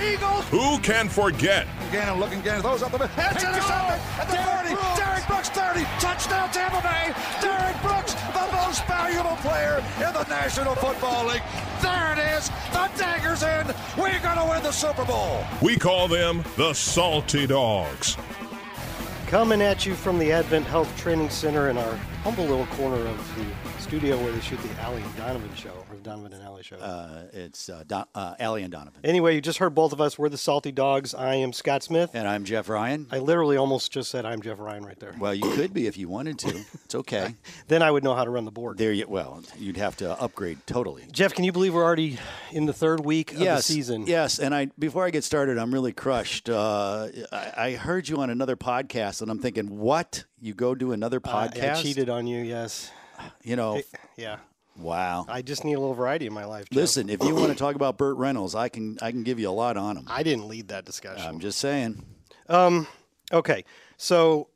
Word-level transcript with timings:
Eagles. 0.00 0.44
who 0.48 0.78
can 0.80 1.08
forget? 1.08 1.66
Gannon 1.92 2.18
looking 2.18 2.40
Gannon 2.40 2.62
throws 2.62 2.82
up 2.82 2.92
the 2.92 2.98
middle. 2.98 3.14
It's 3.18 3.44
intercepted 3.44 4.00
at 4.18 4.28
the 4.28 4.36
30. 4.36 4.96
Derrick 4.96 5.26
Brooks 5.26 5.48
30. 5.50 5.84
Touchdown 6.00 6.50
Tampa 6.50 6.80
Bay. 6.82 7.14
Derrick 7.40 7.80
Brooks, 7.82 8.14
the 8.14 8.48
most 8.52 8.84
valuable 8.86 9.36
player 9.36 9.82
in 9.96 10.12
the 10.12 10.24
National 10.28 10.74
Football 10.74 11.26
League. 11.26 11.42
There 11.82 12.12
it 12.12 12.18
is. 12.36 12.48
The 12.72 12.90
dagger's 12.96 13.42
in. 13.42 13.66
We're 13.98 14.20
going 14.20 14.38
to 14.38 14.46
win 14.48 14.62
the 14.62 14.72
Super 14.72 15.04
Bowl. 15.04 15.44
We 15.62 15.76
call 15.76 16.08
them 16.08 16.44
the 16.56 16.72
Salty 16.74 17.46
Dogs. 17.46 18.16
Coming 19.26 19.62
at 19.62 19.86
you 19.86 19.94
from 19.94 20.18
the 20.18 20.32
Advent 20.32 20.66
Health 20.66 20.94
Training 20.98 21.30
Center 21.30 21.68
in 21.70 21.78
our 21.78 21.94
humble 22.24 22.44
little 22.44 22.66
corner 22.66 22.96
of 22.96 23.36
the 23.36 23.44
studio 23.90 24.16
where 24.22 24.30
they 24.30 24.38
shoot 24.38 24.60
the 24.62 24.80
Allie 24.82 25.02
and 25.02 25.16
Donovan 25.16 25.52
show, 25.56 25.72
or 25.90 25.96
the 25.96 26.02
Donovan 26.02 26.32
and 26.32 26.44
Allie 26.44 26.62
show. 26.62 26.76
Uh, 26.76 27.24
it's 27.32 27.68
uh, 27.68 27.82
Don, 27.88 28.04
uh, 28.14 28.36
Allie 28.38 28.62
and 28.62 28.70
Donovan. 28.70 29.00
anyway, 29.02 29.34
you 29.34 29.40
just 29.40 29.58
heard 29.58 29.74
both 29.74 29.92
of 29.92 30.00
us. 30.00 30.16
We're 30.16 30.28
the 30.28 30.38
Salty 30.38 30.70
Dogs. 30.70 31.12
I 31.12 31.34
am 31.34 31.52
Scott 31.52 31.82
Smith. 31.82 32.10
And 32.14 32.28
I'm 32.28 32.44
Jeff 32.44 32.68
Ryan. 32.68 33.08
I 33.10 33.18
literally 33.18 33.56
almost 33.56 33.90
just 33.90 34.08
said 34.08 34.24
I'm 34.24 34.42
Jeff 34.42 34.60
Ryan 34.60 34.84
right 34.84 34.98
there. 35.00 35.12
Well, 35.18 35.34
you 35.34 35.50
could 35.54 35.74
be 35.74 35.88
if 35.88 35.98
you 35.98 36.08
wanted 36.08 36.38
to. 36.38 36.64
It's 36.84 36.94
okay. 36.94 37.34
Then 37.66 37.82
I 37.82 37.90
would 37.90 38.04
know 38.04 38.14
how 38.14 38.24
to 38.24 38.30
run 38.30 38.44
the 38.44 38.52
board. 38.52 38.78
There 38.78 38.92
you 38.92 39.06
well, 39.08 39.42
you'd 39.58 39.76
have 39.76 39.96
to 39.96 40.20
upgrade 40.20 40.58
totally. 40.66 41.04
Jeff, 41.10 41.34
can 41.34 41.42
you 41.42 41.50
believe 41.50 41.74
we're 41.74 41.84
already 41.84 42.18
in 42.52 42.66
the 42.66 42.72
third 42.72 43.00
week 43.04 43.32
of 43.32 43.38
the 43.38 43.60
season? 43.60 44.06
Yes, 44.06 44.38
and 44.38 44.54
I 44.54 44.66
before 44.78 45.04
I 45.04 45.10
get 45.10 45.24
started, 45.24 45.58
I'm 45.58 45.72
really 45.74 45.92
crushed. 45.92 46.48
Uh, 46.48 47.08
I, 47.32 47.52
I 47.56 47.72
heard 47.72 48.08
you 48.08 48.18
on 48.18 48.30
another 48.30 48.56
podcast, 48.56 49.20
and 49.20 49.30
I'm 49.32 49.38
thinking, 49.40 49.78
what? 49.78 50.24
You 50.40 50.54
go 50.54 50.74
do 50.74 50.92
another 50.92 51.20
podcast? 51.20 51.76
I 51.78 51.82
cheated 51.82 52.08
on 52.08 52.26
you, 52.26 52.40
yes. 52.40 52.90
You 53.42 53.56
know, 53.56 53.80
Yeah. 54.16 54.38
wow. 54.76 55.26
I 55.28 55.42
just 55.42 55.64
need 55.64 55.74
a 55.74 55.80
little 55.80 55.94
variety 55.94 56.26
in 56.26 56.32
my 56.32 56.44
life. 56.44 56.68
Jeff. 56.70 56.76
Listen, 56.76 57.08
if 57.10 57.22
you 57.22 57.34
want 57.34 57.48
to 57.52 57.54
talk 57.58 57.74
about 57.74 57.96
Burt 57.98 58.16
Reynolds, 58.16 58.54
I 58.54 58.68
can 58.68 58.98
I 59.02 59.10
can 59.10 59.22
give 59.22 59.38
you 59.38 59.48
a 59.48 59.52
lot 59.52 59.76
on 59.76 59.96
him. 59.96 60.04
I 60.08 60.22
didn't 60.22 60.48
lead 60.48 60.68
that 60.68 60.84
discussion. 60.84 61.26
I'm 61.26 61.40
just 61.40 61.58
saying. 61.58 62.04
Um, 62.48 62.86
okay, 63.32 63.64
so 63.96 64.48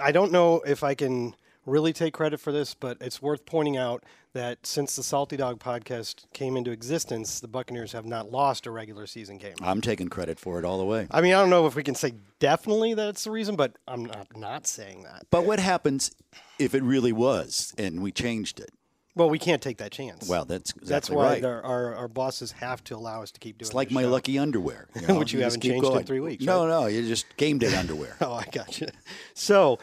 I 0.00 0.12
don't 0.12 0.32
know 0.32 0.60
if 0.60 0.82
I 0.84 0.94
can 0.94 1.34
really 1.68 1.92
take 1.92 2.14
credit 2.14 2.40
for 2.40 2.52
this, 2.52 2.74
but 2.74 2.96
it's 3.00 3.22
worth 3.22 3.44
pointing 3.46 3.76
out 3.76 4.04
that 4.32 4.66
since 4.66 4.96
the 4.96 5.02
Salty 5.02 5.36
Dog 5.36 5.58
podcast 5.58 6.24
came 6.32 6.56
into 6.56 6.70
existence, 6.70 7.40
the 7.40 7.48
Buccaneers 7.48 7.92
have 7.92 8.04
not 8.04 8.30
lost 8.30 8.66
a 8.66 8.70
regular 8.70 9.06
season 9.06 9.38
game. 9.38 9.54
I'm 9.62 9.80
taking 9.80 10.08
credit 10.08 10.38
for 10.38 10.58
it 10.58 10.64
all 10.64 10.78
the 10.78 10.84
way. 10.84 11.06
I 11.10 11.20
mean, 11.20 11.34
I 11.34 11.40
don't 11.40 11.50
know 11.50 11.66
if 11.66 11.74
we 11.74 11.82
can 11.82 11.94
say 11.94 12.14
definitely 12.38 12.94
that's 12.94 13.24
the 13.24 13.30
reason, 13.30 13.56
but 13.56 13.76
I'm 13.86 14.04
not, 14.04 14.36
not 14.36 14.66
saying 14.66 15.04
that. 15.04 15.26
But 15.30 15.44
what 15.44 15.58
happens 15.58 16.12
if 16.58 16.74
it 16.74 16.82
really 16.82 17.12
was 17.12 17.74
and 17.78 18.02
we 18.02 18.12
changed 18.12 18.60
it? 18.60 18.70
Well, 19.18 19.28
we 19.30 19.40
can't 19.40 19.60
take 19.60 19.78
that 19.78 19.90
chance. 19.90 20.28
Well, 20.28 20.44
that's 20.44 20.70
exactly 20.70 20.88
that's 20.88 21.10
why 21.10 21.24
right. 21.24 21.44
our, 21.44 21.60
our, 21.64 21.94
our 21.96 22.08
bosses 22.08 22.52
have 22.52 22.84
to 22.84 22.94
allow 22.94 23.22
us 23.22 23.32
to 23.32 23.40
keep 23.40 23.58
doing 23.58 23.66
it. 23.66 23.70
It's 23.70 23.74
like 23.74 23.90
my 23.90 24.02
show. 24.02 24.10
lucky 24.10 24.38
underwear, 24.38 24.86
you 24.94 25.08
know? 25.08 25.18
Which 25.18 25.32
you 25.32 25.40
just 25.40 25.56
haven't 25.56 25.68
changed 25.68 25.90
in 25.92 26.04
three 26.04 26.20
weeks, 26.20 26.44
No, 26.44 26.60
right? 26.60 26.68
no, 26.68 26.86
you 26.86 27.02
just 27.02 27.26
game 27.36 27.58
day 27.58 27.74
underwear. 27.74 28.16
Oh, 28.20 28.34
I 28.34 28.44
got 28.52 28.80
you. 28.80 28.86
So, 29.34 29.80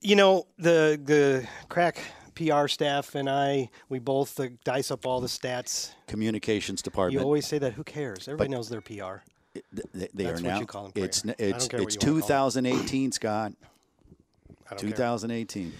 you 0.00 0.16
know, 0.16 0.46
the 0.58 1.00
the 1.02 1.46
crack 1.68 1.98
PR 2.34 2.68
staff 2.68 3.14
and 3.14 3.28
I, 3.28 3.68
we 3.88 3.98
both 3.98 4.38
uh, 4.38 4.48
dice 4.64 4.90
up 4.90 5.06
all 5.06 5.20
the 5.20 5.26
stats. 5.26 5.92
Communications 6.06 6.82
department. 6.82 7.20
You 7.20 7.24
always 7.24 7.46
say 7.46 7.58
that. 7.58 7.72
Who 7.74 7.84
cares? 7.84 8.28
Everybody 8.28 8.50
knows 8.50 8.68
their 8.68 8.80
PR. 8.80 8.92
th- 9.54 9.64
they, 9.92 10.08
they 10.14 10.24
That's 10.24 10.40
are 10.40 10.44
what 10.44 10.50
now. 10.50 10.60
you 10.60 10.66
call 10.66 10.82
them, 10.84 10.92
it's 10.94 11.22
prayer. 11.22 11.34
n- 11.38 11.44
I 11.52 11.56
it's 11.56 11.64
it's 11.66 11.72
you 11.72 12.12
wanna 12.12 12.20
call 12.20 12.50
2018, 12.50 13.12
Scott. 13.12 13.52
I 14.70 14.74
don't 14.74 14.80
care. 14.80 14.90
2018. 14.90 15.72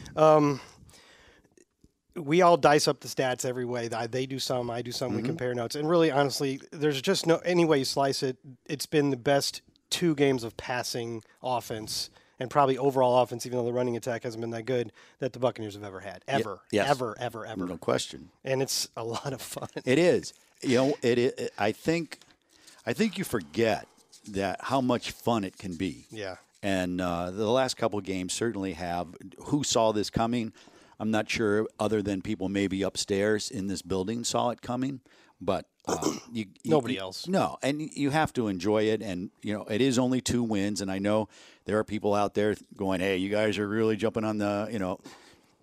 We 2.17 2.43
all 2.43 2.57
dice 2.57 2.89
up 2.89 2.99
the 2.99 3.07
stats 3.07 3.45
every 3.45 3.65
way. 3.65 3.87
They 3.87 4.27
do 4.27 4.41
some, 4.41 4.71
I 4.71 4.83
do 4.83 4.91
some. 4.91 5.11
Mm-hmm. 5.11 5.17
We 5.19 5.23
compare 5.23 5.55
notes, 5.55 5.77
and 5.77 5.89
really, 5.89 6.11
honestly, 6.11 6.61
there's 6.73 7.01
just 7.01 7.29
no 7.29 7.37
any 7.45 7.65
way 7.65 7.79
you 7.79 7.85
slice 7.85 8.25
it. 8.25 8.37
It's 8.67 8.87
been 8.87 9.11
the 9.11 9.17
best 9.17 9.63
two 9.91 10.17
games 10.17 10.43
of 10.43 10.57
passing 10.57 11.23
offense. 11.45 12.11
And 12.41 12.49
probably 12.51 12.79
overall 12.79 13.21
offense, 13.21 13.47
even 13.47 13.59
though 13.59 13.65
the 13.65 13.73
running 13.73 13.97
attack 13.97 14.23
hasn't 14.23 14.41
been 14.41 14.51
that 14.51 14.65
good, 14.65 14.93
that 15.19 15.33
the 15.33 15.39
Buccaneers 15.39 15.75
have 15.75 15.83
ever 15.83 16.01
had, 16.01 16.23
ever, 16.29 16.61
yes. 16.71 16.89
ever, 16.89 17.17
ever, 17.19 17.45
ever. 17.45 17.67
No 17.67 17.77
question. 17.77 18.31
And 18.45 18.63
it's 18.63 18.89
a 18.97 19.03
lot 19.03 19.33
of 19.33 19.43
fun. 19.43 19.69
It 19.85 19.99
is. 19.99 20.33
You 20.63 20.77
know, 20.77 20.95
it, 21.03 21.19
it. 21.19 21.53
I 21.59 21.73
think. 21.73 22.19
I 22.87 22.93
think 22.95 23.19
you 23.19 23.25
forget 23.25 23.87
that 24.29 24.61
how 24.63 24.81
much 24.81 25.11
fun 25.11 25.45
it 25.45 25.59
can 25.59 25.75
be. 25.75 26.07
Yeah. 26.11 26.37
And 26.63 27.01
uh, 27.01 27.31
the 27.31 27.51
last 27.51 27.77
couple 27.77 27.99
of 27.99 28.05
games 28.05 28.33
certainly 28.33 28.73
have. 28.73 29.09
Who 29.47 29.63
saw 29.63 29.93
this 29.93 30.09
coming? 30.09 30.53
I'm 30.99 31.11
not 31.11 31.29
sure. 31.29 31.67
Other 31.79 32.03
than 32.03 32.23
people 32.23 32.49
maybe 32.49 32.83
upstairs 32.83 33.51
in 33.51 33.67
this 33.67 33.83
building 33.83 34.25
saw 34.25 34.51
it 34.51 34.63
coming, 34.63 35.01
but 35.41 35.67
uh, 35.87 35.97
you, 36.33 36.47
you- 36.63 36.71
Nobody 36.71 36.95
you- 36.95 37.01
else. 37.01 37.27
No, 37.29 37.57
and 37.63 37.81
you 37.81 38.11
have 38.11 38.33
to 38.35 38.49
enjoy 38.49 38.85
it. 38.85 39.03
And 39.03 39.31
you 39.43 39.55
know, 39.55 39.65
it 39.65 39.81
is 39.81 39.99
only 39.99 40.21
two 40.21 40.43
wins, 40.43 40.81
and 40.81 40.91
I 40.91 40.99
know 40.99 41.29
there 41.65 41.79
are 41.79 41.85
people 41.85 42.15
out 42.15 42.35
there 42.35 42.57
going, 42.77 43.01
"Hey, 43.01 43.17
you 43.17 43.29
guys 43.31 43.59
are 43.59 43.69
really 43.69 43.97
jumping 43.97 44.25
on 44.25 44.39
the," 44.39 44.69
you 44.71 44.79
know, 44.79 44.99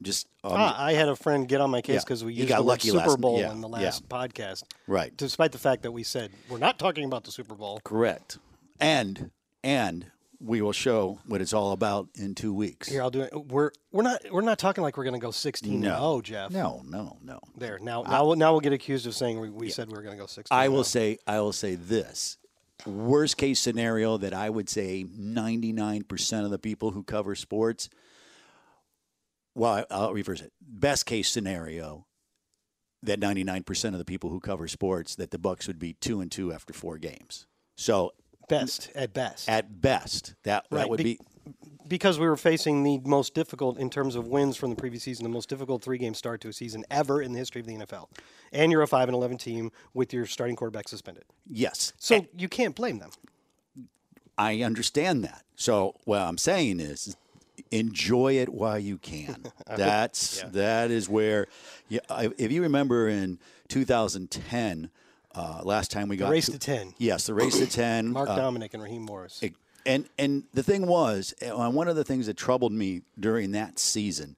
just 0.01 0.27
um, 0.43 0.53
Ah, 0.55 0.83
I 0.83 0.93
had 0.93 1.07
a 1.09 1.15
friend 1.15 1.47
get 1.47 1.61
on 1.61 1.69
my 1.71 1.81
case 1.81 1.95
Yeah. 1.95 1.99
because 2.01 2.23
we 2.23 2.33
You 2.33 2.39
used 2.39 2.49
got 2.49 2.57
the 2.57 2.63
lucky 2.63 2.89
Super 2.89 3.17
Bowl 3.17 3.39
yeah, 3.39 3.51
in 3.51 3.61
the 3.61 3.69
yeah. 3.69 3.75
last 3.85 4.07
podcast. 4.09 4.63
Right. 4.87 5.15
Despite 5.15 5.51
the 5.51 5.57
fact 5.57 5.83
that 5.83 5.91
we 5.91 6.03
said 6.03 6.31
we're 6.49 6.57
not 6.59 6.77
talking 6.79 7.05
about 7.05 7.23
the 7.23 7.31
Super 7.31 7.55
Bowl. 7.55 7.79
Correct. 7.83 8.37
And 8.79 9.31
and 9.63 10.07
we 10.39 10.61
will 10.61 10.71
show 10.71 11.19
what 11.25 11.41
it's 11.41 11.53
all 11.53 11.71
about 11.71 12.09
in 12.15 12.35
two 12.35 12.53
weeks. 12.53 12.89
Here, 12.89 13.01
I'll 13.01 13.11
do 13.11 13.21
it. 13.21 13.33
We're 13.33 13.71
we're 13.91 14.03
not 14.03 14.21
we're 14.31 14.41
not 14.41 14.59
talking 14.59 14.83
like 14.83 14.97
we're 14.97 15.03
going 15.03 15.19
to 15.19 15.19
go 15.19 15.31
sixteen. 15.31 15.81
No. 15.81 15.97
Oh, 15.99 16.21
Jeff. 16.21 16.51
No, 16.51 16.81
no, 16.85 17.17
no. 17.23 17.39
There 17.57 17.79
now 17.79 18.03
now 18.03 18.25
we'll, 18.25 18.35
now 18.35 18.51
we'll 18.51 18.61
get 18.61 18.73
accused 18.73 19.07
of 19.07 19.15
saying 19.15 19.39
we, 19.39 19.49
we 19.49 19.69
said 19.69 19.87
we 19.89 19.95
were 19.95 20.03
going 20.03 20.15
to 20.15 20.21
go 20.21 20.27
sixteen. 20.27 20.57
I 20.57 20.69
will 20.69 20.79
oh. 20.79 20.83
say 20.83 21.17
I 21.27 21.39
will 21.39 21.53
say 21.53 21.75
this. 21.75 22.37
Worst 22.85 23.37
case 23.37 23.59
scenario 23.59 24.17
that 24.17 24.33
I 24.33 24.49
would 24.49 24.67
say 24.67 25.05
99% 25.05 26.43
of 26.43 26.51
the 26.51 26.59
people 26.59 26.91
who 26.91 27.03
cover 27.03 27.33
sports 27.33 27.89
well, 29.55 29.73
I- 29.73 29.85
I'll 29.89 30.13
reverse 30.13 30.41
it. 30.41 30.51
Best 30.61 31.05
case 31.05 31.29
scenario 31.29 32.05
that 33.01 33.19
99% 33.19 33.93
of 33.93 33.97
the 33.97 34.05
people 34.05 34.29
who 34.29 34.39
cover 34.39 34.67
sports 34.67 35.15
that 35.15 35.31
the 35.31 35.39
Bucks 35.39 35.67
would 35.67 35.79
be 35.79 35.93
2 35.93 36.21
and 36.21 36.31
2 36.31 36.51
after 36.51 36.73
4 36.73 36.97
games. 36.97 37.47
So, 37.77 38.11
best 38.47 38.89
at 38.95 39.13
best 39.13 39.47
at 39.49 39.81
best, 39.81 40.33
that 40.43 40.65
that 40.71 40.89
would 40.89 40.97
be- 40.97 41.03
be 41.03 41.19
because 41.87 42.17
we 42.19 42.25
were 42.27 42.35
facing 42.37 42.81
the 42.81 42.99
most 43.05 43.35
difficult 43.35 43.77
in 43.77 43.91
terms 43.91 44.15
of 44.15 44.27
wins 44.27 44.57
from 44.57 44.71
the 44.71 44.75
previous 44.75 45.03
season, 45.03 45.21
the 45.23 45.29
most 45.29 45.47
difficult 45.49 45.83
three 45.83 45.99
game 45.99 46.15
start 46.15 46.41
to 46.41 46.47
a 46.49 46.53
season 46.53 46.83
ever 46.89 47.21
in 47.21 47.31
the 47.33 47.37
history 47.37 47.61
of 47.61 47.67
the 47.67 47.75
NFL, 47.75 48.09
and 48.51 48.71
you're 48.71 48.81
a 48.81 48.87
five 48.87 49.07
and 49.07 49.15
eleven 49.15 49.37
team 49.37 49.71
with 49.93 50.11
your 50.11 50.25
starting 50.25 50.55
quarterback 50.55 50.87
suspended. 50.87 51.25
yes. 51.49 51.93
So 51.99 52.25
you 52.37 52.49
can't 52.49 52.75
blame 52.75 52.97
them. 52.99 53.11
I 54.37 54.61
understand 54.63 55.23
that. 55.23 55.43
So 55.55 55.95
what 56.05 56.21
I'm 56.21 56.37
saying 56.37 56.79
is, 56.79 57.15
enjoy 57.71 58.33
it 58.37 58.49
while 58.49 58.77
you 58.79 58.97
can. 58.97 59.45
That's 59.67 60.41
that 60.41 60.91
is 60.91 61.07
where, 61.07 61.45
yeah, 61.87 61.99
I- 62.09 62.31
if 62.37 62.51
you 62.51 62.61
remember 62.63 63.07
in 63.07 63.39
2010, 63.69 64.89
uh, 65.35 65.61
last 65.63 65.91
time 65.91 66.07
we 66.07 66.17
got 66.17 66.27
the 66.27 66.31
race 66.31 66.47
to 66.47 66.59
10. 66.59 66.93
Yes, 66.97 67.25
the 67.27 67.33
race 67.33 67.57
to 67.59 67.67
10. 67.67 68.07
Mark 68.13 68.29
uh, 68.29 68.37
Dominik 68.37 68.73
and 68.73 68.81
Raheem 68.83 69.01
Morris. 69.03 69.39
it- 69.41 69.53
and 69.87 70.09
and 70.17 70.45
the 70.51 70.63
thing 70.63 70.87
was, 70.87 71.35
uh, 71.43 71.69
one 71.69 71.87
of 71.87 71.95
the 71.95 72.03
things 72.03 72.25
that 72.25 72.35
troubled 72.35 72.71
me 72.73 73.01
during 73.19 73.51
that 73.51 73.77
season 73.77 74.35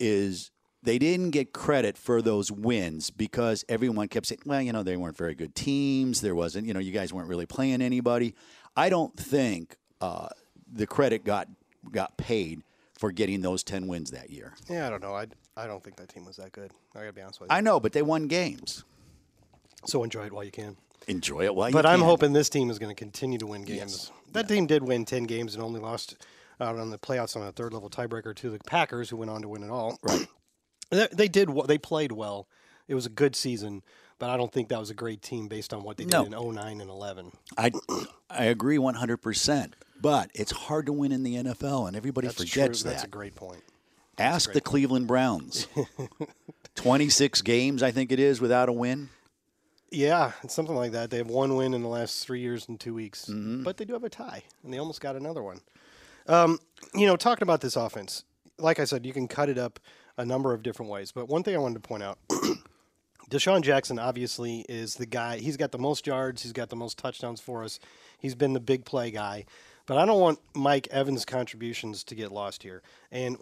is 0.00 0.50
they 0.82 0.98
didn't 0.98 1.30
get 1.30 1.52
credit 1.52 1.96
for 1.98 2.20
those 2.22 2.50
wins 2.50 3.10
because 3.10 3.64
everyone 3.68 4.08
kept 4.08 4.26
saying, 4.26 4.40
well, 4.46 4.60
you 4.62 4.72
know, 4.72 4.82
they 4.82 4.96
weren't 4.96 5.16
very 5.16 5.34
good 5.34 5.54
teams. 5.54 6.20
There 6.20 6.34
wasn't, 6.34 6.66
you 6.66 6.74
know, 6.74 6.80
you 6.80 6.92
guys 6.92 7.12
weren't 7.12 7.28
really 7.28 7.46
playing 7.46 7.82
anybody. 7.82 8.34
I 8.76 8.88
don't 8.88 9.14
think 9.16 9.76
uh, 10.00 10.28
the 10.72 10.86
credit 10.86 11.24
got 11.24 11.48
got 11.90 12.16
paid 12.16 12.62
for 12.98 13.12
getting 13.12 13.42
those 13.42 13.62
10 13.62 13.86
wins 13.86 14.12
that 14.12 14.30
year. 14.30 14.54
Yeah, 14.70 14.86
I 14.86 14.90
don't 14.90 15.02
know. 15.02 15.14
I, 15.14 15.26
I 15.56 15.66
don't 15.66 15.82
think 15.84 15.96
that 15.96 16.08
team 16.08 16.24
was 16.24 16.36
that 16.36 16.52
good. 16.52 16.70
I 16.94 17.00
gotta 17.00 17.12
be 17.12 17.20
honest 17.20 17.40
with 17.40 17.50
you. 17.50 17.56
I 17.56 17.60
know, 17.60 17.80
but 17.80 17.92
they 17.92 18.02
won 18.02 18.28
games. 18.28 18.84
So 19.86 20.02
enjoy 20.04 20.26
it 20.26 20.32
while 20.32 20.44
you 20.44 20.50
can. 20.50 20.76
Enjoy 21.08 21.44
it 21.44 21.54
while 21.54 21.68
you 21.68 21.72
can. 21.74 21.82
But 21.82 21.86
I'm 21.88 22.00
hoping 22.00 22.32
this 22.32 22.48
team 22.48 22.70
is 22.70 22.78
going 22.78 22.94
to 22.94 22.98
continue 22.98 23.38
to 23.38 23.46
win 23.46 23.62
games. 23.62 23.78
Yes. 24.10 24.12
That 24.32 24.48
team 24.48 24.66
did 24.66 24.82
win 24.82 25.04
10 25.04 25.24
games 25.24 25.54
and 25.54 25.62
only 25.62 25.80
lost 25.80 26.16
out 26.60 26.76
on 26.78 26.90
the 26.90 26.98
playoffs 26.98 27.36
on 27.36 27.42
a 27.46 27.52
third 27.52 27.72
level 27.72 27.90
tiebreaker 27.90 28.34
to 28.36 28.50
the 28.50 28.58
Packers, 28.60 29.10
who 29.10 29.16
went 29.16 29.30
on 29.30 29.42
to 29.42 29.48
win 29.48 29.62
it 29.62 29.70
all. 29.70 29.98
Right. 30.02 30.26
They, 30.90 31.08
they 31.12 31.28
did. 31.28 31.48
They 31.66 31.78
played 31.78 32.12
well. 32.12 32.46
It 32.86 32.94
was 32.94 33.06
a 33.06 33.10
good 33.10 33.34
season. 33.34 33.82
but 34.18 34.28
I 34.30 34.36
don't 34.36 34.52
think 34.52 34.68
that 34.68 34.78
was 34.78 34.90
a 34.90 34.94
great 34.94 35.22
team 35.22 35.48
based 35.48 35.72
on 35.72 35.82
what 35.82 35.96
they 35.96 36.04
did 36.04 36.30
No. 36.30 36.50
in 36.50 36.54
09 36.54 36.80
and 36.82 36.90
11. 36.90 37.32
I 37.56 37.72
I 38.30 38.44
agree 38.44 38.76
100%. 38.76 39.72
But 40.00 40.30
it's 40.34 40.52
hard 40.52 40.86
to 40.86 40.92
win 40.92 41.10
in 41.10 41.22
the 41.22 41.36
NFL, 41.36 41.88
and 41.88 41.96
everybody 41.96 42.26
That's 42.28 42.36
forgets 42.38 42.82
true. 42.82 42.90
that. 42.90 42.96
That's 42.96 43.04
a 43.04 43.08
great 43.08 43.34
point. 43.34 43.62
Ask 44.18 44.52
the 44.52 44.60
Cleveland 44.60 45.06
Browns. 45.08 45.66
26 46.76 47.42
games, 47.42 47.82
I 47.82 47.90
think 47.90 48.12
it 48.12 48.20
is, 48.20 48.40
without 48.40 48.68
a 48.68 48.72
win. 48.72 49.08
Yeah, 49.94 50.32
it's 50.42 50.54
something 50.54 50.74
like 50.76 50.92
that. 50.92 51.10
They 51.10 51.18
have 51.18 51.28
one 51.28 51.56
win 51.56 51.74
in 51.74 51.82
the 51.82 51.88
last 51.88 52.24
three 52.24 52.40
years 52.40 52.68
and 52.68 52.78
two 52.80 52.94
weeks, 52.94 53.26
Mm-hmm. 53.26 53.62
but 53.62 53.76
they 53.76 53.84
do 53.84 53.92
have 53.94 54.04
a 54.04 54.08
tie, 54.10 54.42
and 54.62 54.72
they 54.72 54.78
almost 54.78 55.00
got 55.00 55.16
another 55.16 55.42
one. 55.42 55.60
Um, 56.26 56.58
you 56.94 57.06
know, 57.06 57.16
talking 57.16 57.42
about 57.42 57.60
this 57.60 57.76
offense, 57.76 58.24
like 58.58 58.80
I 58.80 58.84
said, 58.84 59.04
you 59.06 59.12
can 59.12 59.28
cut 59.28 59.48
it 59.48 59.58
up 59.58 59.78
a 60.16 60.24
number 60.24 60.52
of 60.54 60.62
different 60.62 60.90
ways. 60.90 61.12
But 61.12 61.28
one 61.28 61.42
thing 61.42 61.54
I 61.54 61.58
wanted 61.58 61.74
to 61.82 61.88
point 61.88 62.02
out 62.02 62.18
DeSean 63.30 63.62
Jackson 63.62 63.98
obviously 63.98 64.64
is 64.68 64.94
the 64.96 65.06
guy. 65.06 65.38
He's 65.38 65.56
got 65.56 65.72
the 65.72 65.78
most 65.78 66.06
yards. 66.06 66.42
He's 66.42 66.52
got 66.52 66.68
the 66.68 66.76
most 66.76 66.98
touchdowns 66.98 67.40
for 67.40 67.64
us. 67.64 67.78
He's 68.18 68.34
been 68.34 68.52
the 68.52 68.60
big 68.60 68.84
play 68.84 69.10
guy. 69.10 69.44
But 69.86 69.98
I 69.98 70.06
don't 70.06 70.20
want 70.20 70.38
Mike 70.54 70.88
Evans' 70.90 71.24
contributions 71.24 72.04
to 72.04 72.14
get 72.14 72.32
lost 72.32 72.62
here. 72.62 72.82
And 73.10 73.36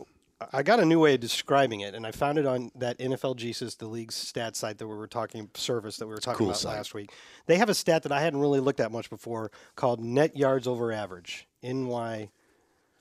I 0.52 0.62
got 0.62 0.80
a 0.80 0.84
new 0.84 1.00
way 1.00 1.14
of 1.14 1.20
describing 1.20 1.80
it, 1.80 1.94
and 1.94 2.06
I 2.06 2.10
found 2.10 2.38
it 2.38 2.46
on 2.46 2.70
that 2.76 2.98
NFL 2.98 3.36
GSIS, 3.36 3.78
the 3.78 3.86
league's 3.86 4.14
stat 4.14 4.56
site 4.56 4.78
that 4.78 4.86
we 4.86 4.94
were 4.94 5.06
talking 5.06 5.50
service 5.54 5.96
that 5.96 6.06
we 6.06 6.14
were 6.14 6.20
talking 6.20 6.38
cool 6.38 6.48
about 6.48 6.58
site. 6.58 6.76
last 6.76 6.94
week. 6.94 7.12
They 7.46 7.56
have 7.56 7.68
a 7.68 7.74
stat 7.74 8.02
that 8.04 8.12
I 8.12 8.20
hadn't 8.20 8.40
really 8.40 8.60
looked 8.60 8.80
at 8.80 8.92
much 8.92 9.10
before 9.10 9.50
called 9.76 10.00
net 10.00 10.36
yards 10.36 10.66
over 10.66 10.92
average. 10.92 11.46
NY. 11.62 12.30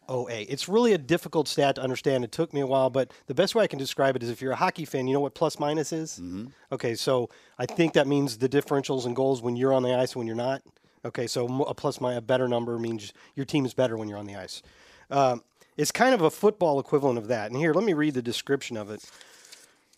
OA. 0.10 0.46
It's 0.50 0.68
really 0.68 0.94
a 0.94 0.98
difficult 0.98 1.48
stat 1.48 1.76
to 1.76 1.82
understand. 1.82 2.24
It 2.24 2.32
took 2.32 2.54
me 2.54 2.60
a 2.60 2.68
while, 2.68 2.90
but 2.90 3.14
the 3.28 3.34
best 3.34 3.56
way 3.56 3.64
I 3.64 3.68
can 3.68 3.80
describe 3.80 4.16
it 4.16 4.24
is 4.24 4.30
if 4.30 4.42
you're 4.42 4.52
a 4.52 4.58
hockey 4.58 4.84
fan, 4.84 5.08
you 5.08 5.14
know 5.14 5.22
what 5.22 5.36
plus 5.36 5.58
minus 5.58 5.94
is? 5.94 6.14
Mm-hmm. 6.14 6.48
Okay, 6.72 6.96
so 6.96 7.30
I 7.58 7.66
think 7.66 7.94
that 7.94 8.08
means 8.08 8.38
the 8.38 8.50
differentials 8.50 9.06
and 9.06 9.16
goals 9.16 9.42
when 9.42 9.56
you're 9.56 9.74
on 9.74 9.84
the 9.84 9.96
ice 9.96 10.16
when 10.16 10.28
you're 10.28 10.36
not. 10.36 10.64
Okay, 11.06 11.28
so 11.28 11.64
a 11.64 11.74
plus 11.74 12.02
minus, 12.02 12.20
a 12.20 12.22
better 12.22 12.48
number 12.48 12.78
means 12.78 13.14
your 13.36 13.46
team 13.46 13.66
is 13.66 13.74
better 13.74 13.96
when 13.96 14.10
you're 14.10 14.18
on 14.18 14.28
the 14.28 14.36
ice. 14.36 14.62
Um, 15.10 15.44
it's 15.78 15.92
kind 15.92 16.14
of 16.14 16.22
a 16.22 16.30
football 16.30 16.80
equivalent 16.80 17.18
of 17.18 17.28
that. 17.28 17.52
And 17.52 17.58
here, 17.60 17.74
let 17.74 17.84
me 17.84 17.94
read 17.94 18.14
the 18.14 18.22
description 18.22 18.78
of 18.78 18.90
it 18.90 19.10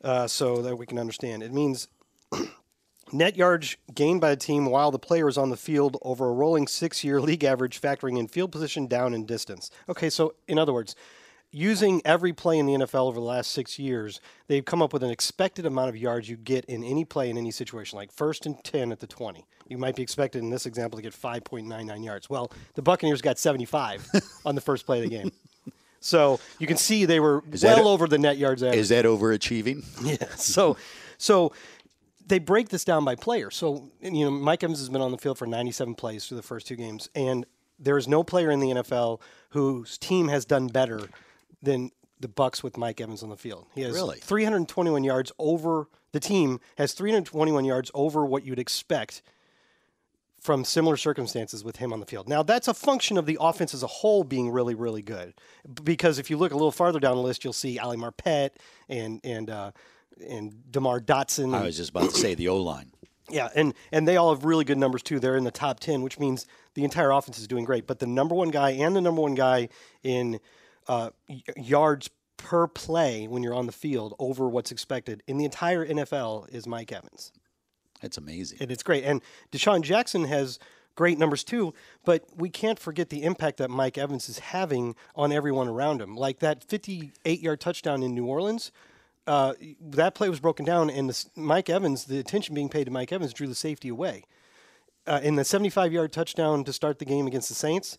uh, 0.03 0.27
so 0.27 0.61
that 0.61 0.77
we 0.77 0.85
can 0.85 0.99
understand. 0.99 1.43
It 1.43 1.53
means 1.53 1.87
net 3.13 3.35
yards 3.35 3.77
gained 3.93 4.21
by 4.21 4.31
a 4.31 4.35
team 4.35 4.65
while 4.65 4.91
the 4.91 4.99
player 4.99 5.27
is 5.27 5.37
on 5.37 5.49
the 5.49 5.57
field 5.57 5.97
over 6.01 6.29
a 6.29 6.33
rolling 6.33 6.67
six 6.67 7.03
year 7.03 7.21
league 7.21 7.43
average, 7.43 7.81
factoring 7.81 8.17
in 8.17 8.27
field 8.27 8.51
position, 8.51 8.87
down, 8.87 9.13
and 9.13 9.27
distance. 9.27 9.71
Okay, 9.89 10.09
so 10.09 10.35
in 10.47 10.57
other 10.57 10.73
words, 10.73 10.95
using 11.53 12.01
every 12.03 12.33
play 12.33 12.57
in 12.57 12.65
the 12.65 12.73
NFL 12.73 13.07
over 13.07 13.19
the 13.19 13.25
last 13.25 13.51
six 13.51 13.77
years, 13.77 14.19
they've 14.47 14.65
come 14.65 14.81
up 14.81 14.91
with 14.91 15.03
an 15.03 15.11
expected 15.11 15.65
amount 15.65 15.87
of 15.87 15.95
yards 15.95 16.27
you 16.27 16.35
get 16.35 16.65
in 16.65 16.83
any 16.83 17.05
play 17.05 17.29
in 17.29 17.37
any 17.37 17.51
situation, 17.51 17.95
like 17.95 18.11
first 18.11 18.45
and 18.45 18.61
10 18.63 18.91
at 18.91 18.99
the 18.99 19.07
20. 19.07 19.45
You 19.67 19.77
might 19.77 19.95
be 19.95 20.01
expected 20.03 20.39
in 20.39 20.49
this 20.49 20.65
example 20.65 20.97
to 20.97 21.03
get 21.03 21.13
5.99 21.13 22.03
yards. 22.03 22.29
Well, 22.29 22.51
the 22.73 22.81
Buccaneers 22.81 23.21
got 23.21 23.37
75 23.37 24.09
on 24.45 24.55
the 24.55 24.61
first 24.61 24.85
play 24.85 24.97
of 24.97 25.03
the 25.03 25.15
game. 25.15 25.31
So 26.03 26.39
you 26.59 26.67
can 26.67 26.77
see 26.77 27.05
they 27.05 27.19
were 27.19 27.41
that 27.49 27.63
well 27.77 27.87
a- 27.87 27.91
over 27.93 28.07
the 28.07 28.17
net 28.17 28.37
yards 28.37 28.61
average. 28.61 28.79
Is 28.79 28.89
that 28.89 29.05
overachieving? 29.05 29.83
Yeah. 30.03 30.27
So, 30.35 30.75
so 31.17 31.53
they 32.27 32.39
break 32.39 32.69
this 32.69 32.83
down 32.83 33.05
by 33.05 33.15
player. 33.15 33.49
So 33.49 33.89
you 34.01 34.25
know, 34.25 34.31
Mike 34.31 34.63
Evans 34.63 34.79
has 34.79 34.89
been 34.89 35.01
on 35.01 35.11
the 35.11 35.17
field 35.17 35.37
for 35.37 35.47
97 35.47 35.95
plays 35.95 36.25
through 36.25 36.37
the 36.37 36.43
first 36.43 36.67
two 36.67 36.75
games, 36.75 37.09
and 37.15 37.45
there 37.79 37.97
is 37.97 38.07
no 38.07 38.23
player 38.23 38.51
in 38.51 38.59
the 38.59 38.67
NFL 38.67 39.21
whose 39.51 39.97
team 39.97 40.27
has 40.27 40.45
done 40.45 40.67
better 40.67 41.01
than 41.61 41.91
the 42.19 42.27
Bucks 42.27 42.61
with 42.63 42.77
Mike 42.77 42.99
Evans 43.01 43.23
on 43.23 43.29
the 43.29 43.37
field. 43.37 43.65
He 43.75 43.81
has 43.81 43.93
Really? 43.93 44.19
321 44.19 45.03
yards 45.03 45.31
over 45.39 45.87
the 46.11 46.19
team 46.19 46.59
has 46.77 46.93
321 46.93 47.65
yards 47.65 47.89
over 47.93 48.25
what 48.25 48.45
you'd 48.45 48.59
expect 48.59 49.21
from 50.43 50.65
similar 50.65 50.97
circumstances 50.97 51.63
with 51.63 51.77
him 51.77 51.93
on 51.93 52.01
the 52.01 52.05
field. 52.05 52.27
Now, 52.27 52.43
that's 52.43 52.67
a 52.67 52.73
function 52.73 53.17
of 53.17 53.25
the 53.25 53.37
offense 53.39 53.73
as 53.73 53.81
a 53.81 53.87
whole 53.87 54.25
being 54.25 54.49
really, 54.49 54.75
really 54.75 55.01
good. 55.01 55.33
Because 55.83 56.19
if 56.19 56.29
you 56.29 56.37
look 56.37 56.51
a 56.51 56.55
little 56.55 56.71
farther 56.71 56.99
down 56.99 57.15
the 57.15 57.21
list, 57.21 57.43
you'll 57.43 57.53
see 57.53 57.79
Ali 57.79 57.97
Marpet 57.97 58.51
and 58.89 59.21
and 59.23 59.49
uh, 59.49 59.71
and 60.29 60.69
Demar 60.69 60.99
Dotson. 60.99 61.55
I 61.55 61.63
was 61.63 61.77
just 61.77 61.91
about 61.91 62.09
to 62.09 62.17
say 62.17 62.35
the 62.35 62.49
O 62.49 62.57
line. 62.57 62.91
Yeah, 63.29 63.49
and 63.55 63.73
and 63.93 64.05
they 64.05 64.17
all 64.17 64.35
have 64.35 64.43
really 64.43 64.65
good 64.65 64.77
numbers 64.77 65.01
too. 65.01 65.19
They're 65.19 65.37
in 65.37 65.45
the 65.45 65.51
top 65.51 65.79
ten, 65.79 66.01
which 66.01 66.19
means 66.19 66.45
the 66.73 66.83
entire 66.83 67.11
offense 67.11 67.39
is 67.39 67.47
doing 67.47 67.63
great. 67.63 67.87
But 67.87 67.99
the 67.99 68.07
number 68.07 68.35
one 68.35 68.49
guy 68.49 68.71
and 68.71 68.95
the 68.95 69.01
number 69.01 69.21
one 69.21 69.35
guy 69.35 69.69
in 70.03 70.41
uh, 70.89 71.11
yards 71.55 72.09
per 72.35 72.67
play 72.67 73.27
when 73.29 73.41
you're 73.41 73.53
on 73.53 73.65
the 73.65 73.71
field 73.71 74.13
over 74.19 74.49
what's 74.49 74.71
expected 74.71 75.23
in 75.25 75.37
the 75.37 75.45
entire 75.45 75.87
NFL 75.87 76.53
is 76.53 76.67
Mike 76.67 76.91
Evans 76.91 77.31
That's 78.03 78.17
amazing. 78.17 78.59
and 78.61 78.69
it's 78.69 78.83
great. 78.83 79.03
And 79.05 79.21
DeSean 79.51 79.81
Jackson 79.81 80.25
has 80.25 80.59
great 80.95 81.17
numbers 81.17 81.43
too, 81.43 81.73
but 82.05 82.25
we 82.35 82.49
can't 82.49 82.77
forget 82.77 83.09
the 83.09 83.23
impact 83.23 83.57
that 83.57 83.69
Mike 83.69 83.97
Evans 83.97 84.29
is 84.29 84.39
having 84.39 84.95
on 85.15 85.31
everyone 85.31 85.67
around 85.67 86.01
him. 86.01 86.15
Like 86.15 86.39
that 86.39 86.63
58 86.63 87.39
yard 87.41 87.59
touchdown 87.61 88.03
in 88.03 88.13
New 88.13 88.25
Orleans, 88.25 88.71
uh, 89.25 89.53
that 89.79 90.15
play 90.15 90.27
was 90.29 90.41
broken 90.41 90.65
down, 90.65 90.89
and 90.89 91.09
the, 91.09 91.25
Mike 91.35 91.69
Evans, 91.69 92.03
the 92.05 92.19
attention 92.19 92.53
being 92.53 92.69
paid 92.69 92.83
to 92.83 92.91
Mike 92.91 93.11
Evans, 93.11 93.33
drew 93.33 93.47
the 93.47 93.55
safety 93.55 93.87
away. 93.87 94.25
Uh, 95.07 95.19
in 95.23 95.35
the 95.35 95.45
75 95.45 95.91
yard 95.93 96.11
touchdown 96.11 96.63
to 96.65 96.73
start 96.73 96.99
the 96.99 97.05
game 97.05 97.25
against 97.25 97.47
the 97.49 97.55
Saints, 97.55 97.97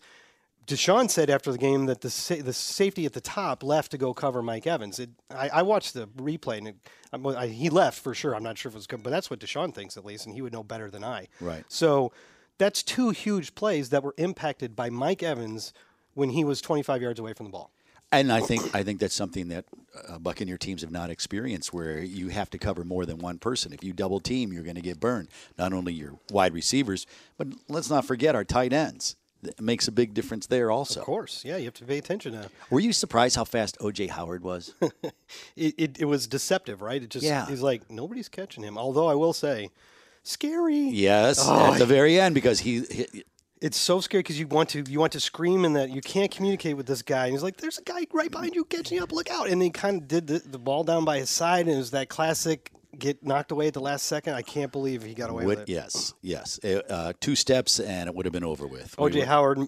DeSean 0.65 1.09
said 1.09 1.29
after 1.29 1.51
the 1.51 1.57
game 1.57 1.85
that 1.85 2.01
the 2.01 2.09
sa- 2.09 2.41
the 2.41 2.53
safety 2.53 3.05
at 3.05 3.13
the 3.13 3.21
top 3.21 3.63
left 3.63 3.91
to 3.91 3.97
go 3.97 4.13
cover 4.13 4.41
Mike 4.41 4.65
Evans. 4.65 4.99
It, 4.99 5.09
I, 5.29 5.49
I 5.49 5.61
watched 5.61 5.93
the 5.93 6.07
replay 6.07 6.57
and 6.57 6.67
it, 6.69 6.75
I, 7.13 7.47
he 7.47 7.69
left 7.69 7.99
for 8.01 8.13
sure. 8.13 8.35
I'm 8.35 8.43
not 8.43 8.57
sure 8.57 8.69
if 8.69 8.75
it 8.75 8.77
was 8.77 8.87
good, 8.87 9.03
but 9.03 9.09
that's 9.11 9.29
what 9.29 9.39
DeSean 9.39 9.73
thinks 9.73 9.97
at 9.97 10.05
least, 10.05 10.25
and 10.25 10.33
he 10.33 10.41
would 10.41 10.53
know 10.53 10.63
better 10.63 10.89
than 10.89 11.03
I. 11.03 11.27
Right. 11.39 11.63
So 11.67 12.11
that's 12.57 12.81
two 12.83 13.09
huge 13.09 13.53
plays 13.55 13.89
that 13.89 14.03
were 14.03 14.15
impacted 14.17 14.75
by 14.75 14.89
Mike 14.89 15.21
Evans 15.21 15.73
when 16.13 16.29
he 16.29 16.43
was 16.43 16.61
25 16.61 17.01
yards 17.01 17.19
away 17.19 17.33
from 17.33 17.47
the 17.47 17.51
ball. 17.51 17.71
And 18.11 18.31
I 18.31 18.39
think 18.39 18.73
I 18.73 18.83
think 18.83 18.99
that's 18.99 19.15
something 19.15 19.49
that 19.49 19.65
uh, 20.07 20.19
Buccaneer 20.19 20.57
teams 20.57 20.81
have 20.81 20.91
not 20.91 21.09
experienced, 21.09 21.73
where 21.73 21.99
you 21.99 22.29
have 22.29 22.49
to 22.51 22.57
cover 22.57 22.83
more 22.83 23.05
than 23.05 23.17
one 23.17 23.39
person. 23.39 23.73
If 23.73 23.83
you 23.83 23.93
double 23.93 24.19
team, 24.19 24.53
you're 24.53 24.63
going 24.63 24.75
to 24.75 24.81
get 24.81 24.99
burned. 24.99 25.27
Not 25.57 25.73
only 25.73 25.93
your 25.93 26.13
wide 26.31 26.53
receivers, 26.53 27.05
but 27.37 27.47
let's 27.67 27.89
not 27.89 28.05
forget 28.05 28.35
our 28.35 28.43
tight 28.43 28.73
ends. 28.73 29.15
Makes 29.59 29.87
a 29.87 29.91
big 29.91 30.13
difference 30.13 30.47
there 30.47 30.71
also. 30.71 30.99
Of 31.01 31.05
course, 31.05 31.43
yeah, 31.45 31.57
you 31.57 31.65
have 31.65 31.73
to 31.75 31.85
pay 31.85 31.97
attention 31.97 32.33
to. 32.33 32.49
Were 32.69 32.79
you 32.79 32.93
surprised 32.93 33.35
how 33.35 33.43
fast 33.45 33.77
OJ 33.79 34.09
Howard 34.09 34.43
was? 34.43 34.73
It, 35.55 35.73
it, 35.77 35.97
it 36.01 36.05
was 36.05 36.27
deceptive, 36.27 36.81
right? 36.81 37.01
It 37.01 37.09
just 37.09 37.25
Yeah. 37.25 37.45
he's 37.47 37.61
like 37.61 37.89
nobody's 37.89 38.29
catching 38.29 38.63
him. 38.63 38.77
Although 38.77 39.07
I 39.07 39.15
will 39.15 39.33
say, 39.33 39.69
scary. 40.23 40.77
yes, 40.77 41.39
Oh, 41.41 41.73
at 41.73 41.79
the 41.79 41.85
very 41.85 42.19
end 42.19 42.35
because 42.35 42.59
he, 42.59 42.81
he 42.81 43.23
It's 43.61 43.77
so 43.77 44.01
scary 44.01 44.21
because 44.21 44.39
you 44.39 44.47
want 44.47 44.69
to 44.69 44.83
you 44.87 44.99
want 44.99 45.13
to 45.13 45.19
scream 45.19 45.65
and 45.65 45.75
that 45.75 45.89
you 45.89 46.01
can't 46.01 46.29
communicate 46.29 46.75
with 46.77 46.85
this 46.87 47.01
guy. 47.01 47.25
And 47.25 47.33
he's 47.33 47.43
like, 47.43 47.57
"There's 47.57 47.77
a 47.79 47.83
guy 47.83 48.05
right 48.13 48.29
behind 48.29 48.53
you 48.55 48.65
catching 48.65 48.99
up. 48.99 49.11
Look 49.11 49.29
out!" 49.31 49.47
And 49.49 49.61
he 49.61 49.69
kind 49.69 50.01
of 50.01 50.07
did 50.07 50.27
the, 50.27 50.39
the 50.39 50.59
ball 50.59 50.83
down 50.83 51.05
by 51.05 51.19
his 51.19 51.29
side, 51.29 51.65
and 51.67 51.75
it 51.75 51.77
was 51.77 51.91
that 51.91 52.09
classic 52.09 52.71
get 52.99 53.23
knocked 53.25 53.51
away 53.51 53.67
at 53.67 53.73
the 53.73 53.79
last 53.81 54.05
second. 54.05 54.33
I 54.33 54.41
can't 54.41 54.71
believe 54.71 55.03
he 55.03 55.13
got 55.13 55.29
away 55.29 55.45
would 55.45 55.59
with 55.59 55.69
it. 55.69 55.71
yes 55.73 56.13
yes 56.21 56.59
uh, 56.63 56.81
uh, 56.89 57.13
two 57.19 57.35
steps 57.35 57.79
and 57.79 58.07
it 58.09 58.15
would 58.15 58.25
have 58.25 58.33
been 58.33 58.43
over 58.43 58.67
with. 58.67 58.95
OJ 58.97 59.19
were- 59.19 59.25
Howard 59.25 59.59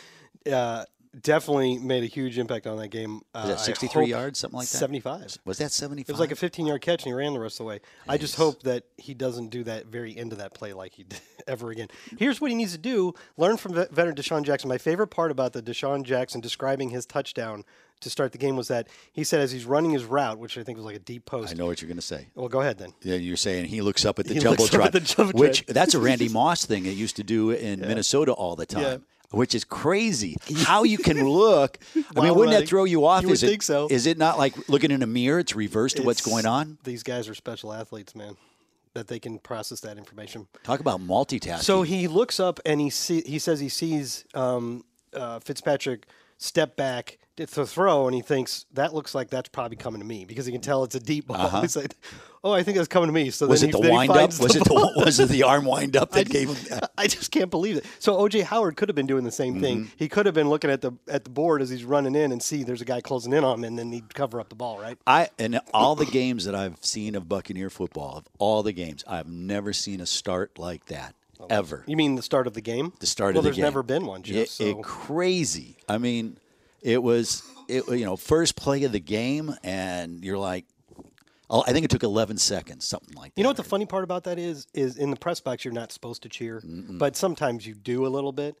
uh, 0.52 0.84
definitely 1.22 1.78
made 1.78 2.02
a 2.02 2.06
huge 2.06 2.38
impact 2.38 2.66
on 2.66 2.76
that 2.76 2.88
game. 2.88 3.20
Uh, 3.34 3.44
Was 3.46 3.56
that 3.56 3.60
63 3.60 4.06
yards, 4.06 4.38
something 4.38 4.58
like 4.58 4.68
that? 4.68 4.76
75. 4.76 5.38
was 5.46 5.58
that 5.58 5.72
seventy 5.72 6.02
It 6.02 6.08
was 6.08 6.20
like 6.20 6.30
a 6.32 6.36
15 6.36 6.66
yard 6.66 6.82
catch, 6.82 7.04
and 7.04 7.10
he 7.10 7.14
ran 7.14 7.32
the 7.32 7.40
rest 7.40 7.54
of 7.54 7.64
the 7.64 7.68
way. 7.68 7.80
I 8.06 8.18
just 8.18 8.36
hope 8.36 8.62
that 8.64 8.84
he 8.98 9.14
doesn't 9.14 9.48
do 9.48 9.64
that 9.64 9.86
very 9.86 10.16
end 10.16 10.32
of 10.32 10.38
that 10.38 10.52
play 10.54 10.72
like 10.72 10.92
he 10.94 11.02
did 11.08 11.20
ever 11.46 11.70
again. 11.70 11.88
Here's 12.18 12.40
what 12.40 12.50
he 12.50 12.56
needs 12.56 12.72
to 12.72 12.78
do 12.78 13.14
learn 13.36 13.56
from 13.56 13.72
veteran 13.74 14.14
DeSean 14.14 14.42
Jackson. 14.44 14.68
My 14.68 14.78
favorite 14.78 15.08
part 15.08 15.30
about 15.30 15.52
the 15.52 15.62
DeSean 15.62 16.02
Jackson 16.02 16.40
describing 16.40 16.90
his 16.90 17.06
touchdown 17.06 17.64
to 18.00 18.10
start 18.10 18.32
the 18.32 18.38
game 18.38 18.56
was 18.56 18.68
that 18.68 18.88
he 19.12 19.24
said 19.24 19.40
as 19.40 19.52
he's 19.52 19.64
running 19.64 19.90
his 19.90 20.04
route, 20.04 20.38
which 20.38 20.58
I 20.58 20.62
think 20.62 20.76
was 20.76 20.84
like 20.84 20.96
a 20.96 21.00
deep 21.00 21.24
post. 21.24 21.52
I 21.52 21.54
know 21.56 21.66
what 21.66 21.80
you're 21.80 21.88
going 21.88 21.96
to 21.96 22.02
say. 22.02 22.26
Well, 22.34 22.48
go 22.48 22.60
ahead 22.60 22.78
then. 22.78 22.92
Yeah, 23.02 23.16
you're 23.16 23.36
saying 23.36 23.66
he 23.66 23.80
looks 23.80 24.04
up 24.04 24.18
at 24.18 24.26
the 24.26 24.34
He 24.34 24.40
jumbotron, 24.40 24.84
at 24.84 24.92
the 24.92 25.00
jumbotron. 25.00 25.34
which 25.34 25.66
that's 25.66 25.94
a 25.94 26.00
Randy 26.00 26.28
Moss 26.32 26.64
thing. 26.66 26.86
It 26.86 26.90
used 26.90 27.16
to 27.16 27.24
do 27.24 27.50
in 27.50 27.80
Minnesota 27.80 28.32
all 28.32 28.56
the 28.56 28.66
time. 28.66 28.82
Yeah. 28.82 28.96
Which 29.30 29.56
is 29.56 29.64
crazy. 29.64 30.36
How 30.58 30.84
you 30.84 30.98
can 30.98 31.28
look? 31.28 31.78
I 31.94 31.98
mean, 31.98 32.06
wouldn't 32.14 32.36
running. 32.36 32.60
that 32.60 32.68
throw 32.68 32.84
you 32.84 33.04
off? 33.06 33.22
You 33.24 33.30
is 33.30 33.42
it, 33.42 33.48
think 33.48 33.62
so. 33.62 33.88
Is 33.90 34.06
it 34.06 34.18
not 34.18 34.38
like 34.38 34.68
looking 34.68 34.92
in 34.92 35.02
a 35.02 35.06
mirror? 35.06 35.40
It's 35.40 35.56
reversed 35.56 35.96
to 35.96 36.02
what's 36.04 36.20
going 36.24 36.46
on. 36.46 36.78
These 36.84 37.02
guys 37.02 37.28
are 37.28 37.34
special 37.34 37.72
athletes, 37.72 38.14
man, 38.14 38.36
that 38.94 39.08
they 39.08 39.18
can 39.18 39.40
process 39.40 39.80
that 39.80 39.98
information. 39.98 40.46
Talk 40.62 40.78
about 40.78 41.00
multitasking. 41.00 41.62
So 41.62 41.82
he 41.82 42.06
looks 42.06 42.38
up 42.38 42.60
and 42.64 42.80
he 42.80 42.88
see, 42.88 43.22
he 43.26 43.40
says 43.40 43.58
he 43.58 43.68
sees 43.68 44.24
um, 44.34 44.84
uh, 45.12 45.40
Fitzpatrick 45.40 46.06
step 46.38 46.76
back 46.76 47.18
to 47.36 47.66
throw, 47.66 48.06
and 48.06 48.14
he 48.14 48.22
thinks 48.22 48.64
that 48.72 48.94
looks 48.94 49.14
like 49.14 49.28
that's 49.28 49.48
probably 49.48 49.76
coming 49.76 50.00
to 50.00 50.06
me 50.06 50.24
because 50.24 50.46
he 50.46 50.52
can 50.52 50.60
tell 50.60 50.84
it's 50.84 50.94
a 50.94 51.00
deep 51.00 51.26
ball. 51.26 51.60
He's 51.60 51.76
like, 51.76 51.94
"Oh, 52.42 52.52
I 52.52 52.62
think 52.62 52.76
that's 52.76 52.88
coming 52.88 53.08
to 53.08 53.12
me." 53.12 53.30
So 53.30 53.44
Uh-huh. 53.44 53.50
Was 53.50 53.60
then 53.60 53.70
it 53.70 53.72
the 53.72 53.78
he, 53.78 53.82
then 53.82 53.90
he 53.90 53.96
wind 53.96 54.10
up? 54.10 54.16
finds 54.16 54.40
Was 54.40 54.52
the 54.54 54.60
it 54.60 54.64
the 54.64 54.92
was 55.04 55.20
it 55.20 55.28
the 55.28 55.42
arm 55.42 55.64
wind 55.66 55.96
up 55.96 56.10
that 56.12 56.28
gave 56.28 56.48
him 56.48 56.56
that? 56.70 56.92
I 56.96 57.06
just 57.06 57.30
can't 57.30 57.50
believe 57.50 57.76
it. 57.76 57.84
So 57.98 58.16
OJ 58.16 58.44
Howard 58.44 58.76
could 58.76 58.88
have 58.88 58.96
been 58.96 59.06
doing 59.06 59.24
the 59.24 59.30
same 59.30 59.60
thing. 59.60 59.80
Mm-hmm. 59.80 59.94
He 59.96 60.08
could 60.08 60.26
have 60.26 60.34
been 60.34 60.48
looking 60.48 60.70
at 60.70 60.80
the 60.80 60.92
at 61.08 61.24
the 61.24 61.30
board 61.30 61.60
as 61.60 61.68
he's 61.68 61.84
running 61.84 62.14
in 62.14 62.32
and 62.32 62.42
see 62.42 62.64
there's 62.64 62.80
a 62.80 62.86
guy 62.86 63.00
closing 63.00 63.32
in 63.32 63.44
on 63.44 63.58
him, 63.58 63.64
and 63.64 63.78
then 63.78 63.92
he'd 63.92 64.14
cover 64.14 64.40
up 64.40 64.48
the 64.48 64.56
ball, 64.56 64.78
right? 64.80 64.98
I 65.06 65.28
and 65.38 65.60
all 65.74 65.94
the 65.94 66.06
games 66.06 66.46
that 66.46 66.54
I've 66.54 66.82
seen 66.82 67.14
of 67.14 67.28
Buccaneer 67.28 67.68
football, 67.68 68.18
of 68.18 68.24
all 68.38 68.62
the 68.62 68.72
games, 68.72 69.04
I've 69.06 69.28
never 69.28 69.72
seen 69.72 70.00
a 70.00 70.06
start 70.06 70.58
like 70.58 70.86
that 70.86 71.14
ever. 71.50 71.84
You 71.86 71.96
mean 71.96 72.14
the 72.14 72.22
start 72.22 72.46
of 72.46 72.54
the 72.54 72.60
game? 72.60 72.92
The 73.00 73.06
start 73.06 73.34
well, 73.34 73.40
of 73.40 73.44
the 73.44 73.50
game. 73.50 73.62
Well, 73.62 73.72
there's 73.72 73.74
never 73.74 73.82
been 73.82 74.06
one, 74.06 74.22
Jeff. 74.22 74.36
It, 74.36 74.48
so 74.48 74.64
it 74.64 74.82
crazy. 74.82 75.76
I 75.88 75.98
mean, 75.98 76.38
it 76.82 77.02
was 77.02 77.42
it 77.68 77.86
you 77.88 78.04
know 78.04 78.16
first 78.16 78.56
play 78.56 78.84
of 78.84 78.92
the 78.92 79.00
game, 79.00 79.54
and 79.64 80.24
you're 80.24 80.38
like, 80.38 80.64
oh, 81.50 81.62
I 81.66 81.72
think 81.72 81.84
it 81.84 81.90
took 81.90 82.02
11 82.02 82.38
seconds, 82.38 82.86
something 82.86 83.14
like 83.14 83.34
that. 83.34 83.40
You 83.40 83.42
know 83.44 83.50
what 83.50 83.56
the 83.56 83.62
funny 83.64 83.86
part 83.86 84.04
about 84.04 84.24
that 84.24 84.38
is? 84.38 84.66
Is 84.74 84.96
in 84.96 85.10
the 85.10 85.16
press 85.16 85.40
box 85.40 85.64
you're 85.64 85.74
not 85.74 85.92
supposed 85.92 86.22
to 86.22 86.28
cheer, 86.28 86.62
but 86.64 87.16
sometimes 87.16 87.66
you 87.66 87.74
do 87.74 88.06
a 88.06 88.08
little 88.08 88.32
bit. 88.32 88.56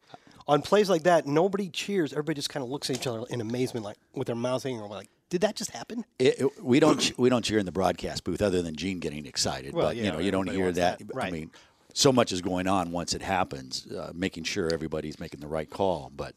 On 0.48 0.62
plays 0.62 0.88
like 0.88 1.02
that, 1.02 1.26
nobody 1.26 1.68
cheers. 1.70 2.12
Everybody 2.12 2.36
just 2.36 2.50
kind 2.50 2.62
of 2.62 2.70
looks 2.70 2.88
at 2.88 2.96
each 2.96 3.06
other 3.08 3.24
in 3.30 3.40
amazement, 3.40 3.84
like 3.84 3.96
with 4.14 4.28
their 4.28 4.36
mouths 4.36 4.62
hanging, 4.62 4.80
or 4.80 4.88
like, 4.88 5.08
"Did 5.28 5.40
that 5.40 5.56
just 5.56 5.72
happen?" 5.72 6.04
It, 6.20 6.38
it- 6.40 6.62
we 6.64 6.78
don't 6.78 7.12
we 7.18 7.28
don't 7.28 7.44
cheer 7.44 7.58
in 7.58 7.66
the 7.66 7.72
broadcast 7.72 8.22
booth 8.22 8.40
other 8.40 8.62
than 8.62 8.76
Gene 8.76 9.00
getting 9.00 9.26
excited. 9.26 9.74
Well, 9.74 9.86
but 9.88 9.96
yeah, 9.96 10.04
you 10.04 10.12
know 10.12 10.18
you 10.20 10.30
don't 10.30 10.48
hear 10.48 10.70
that. 10.70 11.00
that. 11.00 11.16
I 11.20 11.30
mean, 11.32 11.50
so 11.94 12.12
much 12.12 12.30
is 12.30 12.42
going 12.42 12.68
on 12.68 12.92
once 12.92 13.12
it 13.12 13.22
happens, 13.22 13.88
uh, 13.90 14.12
making 14.14 14.44
sure 14.44 14.72
everybody's 14.72 15.18
making 15.18 15.40
the 15.40 15.48
right 15.48 15.68
call. 15.68 16.12
But 16.14 16.36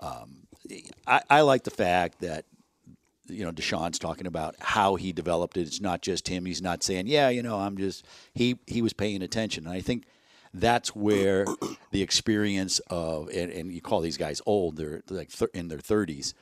um, 0.00 0.43
I, 1.06 1.20
I 1.30 1.40
like 1.42 1.64
the 1.64 1.70
fact 1.70 2.20
that 2.20 2.44
you 3.26 3.44
know 3.44 3.52
DeSean's 3.52 3.98
talking 3.98 4.26
about 4.26 4.54
how 4.60 4.96
he 4.96 5.12
developed 5.12 5.56
it. 5.56 5.62
It's 5.62 5.80
not 5.80 6.02
just 6.02 6.28
him. 6.28 6.44
He's 6.46 6.62
not 6.62 6.82
saying, 6.82 7.06
"Yeah, 7.06 7.28
you 7.28 7.42
know, 7.42 7.58
I'm 7.58 7.76
just." 7.76 8.04
He 8.34 8.58
he 8.66 8.82
was 8.82 8.92
paying 8.92 9.22
attention, 9.22 9.66
and 9.66 9.74
I 9.74 9.80
think 9.80 10.04
that's 10.52 10.94
where 10.94 11.46
the 11.90 12.02
experience 12.02 12.78
of 12.90 13.28
and, 13.28 13.50
and 13.50 13.72
you 13.72 13.80
call 13.80 14.00
these 14.00 14.16
guys 14.16 14.40
old. 14.46 14.76
They're 14.76 15.02
like 15.10 15.30
thir- 15.30 15.50
in 15.54 15.68
their 15.68 15.78
thirties 15.78 16.34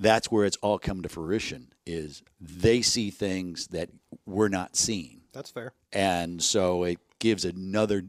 that's 0.00 0.30
where 0.30 0.44
it's 0.44 0.56
all 0.58 0.78
come 0.78 1.02
to 1.02 1.08
fruition 1.08 1.72
is 1.84 2.22
they 2.40 2.80
see 2.82 3.10
things 3.10 3.66
that 3.72 3.88
we're 4.26 4.46
not 4.46 4.76
seeing 4.76 5.22
That's 5.32 5.50
fair. 5.50 5.72
and 5.92 6.40
so 6.40 6.84
it 6.84 6.98
gives 7.18 7.44
another 7.44 8.04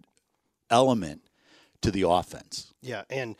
element 0.69 1.23
to 1.81 1.89
the 1.89 2.03
offense 2.07 2.73
Yeah, 2.83 3.05
and 3.09 3.35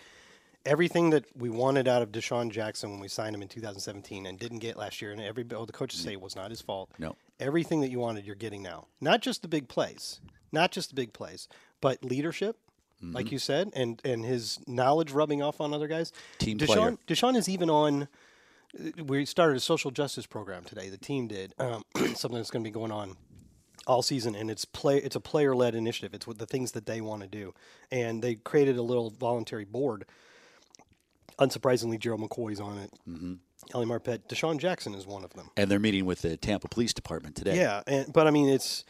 everything 0.65 1.09
that 1.11 1.25
we 1.35 1.49
wanted 1.49 1.87
out 1.87 2.01
of 2.01 2.11
DeSean 2.11 2.51
Jackson 2.51 2.91
when 2.91 2.99
we 2.99 3.07
signed 3.07 3.35
him 3.35 3.41
in 3.41 3.47
2017 3.47 4.25
and 4.25 4.37
didn't 4.39 4.59
get 4.59 4.77
last 4.77 5.01
year, 5.01 5.11
and 5.11 5.21
every 5.21 5.45
oh, 5.55 5.65
the 5.65 5.71
coaches 5.73 5.99
say 6.01 6.13
it 6.13 6.21
was 6.21 6.35
not 6.35 6.49
his 6.49 6.61
fault. 6.61 6.89
No. 6.99 7.15
everything 7.39 7.81
that 7.81 7.89
you 7.89 7.99
wanted, 7.99 8.25
you're 8.25 8.35
getting 8.35 8.61
now. 8.61 8.87
Not 9.01 9.21
just 9.21 9.41
the 9.41 9.47
big 9.47 9.67
plays, 9.67 10.19
not 10.51 10.71
just 10.71 10.89
the 10.89 10.95
big 10.95 11.13
plays, 11.13 11.47
but 11.81 12.03
leadership, 12.03 12.57
Mm-hmm. 13.01 13.15
like 13.15 13.31
you 13.31 13.39
said, 13.39 13.69
and 13.77 14.01
and 14.03 14.25
his 14.25 14.59
knowledge 14.67 15.13
rubbing 15.13 15.41
off 15.41 15.61
on 15.61 15.73
other 15.73 15.87
guys. 15.87 16.11
Team 16.37 16.57
DeSean, 16.57 16.65
player. 16.65 16.97
DeSean 17.07 17.37
is 17.37 17.47
even 17.47 17.69
on. 17.69 18.09
We 19.01 19.23
started 19.25 19.55
a 19.55 19.61
social 19.61 19.89
justice 19.89 20.25
program 20.25 20.65
today. 20.65 20.89
The 20.89 20.97
team 20.97 21.29
did 21.29 21.53
um, 21.59 21.83
something 22.13 22.33
that's 22.37 22.51
going 22.51 22.61
to 22.61 22.69
be 22.69 22.73
going 22.73 22.91
on 22.91 23.15
all 23.87 24.01
season, 24.01 24.35
and 24.35 24.51
it's 24.51 24.65
play. 24.65 24.97
It's 24.97 25.15
a 25.15 25.21
player 25.21 25.55
led 25.55 25.75
initiative. 25.75 26.13
It's 26.13 26.27
what 26.27 26.39
the 26.39 26.45
things 26.45 26.73
that 26.73 26.87
they 26.87 26.99
want 26.99 27.21
to 27.21 27.29
do, 27.29 27.53
and 27.89 28.21
they 28.21 28.35
created 28.35 28.75
a 28.75 28.81
little 28.81 29.09
voluntary 29.11 29.63
board. 29.63 30.03
Unsurprisingly, 31.39 31.97
Gerald 31.99 32.21
McCoy's 32.21 32.59
on 32.59 32.77
it. 32.79 32.91
Mm-hmm. 33.07 33.33
Ali 33.73 33.85
Marpet, 33.85 34.27
DeSean 34.27 34.57
Jackson 34.59 34.93
is 34.95 35.05
one 35.07 35.23
of 35.23 35.31
them. 35.33 35.49
and 35.57 35.69
they're 35.69 35.79
meeting 35.79 36.05
with 36.05 36.21
the 36.21 36.35
tampa 36.37 36.67
police 36.67 36.93
department 36.93 37.35
today 37.35 37.55
Yeah, 37.57 37.81
and, 37.87 38.11
but 38.11 38.27
I 38.27 38.31
mean, 38.31 38.49
it's. 38.49 38.83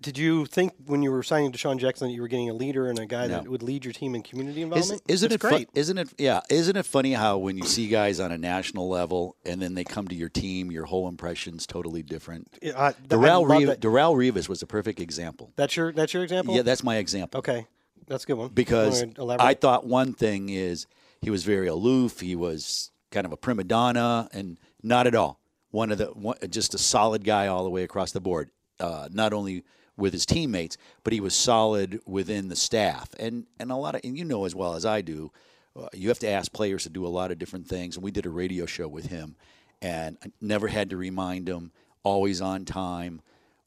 Did 0.00 0.16
you 0.16 0.46
think 0.46 0.72
when 0.86 1.02
you 1.02 1.10
were 1.10 1.22
signing 1.22 1.52
DeSean 1.52 1.76
Jackson 1.78 2.08
that 2.08 2.14
you 2.14 2.22
were 2.22 2.28
getting 2.28 2.48
a 2.48 2.54
leader 2.54 2.88
and 2.88 2.98
a 2.98 3.04
guy 3.04 3.26
that 3.26 3.46
would 3.46 3.62
lead 3.62 3.84
your 3.84 3.92
team 3.92 4.14
in 4.14 4.22
community 4.22 4.60
Is, 4.60 4.64
involvement? 4.64 5.02
isn't 5.08 5.32
It's 5.32 5.44
it 5.44 5.46
great? 5.46 5.68
isn't 5.74 5.98
it 5.98 6.08
yeah 6.16 6.40
isn't 6.48 6.74
it 6.74 6.86
funny 6.86 7.12
how 7.12 7.36
when 7.36 7.58
you 7.58 7.64
see 7.64 7.86
guys 7.86 8.18
on 8.18 8.32
a 8.32 8.38
national 8.38 8.88
level 8.88 9.36
and 9.44 9.60
then 9.60 9.74
they 9.74 9.84
come 9.84 10.08
to 10.08 10.14
your 10.14 10.30
team 10.30 10.72
your 10.72 10.86
whole 10.86 11.06
impression's 11.06 11.66
totally 11.66 12.02
different 12.02 12.48
Yeah, 12.62 12.80
I- 12.80 12.92
Darrelle, 12.94 13.44
Revis. 13.46 13.76
Darrelle 13.76 14.16
Revis 14.16 14.48
was 14.48 14.62
a 14.62 14.66
perfect 14.66 15.00
example 15.00 15.52
That's 15.56 15.76
your 15.76 15.92
that's 15.92 16.14
your 16.14 16.22
example. 16.22 16.56
yeah 16.56 16.62
that's 16.62 16.82
my 16.82 16.96
example 16.96 17.36
okay, 17.40 17.66
that's 18.08 18.24
a 18.24 18.26
good 18.28 18.38
one. 18.38 18.48
because 18.48 19.04
I 19.28 19.52
thought 19.52 19.86
one 19.86 20.14
thing 20.14 20.48
is 20.48 20.86
he 21.20 21.30
was 21.30 21.44
very 21.44 21.68
aloof. 21.68 22.20
He 22.20 22.34
was 22.34 22.90
kind 23.10 23.26
of 23.26 23.32
a 23.32 23.36
prima 23.36 23.64
donna, 23.64 24.28
and 24.32 24.58
not 24.82 25.06
at 25.06 25.14
all. 25.14 25.40
One 25.70 25.92
of 25.92 25.98
the 25.98 26.06
one, 26.06 26.36
just 26.48 26.74
a 26.74 26.78
solid 26.78 27.24
guy 27.24 27.46
all 27.46 27.64
the 27.64 27.70
way 27.70 27.82
across 27.84 28.12
the 28.12 28.20
board. 28.20 28.50
Uh, 28.78 29.08
not 29.12 29.32
only 29.32 29.62
with 29.96 30.12
his 30.12 30.24
teammates, 30.24 30.78
but 31.04 31.12
he 31.12 31.20
was 31.20 31.34
solid 31.34 32.00
within 32.06 32.48
the 32.48 32.56
staff, 32.56 33.10
and 33.18 33.46
and 33.58 33.70
a 33.70 33.76
lot 33.76 33.94
of 33.94 34.00
and 34.02 34.16
you 34.16 34.24
know 34.24 34.44
as 34.44 34.54
well 34.54 34.74
as 34.74 34.84
I 34.86 35.02
do. 35.02 35.30
Uh, 35.76 35.86
you 35.92 36.08
have 36.08 36.18
to 36.18 36.28
ask 36.28 36.52
players 36.52 36.82
to 36.82 36.90
do 36.90 37.06
a 37.06 37.08
lot 37.08 37.30
of 37.30 37.38
different 37.38 37.68
things, 37.68 37.96
and 37.96 38.02
we 38.02 38.10
did 38.10 38.26
a 38.26 38.30
radio 38.30 38.66
show 38.66 38.88
with 38.88 39.06
him, 39.06 39.36
and 39.80 40.16
I 40.24 40.32
never 40.40 40.66
had 40.66 40.90
to 40.90 40.96
remind 40.96 41.48
him. 41.48 41.72
Always 42.02 42.40
on 42.40 42.64
time, 42.64 43.20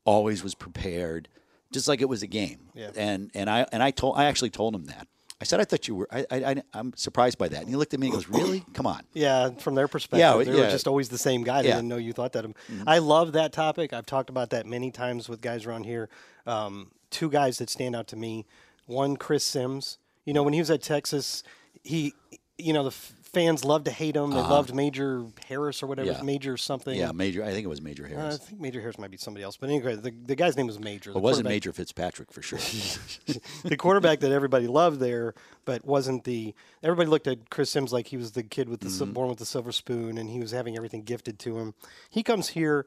always 0.06 0.44
was 0.44 0.56
prepared, 0.56 1.30
just 1.72 1.88
like 1.88 2.02
it 2.02 2.10
was 2.10 2.24
a 2.24 2.28
game. 2.28 2.70
Yeah. 2.74 2.90
And 2.96 3.32
and 3.36 3.50
I 3.50 3.68
and 3.72 3.84
I 3.84 3.92
told 3.92 4.18
I 4.18 4.26
actually 4.26 4.50
told 4.50 4.76
him 4.76 4.86
that. 4.86 5.08
I 5.44 5.46
said 5.46 5.60
I 5.60 5.66
thought 5.66 5.90
you 5.90 5.96
were. 5.96 6.08
I, 6.10 6.26
I, 6.32 6.38
I 6.52 6.64
I'm 6.74 6.94
surprised 6.96 7.38
by 7.38 7.50
that. 7.50 7.60
And 7.60 7.68
he 7.70 7.76
looked 7.76 7.94
at 7.94 8.00
me 8.00 8.08
and 8.08 8.14
goes, 8.14 8.30
"Really? 8.30 8.64
Come 8.74 8.88
on." 8.88 9.02
Yeah, 9.14 9.50
from 9.50 9.76
their 9.76 9.90
perspective, 9.90 10.20
Yeah, 10.20 10.42
they 10.42 10.52
were 10.58 10.70
just 10.70 10.88
always 10.88 11.10
the 11.10 11.18
same 11.18 11.44
guy. 11.44 11.62
They 11.62 11.68
Yeah. 11.68 11.76
didn't 11.76 11.90
know 11.90 11.98
you 11.98 12.14
thought 12.14 12.32
that. 12.34 12.46
I 12.88 13.00
love 13.00 13.34
that 13.34 13.52
topic. 13.52 13.92
I've 13.92 14.06
talked 14.06 14.30
about 14.30 14.52
that 14.52 14.66
many 14.66 14.90
times 14.90 15.28
with 15.28 15.42
guys 15.42 15.66
around 15.66 15.84
here. 15.84 16.08
Um, 16.48 16.92
two 17.10 17.30
guys 17.30 17.58
that 17.58 17.70
stand 17.70 17.94
out 17.96 18.08
to 18.08 18.16
me. 18.16 18.46
One, 18.86 19.18
Chris 19.18 19.44
Sims. 19.44 19.98
You 20.26 20.34
know, 20.34 20.44
when 20.44 20.54
he 20.54 20.60
was 20.60 20.72
at 20.72 20.82
Texas, 20.82 21.44
he, 21.84 22.14
you 22.58 22.72
know, 22.72 22.84
the 22.90 22.96
fans 23.34 23.66
loved 23.66 23.86
to 23.86 23.92
hate 23.92 24.16
him. 24.16 24.30
They 24.30 24.38
loved 24.38 24.74
Major 24.74 25.26
Harris 25.48 25.82
or 25.84 25.88
whatever. 25.88 26.12
Yeah. 26.12 26.22
Major 26.22 26.56
something. 26.56 26.98
Yeah, 26.98 27.12
Major. 27.12 27.44
I 27.44 27.52
think 27.52 27.66
it 27.66 27.68
was 27.68 27.82
Major 27.82 28.06
Uh, 28.06 28.10
Harris. 28.10 28.36
I 28.36 28.38
think 28.38 28.62
Major 28.62 28.80
Harris 28.80 28.98
might 29.00 29.12
be 29.12 29.18
somebody 29.18 29.44
else, 29.44 29.58
but 29.58 29.70
anyway, 29.70 29.96
the, 29.96 30.12
the 30.26 30.36
guy's 30.36 30.56
name 30.56 30.68
was 30.68 30.80
Major. 30.80 31.12
it 31.12 31.18
wasn't 31.18 31.48
Major 31.48 31.74
Fitzpatrick 31.74 32.32
for 32.32 32.42
sure. 32.42 32.60
the 33.64 33.76
quarterback 33.78 34.20
that 34.22 34.32
everybody 34.32 34.68
loved 34.68 35.00
there, 35.00 35.34
but 35.66 35.84
wasn't 35.86 36.24
the. 36.24 36.54
Everybody 36.84 37.10
looked 37.10 37.28
at 37.28 37.50
Chris 37.50 37.70
Sims 37.70 37.92
like 37.92 38.08
he 38.08 38.18
was 38.18 38.32
the 38.32 38.44
kid 38.44 38.70
with 38.70 38.80
the 38.82 38.88
Mm-hmm. 38.90 39.12
born 39.14 39.30
with 39.30 39.40
the 39.40 39.46
silver 39.46 39.72
spoon, 39.72 40.18
and 40.18 40.30
he 40.30 40.40
was 40.40 40.52
having 40.52 40.76
everything 40.78 41.02
gifted 41.04 41.40
to 41.40 41.58
him. 41.58 41.74
He 42.10 42.22
comes 42.22 42.50
here, 42.50 42.86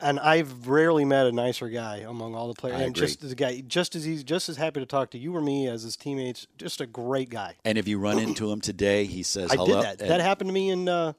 and 0.00 0.18
I've 0.20 0.66
rarely 0.68 1.04
met 1.04 1.26
a 1.26 1.32
nicer 1.32 1.68
guy 1.68 1.98
among 1.98 2.34
all 2.34 2.48
the 2.48 2.54
players. 2.54 2.76
I 2.76 2.82
and 2.84 2.96
agree. 2.96 3.06
just 3.06 3.22
as 3.24 3.32
a 3.32 3.34
guy, 3.34 3.60
just 3.66 3.94
as 3.96 4.04
he's 4.04 4.24
just 4.24 4.48
as 4.48 4.56
happy 4.56 4.80
to 4.80 4.86
talk 4.86 5.10
to 5.12 5.18
you 5.18 5.34
or 5.36 5.40
me 5.40 5.68
as 5.68 5.82
his 5.82 5.96
teammates. 5.96 6.46
Just 6.58 6.80
a 6.80 6.86
great 6.86 7.30
guy. 7.30 7.54
and 7.64 7.78
if 7.78 7.86
you 7.88 7.98
run 7.98 8.18
into 8.18 8.50
him 8.50 8.60
today, 8.60 9.04
he 9.04 9.22
says 9.22 9.50
I 9.50 9.54
hello. 9.56 9.66
did 9.66 9.84
that. 9.84 10.00
and- 10.00 10.10
That 10.10 10.20
happened 10.20 10.48
to 10.48 10.54
me 10.54 10.70
in 10.70 10.88
uh, 10.88 11.12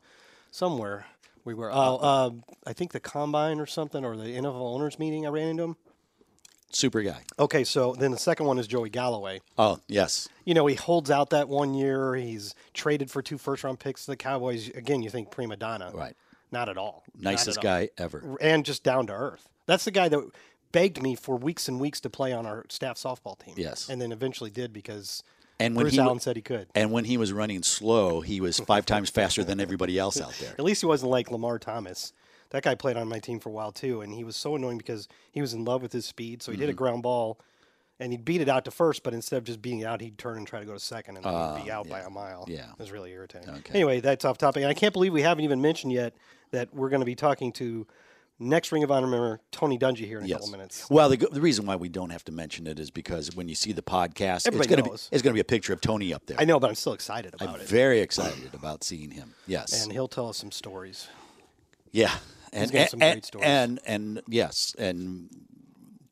somewhere. 0.51 1.05
We 1.43 1.53
were, 1.53 1.71
oh, 1.71 1.97
uh, 1.97 2.29
I 2.65 2.73
think 2.73 2.91
the 2.91 2.99
combine 2.99 3.59
or 3.59 3.67
something, 3.67 4.03
or 4.03 4.17
the 4.17 4.23
NFL 4.23 4.73
owners 4.73 4.97
meeting. 4.97 5.27
I 5.27 5.29
ran 5.29 5.47
into 5.49 5.63
him. 5.63 5.75
super 6.71 7.03
guy. 7.03 7.21
Okay, 7.37 7.63
so 7.63 7.93
then 7.93 8.09
the 8.09 8.17
second 8.17 8.47
one 8.47 8.57
is 8.57 8.65
Joey 8.67 8.89
Galloway. 8.89 9.41
Oh 9.57 9.79
yes, 9.87 10.27
you 10.43 10.53
know, 10.55 10.65
he 10.65 10.73
holds 10.75 11.11
out 11.11 11.29
that 11.29 11.47
one 11.47 11.75
year. 11.75 12.15
He's 12.15 12.55
traded 12.73 13.11
for 13.11 13.21
two 13.21 13.37
first 13.37 13.63
round 13.63 13.79
picks 13.79 14.05
to 14.05 14.11
the 14.11 14.17
Cowboys. 14.17 14.69
Again, 14.69 15.03
you 15.03 15.09
think 15.11 15.29
prima 15.29 15.55
donna. 15.55 15.91
Right. 15.93 16.15
Not 16.51 16.69
at 16.69 16.77
all. 16.77 17.03
Nicest 17.19 17.57
at 17.57 17.57
all. 17.57 17.63
guy 17.63 17.89
ever. 17.97 18.37
And 18.41 18.65
just 18.65 18.83
down 18.83 19.07
to 19.07 19.13
earth. 19.13 19.47
That's 19.65 19.85
the 19.85 19.91
guy 19.91 20.09
that 20.09 20.19
begged 20.71 21.01
me 21.01 21.15
for 21.15 21.35
weeks 21.37 21.67
and 21.67 21.79
weeks 21.79 21.99
to 22.01 22.09
play 22.09 22.31
on 22.33 22.45
our 22.45 22.65
staff 22.69 22.97
softball 22.97 23.37
team. 23.37 23.55
Yes. 23.57 23.89
And 23.89 24.01
then 24.01 24.11
eventually 24.11 24.49
did 24.49 24.71
because 24.73 25.23
And 25.59 25.75
when 25.75 25.83
Bruce 25.85 25.93
he 25.93 25.99
Allen 25.99 26.19
said 26.19 26.35
he 26.35 26.41
could. 26.41 26.67
And 26.75 26.91
when 26.91 27.05
he 27.05 27.17
was 27.17 27.31
running 27.33 27.63
slow, 27.63 28.21
he 28.21 28.41
was 28.41 28.59
five 28.59 28.85
times 28.85 29.09
faster 29.09 29.43
than 29.43 29.59
everybody 29.59 29.97
else 29.97 30.19
out 30.21 30.33
there. 30.39 30.51
At 30.57 30.63
least 30.65 30.81
he 30.81 30.85
wasn't 30.87 31.11
like 31.11 31.31
Lamar 31.31 31.59
Thomas. 31.59 32.13
That 32.51 32.63
guy 32.63 32.75
played 32.75 32.95
on 32.95 33.07
my 33.07 33.19
team 33.19 33.39
for 33.39 33.49
a 33.49 33.51
while 33.53 33.71
too, 33.71 34.01
and 34.01 34.13
he 34.13 34.23
was 34.23 34.35
so 34.35 34.55
annoying 34.55 34.77
because 34.77 35.07
he 35.31 35.41
was 35.41 35.53
in 35.53 35.65
love 35.65 35.81
with 35.81 35.91
his 35.93 36.05
speed. 36.05 36.43
So 36.43 36.51
he 36.51 36.57
Mm-hmm. 36.57 36.61
did 36.61 36.69
a 36.69 36.73
ground 36.73 37.03
ball, 37.03 37.39
and 37.99 38.11
he'd 38.11 38.25
beat 38.25 38.41
it 38.41 38.49
out 38.49 38.65
to 38.65 38.71
first, 38.71 39.03
but 39.03 39.13
instead 39.13 39.37
of 39.37 39.43
just 39.45 39.61
beating 39.61 39.79
it 39.79 39.85
out, 39.85 40.01
he'd 40.01 40.17
turn 40.17 40.37
and 40.37 40.45
try 40.47 40.59
to 40.59 40.65
go 40.65 40.73
to 40.73 40.79
second, 40.79 41.17
and 41.17 41.25
then 41.25 41.57
he'd 41.57 41.65
be 41.65 41.71
out 41.71 41.87
by 41.87 42.01
a 42.01 42.09
mile. 42.09 42.41
Ah, 42.47 42.51
yeah. 42.51 42.71
it 42.71 42.79
was 42.79 42.91
really 42.91 43.11
irritating. 43.11 43.49
Okay. 43.49 43.73
Anyway, 43.73 43.99
that's 44.01 44.25
off 44.25 44.37
topic, 44.37 44.61
and 44.63 44.69
I 44.69 44.73
can't 44.73 44.93
believe 44.93 45.13
we 45.13 45.21
haven't 45.21 45.43
even 45.43 45.61
mentioned 45.61 45.93
yet 45.93 46.13
that 46.51 46.73
we're 46.73 46.89
going 46.89 46.99
to 47.01 47.05
be 47.05 47.15
talking 47.15 47.51
to 47.53 47.87
next 48.37 48.71
Ring 48.73 48.83
of 48.83 48.91
Honor 48.91 49.07
member 49.07 49.39
Tony 49.51 49.77
Dungy 49.79 49.99
here 50.05 50.17
in 50.19 50.25
a 50.25 50.27
Yes. 50.27 50.39
couple 50.39 50.51
minutes. 50.51 50.89
Well, 50.89 51.07
the, 51.07 51.15
the 51.31 51.39
reason 51.39 51.65
why 51.65 51.77
we 51.77 51.87
don't 51.87 52.09
have 52.09 52.25
to 52.25 52.33
mention 52.33 52.67
it 52.67 52.79
is 52.79 52.91
because 52.91 53.33
when 53.33 53.47
you 53.47 53.55
see 53.55 53.71
the 53.71 53.81
podcast, 53.81 54.35
it's 54.37 54.47
Everybody 54.47 54.67
going 54.69 54.77
to 54.79 54.83
be 54.83 54.89
knows. 54.89 55.09
it's 55.11 55.21
going 55.21 55.31
to 55.31 55.35
be 55.35 55.39
a 55.39 55.45
picture 55.45 55.71
of 55.71 55.79
Tony 55.79 56.13
up 56.13 56.25
there. 56.25 56.35
I 56.37 56.43
know, 56.43 56.59
but 56.59 56.67
I'm 56.69 56.75
still 56.75 56.91
excited 56.93 57.33
about 57.33 57.47
I'm 57.47 57.61
it, 57.61 57.67
very 57.67 58.01
excited 58.01 58.53
about 58.53 58.83
seeing 58.83 59.11
him. 59.11 59.33
Yes. 59.47 59.81
and 59.83 59.91
he'll 59.93 60.09
tell 60.09 60.27
us 60.27 60.35
some 60.37 60.51
stories. 60.51 61.07
Yeah, 61.93 62.13
and 62.51 62.69
got 62.73 62.89
some 62.89 63.01
and, 63.01 63.13
great 63.15 63.25
stories. 63.25 63.47
and 63.47 63.79
and 63.87 64.21
yes, 64.27 64.75
and 64.77 65.29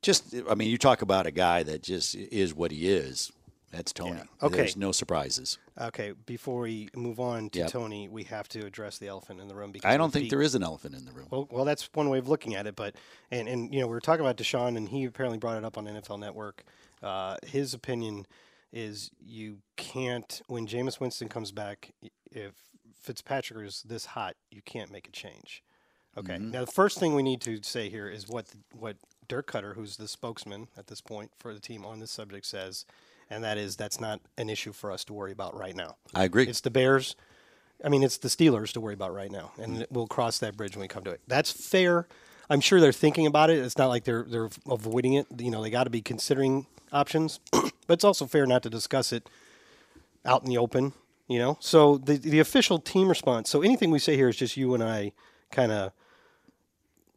just 0.04 0.36
I 0.50 0.56
mean, 0.56 0.70
you 0.70 0.78
talk 0.78 1.02
about 1.02 1.26
a 1.26 1.32
guy 1.32 1.64
that 1.64 1.82
just 1.82 2.16
is 2.16 2.54
what 2.54 2.72
he 2.72 2.90
is. 2.90 3.32
That's 3.72 3.92
Tony. 3.92 4.18
Yeah. 4.18 4.46
Okay. 4.46 4.58
There's 4.58 4.78
no 4.78 4.92
surprises. 4.92 5.58
Okay, 5.82 6.14
before 6.28 6.62
we 6.62 6.90
move 6.96 7.20
on 7.20 7.50
to 7.50 7.60
Yep. 7.60 7.72
Tony, 7.72 8.08
we 8.08 8.24
have 8.26 8.48
to 8.50 8.64
address 8.64 9.00
the 9.00 9.08
elephant 9.08 9.42
in 9.42 9.48
the 9.48 9.56
room. 9.56 9.72
Because 9.72 9.92
I 9.92 9.98
don't 9.98 10.12
think 10.14 10.26
the- 10.26 10.30
there 10.30 10.44
is 10.44 10.54
an 10.54 10.62
elephant 10.62 10.94
in 10.94 11.06
the 11.06 11.12
room. 11.12 11.28
Well, 11.32 11.48
well, 11.50 11.66
that's 11.66 11.90
one 11.94 12.08
way 12.10 12.20
of 12.20 12.28
looking 12.28 12.54
at 12.54 12.68
it. 12.68 12.76
But 12.76 12.96
and 13.32 13.48
and 13.50 13.74
you 13.74 13.80
know 13.80 13.88
we 13.88 13.94
were 13.94 14.00
talking 14.00 14.24
about 14.24 14.38
DeSean, 14.38 14.78
and 14.78 14.90
he 14.90 15.06
apparently 15.06 15.40
brought 15.40 15.58
it 15.58 15.66
up 15.66 15.76
on 15.76 15.88
NFL 15.88 16.20
Network. 16.20 16.64
Uh, 17.02 17.38
his 17.44 17.74
opinion 17.74 18.28
is 18.72 19.10
you 19.20 19.58
can't 19.76 20.42
when 20.48 20.68
Jameis 20.68 21.00
Winston 21.00 21.28
comes 21.30 21.52
back. 21.52 21.92
If 22.32 22.54
Fitzpatrick 23.02 23.68
is 23.68 23.84
this 23.84 24.06
hot, 24.06 24.36
you 24.52 24.62
can't 24.62 24.92
make 24.92 25.08
a 25.08 25.12
change. 25.12 25.64
Okay. 26.16 26.34
Mm-hmm. 26.34 26.52
Now 26.52 26.66
the 26.66 26.72
first 26.72 27.00
thing 27.00 27.16
we 27.16 27.24
need 27.24 27.42
to 27.42 27.60
say 27.64 27.90
here 27.90 28.08
is 28.08 28.28
what 28.28 28.46
what 28.78 28.98
Dirk 29.34 29.52
Koetter, 29.52 29.74
who's 29.74 29.98
the 29.98 30.08
spokesman 30.08 30.68
at 30.78 30.86
this 30.86 31.02
point 31.02 31.32
for 31.40 31.56
the 31.56 31.60
team 31.60 31.84
on 31.84 32.00
this 32.00 32.12
subject, 32.12 32.46
says, 32.46 32.86
and 33.32 33.44
that 33.44 33.58
is 33.58 33.76
that's 33.76 34.00
not 34.00 34.22
an 34.38 34.48
issue 34.48 34.72
for 34.72 34.92
us 34.92 35.04
to 35.06 35.14
worry 35.14 35.32
about 35.32 35.58
right 35.58 35.76
now. 35.76 35.96
I 36.14 36.26
agree. 36.26 36.46
It's 36.46 36.62
the 36.62 36.70
Bears. 36.70 37.16
I 37.84 37.90
mean, 37.90 38.04
it's 38.04 38.18
the 38.18 38.28
Steelers 38.28 38.74
to 38.74 38.80
worry 38.80 38.94
about 38.94 39.12
right 39.12 39.32
now, 39.32 39.52
and 39.58 39.78
mm-hmm. 39.78 39.84
we'll 39.90 40.06
cross 40.06 40.38
that 40.38 40.56
bridge 40.56 40.76
when 40.76 40.82
we 40.82 40.88
come 40.88 41.04
to 41.06 41.10
it. 41.10 41.22
That's 41.28 41.50
fair. 41.50 42.08
I'm 42.48 42.62
sure 42.62 42.80
they're 42.80 42.92
thinking 42.92 43.26
about 43.26 43.50
it. 43.50 43.58
It's 43.58 43.76
not 43.76 43.88
like 43.88 44.04
they're 44.04 44.22
they're 44.22 44.50
avoiding 44.70 45.14
it. 45.14 45.26
You 45.40 45.50
know, 45.50 45.64
they 45.64 45.72
got 45.72 45.86
to 45.86 45.90
be 45.90 46.04
considering 46.04 46.68
options, 46.92 47.40
but 47.52 47.72
it's 47.90 48.04
also 48.04 48.28
fair 48.28 48.46
not 48.46 48.62
to 48.62 48.70
discuss 48.70 49.12
it 49.12 49.28
out 50.24 50.44
in 50.44 50.50
the 50.50 50.60
open. 50.60 50.94
You 51.28 51.40
know, 51.40 51.58
so 51.60 51.98
the 51.98 52.18
the 52.18 52.40
official 52.40 52.78
team 52.78 53.10
response. 53.10 53.50
So 53.50 53.64
anything 53.64 53.90
we 53.90 53.98
say 53.98 54.16
here 54.16 54.30
is 54.30 54.36
just 54.36 54.58
you 54.58 54.76
and 54.76 54.84
I, 54.84 55.14
kind 55.50 55.72
of. 55.72 55.92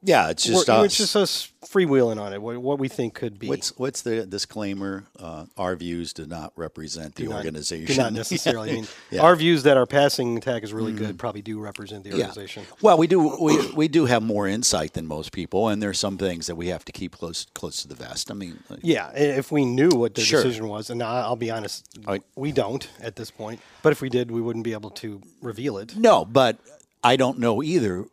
Yeah, 0.07 0.31
it's 0.31 0.45
just 0.45 0.69
us. 0.71 0.85
It's 0.87 0.97
just 0.97 1.17
us 1.17 1.53
freewheeling 1.67 2.21
on 2.21 2.33
it. 2.33 2.41
What, 2.41 2.57
what 2.59 2.79
we 2.79 2.87
think 2.89 3.15
could 3.15 3.39
be. 3.39 3.49
What's 3.49 3.77
what's 3.77 4.03
the 4.03 4.25
disclaimer? 4.25 5.05
Uh, 5.19 5.47
our 5.57 5.75
views 5.77 6.13
do 6.13 6.25
not 6.27 6.53
represent 6.57 7.17
the 7.17 7.25
do 7.25 7.29
not- 7.31 7.37
organization. 7.39 7.87
Do 7.95 8.01
not 8.01 8.13
necessarily. 8.13 8.71
I 8.71 8.75
mean, 8.75 8.87
Yeah. 9.11 9.23
our 9.23 9.35
views 9.37 9.65
that 9.65 9.77
our 9.77 9.85
passing 9.87 10.37
attack 10.39 10.63
is 10.63 10.73
really 10.73 10.93
good 10.93 11.19
probably 11.19 11.43
do 11.43 11.59
represent 11.61 12.05
the 12.05 12.11
Yeah. 12.11 12.27
organization. 12.29 12.65
Well, 12.81 12.97
we 12.99 13.07
do 13.09 13.37
we, 13.41 13.71
we 13.73 13.89
do 13.89 14.07
have 14.07 14.23
more 14.23 14.47
insight 14.47 14.93
than 14.95 15.07
most 15.07 15.33
people, 15.33 15.69
and 15.69 15.83
there's 15.83 15.99
some 15.99 16.17
things 16.19 16.47
that 16.47 16.55
we 16.57 16.69
have 16.69 16.85
to 16.87 16.93
keep 16.93 17.13
close 17.13 17.47
close 17.55 17.83
to 17.83 17.89
the 17.89 17.97
vest. 17.97 18.31
I 18.31 18.35
mean, 18.35 18.59
Yeah, 18.83 19.11
if 19.15 19.51
we 19.51 19.65
knew 19.65 19.91
what 19.91 20.15
the 20.15 20.21
Sure. 20.23 20.43
decision 20.43 20.69
was, 20.69 20.89
and 20.91 21.03
I- 21.03 21.23
I'll 21.23 21.37
be 21.37 21.51
honest, 21.51 21.85
I- 22.07 22.21
we 22.37 22.53
don't 22.53 22.89
at 23.01 23.17
this 23.17 23.31
point. 23.31 23.61
But 23.83 23.93
if 23.93 24.01
we 24.01 24.09
did, 24.09 24.31
we 24.31 24.41
wouldn't 24.41 24.65
be 24.65 24.73
able 24.73 24.91
to 24.91 25.21
reveal 25.43 25.79
it. 25.79 25.97
no, 25.97 26.25
but 26.25 26.59
I 27.03 27.17
don't 27.17 27.39
know 27.39 27.63
either. 27.63 28.05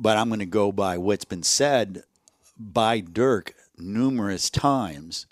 But 0.00 0.16
I'm 0.16 0.28
going 0.28 0.38
to 0.40 0.46
go 0.46 0.70
by 0.70 0.96
what's 0.96 1.24
been 1.24 1.42
said 1.42 2.04
by 2.58 3.00
Dirk 3.00 3.54
numerous 3.76 4.48
times. 4.48 5.26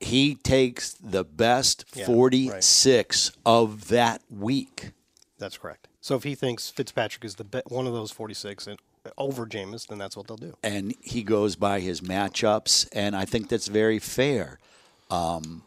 He 0.00 0.34
takes 0.34 0.92
the 0.92 1.24
best 1.24 1.84
Yeah, 1.94 2.02
right. 2.02 2.14
46 2.14 3.32
of 3.46 3.88
that 3.88 4.20
week. 4.28 4.90
That's 5.38 5.56
correct. 5.56 5.88
So 6.02 6.16
if 6.16 6.24
he 6.24 6.34
thinks 6.34 6.68
Fitzpatrick 6.68 7.24
is 7.24 7.36
the 7.36 7.44
be- 7.44 7.62
one 7.68 7.86
of 7.86 7.94
those 7.94 8.10
46 8.10 8.66
and 8.66 8.78
over 9.16 9.46
Jameis, 9.46 9.86
then 9.86 9.96
that's 9.98 10.16
what 10.16 10.26
they'll 10.26 10.36
do. 10.36 10.54
and 10.62 10.94
he 11.00 11.22
goes 11.22 11.56
by 11.56 11.80
his 11.80 12.00
matchups, 12.02 12.88
and 12.92 13.14
I 13.16 13.24
think 13.24 13.48
that's 13.48 13.68
very 13.68 13.98
fair. 13.98 14.58
Um, 15.10 15.62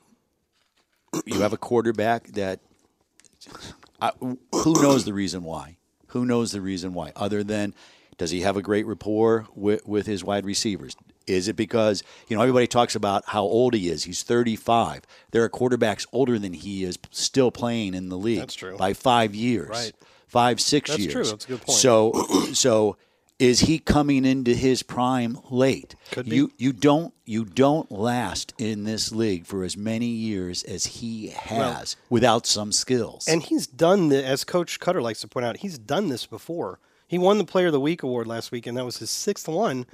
you 1.26 1.42
have 1.42 1.54
a 1.54 1.58
quarterback 1.58 2.28
that 2.30 2.60
I, 4.02 4.12
who 4.20 4.82
knows 4.82 5.06
the 5.06 5.14
reason 5.14 5.44
why? 5.44 5.78
Who 6.08 6.26
knows 6.26 6.52
the 6.52 6.62
reason 6.62 6.94
why? 6.94 7.12
Other 7.16 7.44
than 7.44 7.74
does 8.18 8.32
he 8.32 8.42
have 8.42 8.58
a 8.58 8.62
great 8.62 8.86
rapport 8.88 9.48
with, 9.56 9.86
with 9.88 10.06
his 10.08 10.24
wide 10.24 10.46
receivers? 10.46 10.96
Is 11.28 11.48
it 11.50 11.56
because 11.58 12.04
you 12.30 12.38
know 12.38 12.42
everybody 12.42 12.68
talks 12.68 12.96
about 12.96 13.24
how 13.28 13.44
old 13.44 13.74
he 13.74 13.90
is? 13.90 14.06
He's 14.06 14.24
35. 14.24 15.02
There 15.32 15.44
are 15.44 15.50
quarterbacks 15.50 16.08
older 16.14 16.40
than 16.40 16.54
he 16.54 16.84
is 16.86 16.98
still 17.12 17.52
playing 17.52 17.94
in 17.94 18.08
the 18.10 18.18
league. 18.18 18.40
That's 18.40 18.56
true. 18.56 18.78
By 18.78 18.94
five 18.94 19.36
years, 19.36 19.70
Right. 19.70 19.92
five 20.28 20.62
six 20.62 20.90
That's 20.90 21.02
years. 21.02 21.14
That's 21.14 21.28
true. 21.28 21.32
That's 21.32 21.46
a 21.46 21.48
good 21.50 21.62
point. 21.66 21.80
So, 21.80 22.12
so 22.54 22.96
is 23.40 23.62
he 23.62 23.80
coming 23.80 24.26
into 24.26 24.54
his 24.54 24.84
prime 24.84 25.38
late? 25.50 25.96
Could 26.12 26.30
be. 26.30 26.36
You 26.36 26.52
you 26.58 26.74
don't 26.74 27.14
you 27.26 27.46
don't 27.46 27.92
last 27.92 28.54
in 28.58 28.84
this 28.84 29.12
league 29.12 29.46
for 29.46 29.64
as 29.64 29.78
many 29.78 30.08
years 30.08 30.64
as 30.64 30.86
he 30.86 31.30
has 31.30 31.96
without 32.10 32.46
some 32.46 32.72
skills. 32.72 33.28
And 33.28 33.44
he's 33.44 33.68
done 33.68 34.10
the, 34.10 34.26
as 34.26 34.44
Coach 34.44 34.80
Koetter 34.80 35.02
likes 35.02 35.22
to 35.22 35.28
point 35.28 35.46
out, 35.46 35.58
he's 35.58 35.78
done 35.78 36.10
this 36.10 36.26
before. 36.26 36.80
He 37.08 37.18
won 37.18 37.38
the 37.38 37.46
Player 37.46 37.68
of 37.68 37.74
the 37.74 37.80
Week 37.80 38.04
award 38.04 38.28
last 38.28 38.52
week, 38.52 38.68
and 38.68 38.78
that 38.78 38.86
was 38.86 38.98
his 38.98 39.10
sixth 39.10 39.48
one. 39.48 39.86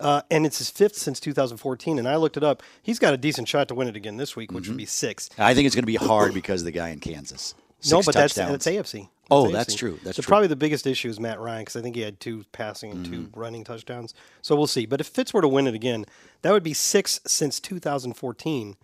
Uh, 0.00 0.22
and 0.30 0.46
it's 0.46 0.58
his 0.58 0.70
fifth 0.70 0.94
since 0.96 1.18
2014. 1.18 1.98
And 1.98 2.08
I 2.08 2.16
looked 2.16 2.36
it 2.36 2.44
up. 2.44 2.62
He's 2.82 2.98
got 2.98 3.14
a 3.14 3.16
decent 3.16 3.48
shot 3.48 3.68
to 3.68 3.74
win 3.74 3.88
it 3.88 3.96
again 3.96 4.16
this 4.16 4.36
week, 4.36 4.52
which 4.52 4.68
would 4.68 4.76
be 4.76 4.84
six. 4.84 5.28
I 5.38 5.54
think 5.54 5.66
it's 5.66 5.74
going 5.74 5.82
to 5.82 5.86
be 5.86 5.96
hard 5.96 6.34
because 6.34 6.60
of 6.60 6.66
the 6.66 6.70
guy 6.72 6.90
in 6.90 7.00
Kansas. 7.00 7.54
no, 7.90 8.00
Six 8.00 8.06
but 8.06 8.14
that's, 8.14 8.34
that's 8.34 8.66
AFC. 8.66 9.08
Oh, 9.30 9.44
That's 9.44 9.54
that's 9.66 9.74
true. 9.74 9.98
That's 10.02 10.16
so 10.16 10.22
true. 10.22 10.28
probably 10.28 10.48
the 10.48 10.56
biggest 10.56 10.86
issue 10.86 11.08
is 11.08 11.20
Matt 11.20 11.38
Ryan 11.38 11.60
because 11.62 11.76
I 11.76 11.82
think 11.82 11.96
he 11.96 12.02
had 12.02 12.18
two 12.18 12.44
passing 12.52 12.90
and 12.92 13.04
two 13.04 13.28
running 13.34 13.62
touchdowns. 13.62 14.14
So 14.40 14.56
we'll 14.56 14.66
see. 14.66 14.86
But 14.86 15.00
if 15.00 15.06
Fitz 15.08 15.34
were 15.34 15.42
to 15.42 15.48
win 15.48 15.66
it 15.66 15.74
again, 15.74 16.06
that 16.42 16.52
would 16.52 16.62
be 16.62 16.72
six 16.72 17.20
since 17.26 17.60
2014. 17.60 18.76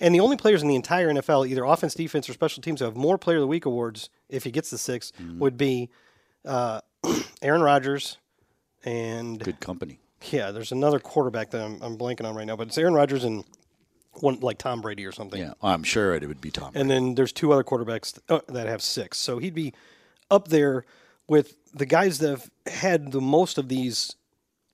And 0.00 0.14
the 0.14 0.20
only 0.20 0.36
players 0.36 0.62
in 0.62 0.68
the 0.68 0.74
entire 0.76 1.08
NFL, 1.08 1.48
either 1.48 1.64
offense, 1.64 1.94
defense, 1.94 2.28
or 2.28 2.32
special 2.32 2.62
teams, 2.62 2.80
who 2.80 2.84
have 2.84 2.96
more 2.96 3.16
Player 3.18 3.38
of 3.38 3.42
the 3.42 3.46
Week 3.46 3.64
awards, 3.64 4.10
if 4.28 4.44
he 4.44 4.50
gets 4.50 4.70
the 4.70 4.78
6 4.78 5.12
would 5.38 5.56
be 5.56 5.88
uh, 6.44 6.80
Aaron 7.42 7.62
Rodgers 7.62 8.18
and 8.84 9.38
good 9.40 9.60
company. 9.60 10.00
yeah, 10.30 10.50
there's 10.50 10.72
another 10.72 10.98
quarterback 10.98 11.50
that 11.50 11.62
I'm, 11.62 11.80
I'm 11.80 11.96
blanking 11.96 12.24
on 12.26 12.34
right 12.34 12.46
now, 12.46 12.56
but 12.56 12.66
it's 12.68 12.76
Aaron 12.78 12.94
Rodgers 12.94 13.24
and 13.24 13.44
one 14.22 14.40
like 14.40 14.58
Tom 14.58 14.80
Brady 14.80 15.04
or 15.06 15.12
something. 15.12 15.40
Yeah, 15.40 15.54
I'm 15.62 15.82
sure 15.82 16.14
it 16.14 16.26
would 16.26 16.40
be 16.40 16.50
Tom. 16.50 16.72
And 16.74 16.90
then 16.90 17.14
there's 17.14 17.32
two 17.32 17.52
other 17.52 17.64
quarterbacks 17.64 18.18
uh, 18.28 18.40
that 18.48 18.66
have 18.66 18.82
six. 18.82 19.18
So 19.18 19.38
he'd 19.38 19.54
be 19.54 19.72
up 20.30 20.48
there 20.48 20.84
with 21.28 21.56
the 21.72 21.86
guys 21.86 22.18
that 22.18 22.30
have 22.30 22.50
had 22.66 23.12
the 23.12 23.20
most 23.20 23.58
of 23.58 23.68
these 23.68 24.14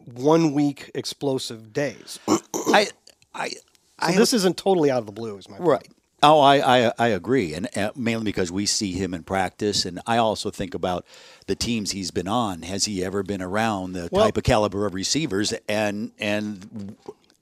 one 0.04 0.52
week 0.52 0.90
explosive 0.94 1.72
days. 1.72 2.18
I 2.28 2.88
I 3.34 3.48
So 3.48 3.58
I 3.98 4.12
this 4.16 4.32
isn't 4.32 4.56
totally 4.56 4.90
out 4.90 4.98
of 4.98 5.06
the 5.06 5.12
blue, 5.12 5.36
is 5.36 5.48
my 5.48 5.56
point. 5.56 5.68
Right. 5.68 5.88
Oh, 6.22 6.38
I, 6.40 6.86
I, 6.88 6.92
I 6.98 7.08
agree, 7.08 7.54
and 7.54 7.66
uh, 7.78 7.92
mainly 7.96 8.24
because 8.24 8.52
we 8.52 8.66
see 8.66 8.92
him 8.92 9.14
in 9.14 9.22
practice, 9.22 9.86
and 9.86 10.00
I 10.06 10.18
also 10.18 10.50
think 10.50 10.74
about 10.74 11.06
the 11.46 11.54
teams 11.54 11.92
he's 11.92 12.10
been 12.10 12.28
on. 12.28 12.60
Has 12.60 12.84
he 12.84 13.02
ever 13.02 13.22
been 13.22 13.40
around 13.40 13.94
the 13.94 14.10
Well- 14.12 14.26
type 14.26 14.36
of 14.36 14.42
caliber 14.42 14.84
of 14.84 14.92
receivers 14.92 15.54
and 15.66 16.12
and 16.18 16.96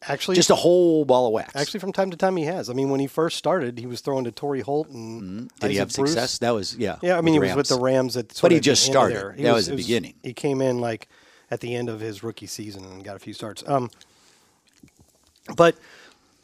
Actually, 0.07 0.37
just 0.37 0.51
a 0.51 0.55
whole 0.55 1.05
ball 1.05 1.27
of 1.27 1.33
wax? 1.33 1.57
actually, 1.57 1.81
from 1.81 1.93
time 1.93 2.11
to 2.11 2.17
time 2.17 2.37
he 2.37 2.45
has. 2.45 2.71
I 2.71 2.73
mean, 2.73 2.89
when 2.89 3.01
he 3.01 3.09
first 3.09 3.37
started, 3.37 3.79
he 3.79 3.87
was 3.87 4.01
throwing 4.01 4.25
to 4.25 4.31
Torry 4.31 4.61
Holt 4.61 4.89
and 4.91 5.51
did 5.59 5.73
he 5.73 5.77
have 5.79 5.93
Bruce. 5.93 6.11
success? 6.13 6.39
That 6.39 6.51
was 6.51 6.77
yeah. 6.77 6.97
Yeah, 7.03 7.19
I 7.19 7.21
mean, 7.21 7.35
he 7.35 7.41
was 7.41 7.55
with 7.55 7.69
the 7.69 7.79
Rams 7.81 8.17
at. 8.17 8.39
But 8.41 8.53
he 8.53 8.61
just 8.61 8.85
started. 8.85 9.35
He 9.37 9.43
That 9.43 9.55
was 9.55 9.67
the 9.67 9.75
it 9.75 9.77
beginning. 9.79 10.15
He 10.23 10.33
came 10.33 10.61
in 10.63 10.81
like 10.81 11.09
at 11.51 11.61
the 11.61 11.75
end 11.75 11.89
of 11.89 11.99
his 12.01 12.23
rookie 12.23 12.47
season 12.47 12.85
and 12.85 13.03
got 13.05 13.17
a 13.17 13.19
few 13.19 13.33
starts. 13.33 13.65
Um, 13.67 13.91
but 15.57 15.77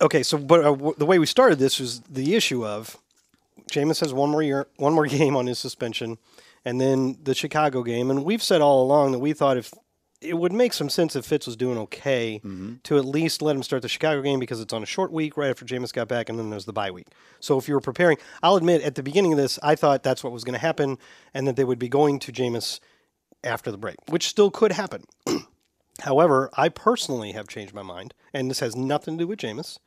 okay, 0.00 0.22
so 0.22 0.38
but 0.38 0.60
uh, 0.60 0.70
w- 0.70 0.94
the 0.96 1.06
way 1.06 1.18
we 1.18 1.26
started 1.26 1.58
this 1.58 1.78
was 1.78 2.00
the 2.02 2.34
issue 2.34 2.66
of 2.66 2.96
Jameis 3.70 4.00
has 4.00 4.12
one 4.12 4.30
more 4.30 4.42
year, 4.42 4.66
one 4.76 4.94
more 4.94 5.06
game 5.18 5.36
on 5.36 5.46
his 5.46 5.58
suspension, 5.58 6.18
and 6.64 6.80
then 6.80 7.18
the 7.22 7.34
Chicago 7.34 7.82
game. 7.82 8.10
And 8.10 8.24
we've 8.24 8.42
said 8.42 8.60
all 8.60 8.82
along 8.82 9.12
that 9.12 9.18
we 9.20 9.32
thought 9.32 9.56
if 9.56 9.72
it 10.24 10.34
would 10.34 10.52
make 10.52 10.72
some 10.72 10.88
sense 10.88 11.14
if 11.16 11.24
Fitz 11.24 11.46
was 11.46 11.56
doing 11.56 11.78
okay 11.78 12.40
Mm-hmm. 12.44 12.74
to 12.84 12.98
at 12.98 13.04
least 13.04 13.42
let 13.42 13.54
him 13.56 13.62
start 13.62 13.82
the 13.82 13.88
Chicago 13.88 14.22
game 14.22 14.40
because 14.40 14.60
it's 14.60 14.72
on 14.72 14.82
a 14.82 14.86
short 14.86 15.12
week 15.12 15.36
right 15.36 15.50
after 15.50 15.64
Jameis 15.64 15.92
got 15.92 16.08
back, 16.08 16.28
and 16.28 16.38
then 16.38 16.50
there's 16.50 16.64
the 16.64 16.72
bye 16.72 16.90
week. 16.90 17.08
So 17.40 17.58
if 17.58 17.68
you 17.68 17.74
were 17.74 17.80
preparing, 17.80 18.16
I'll 18.42 18.56
admit 18.56 18.82
at 18.82 18.94
the 18.94 19.02
beginning 19.02 19.32
of 19.32 19.38
this, 19.38 19.58
I 19.62 19.74
thought 19.74 20.02
that's 20.02 20.24
what 20.24 20.32
was 20.32 20.44
going 20.44 20.54
to 20.54 20.58
happen, 20.60 20.98
and 21.32 21.46
that 21.46 21.56
they 21.56 21.64
would 21.64 21.78
be 21.78 21.88
going 21.88 22.18
to 22.20 22.32
Jameis 22.32 22.80
after 23.42 23.70
the 23.70 23.78
break, 23.78 23.96
which 24.08 24.26
still 24.28 24.50
could 24.50 24.72
happen. 24.72 25.04
However, 26.00 26.50
I 26.56 26.68
personally 26.70 27.32
have 27.32 27.46
changed 27.48 27.72
my 27.74 27.82
mind, 27.82 28.14
and 28.32 28.50
this 28.50 28.60
has 28.60 28.74
nothing 28.74 29.16
to 29.18 29.24
do 29.24 29.28
with 29.28 29.38
Jameis. 29.38 29.78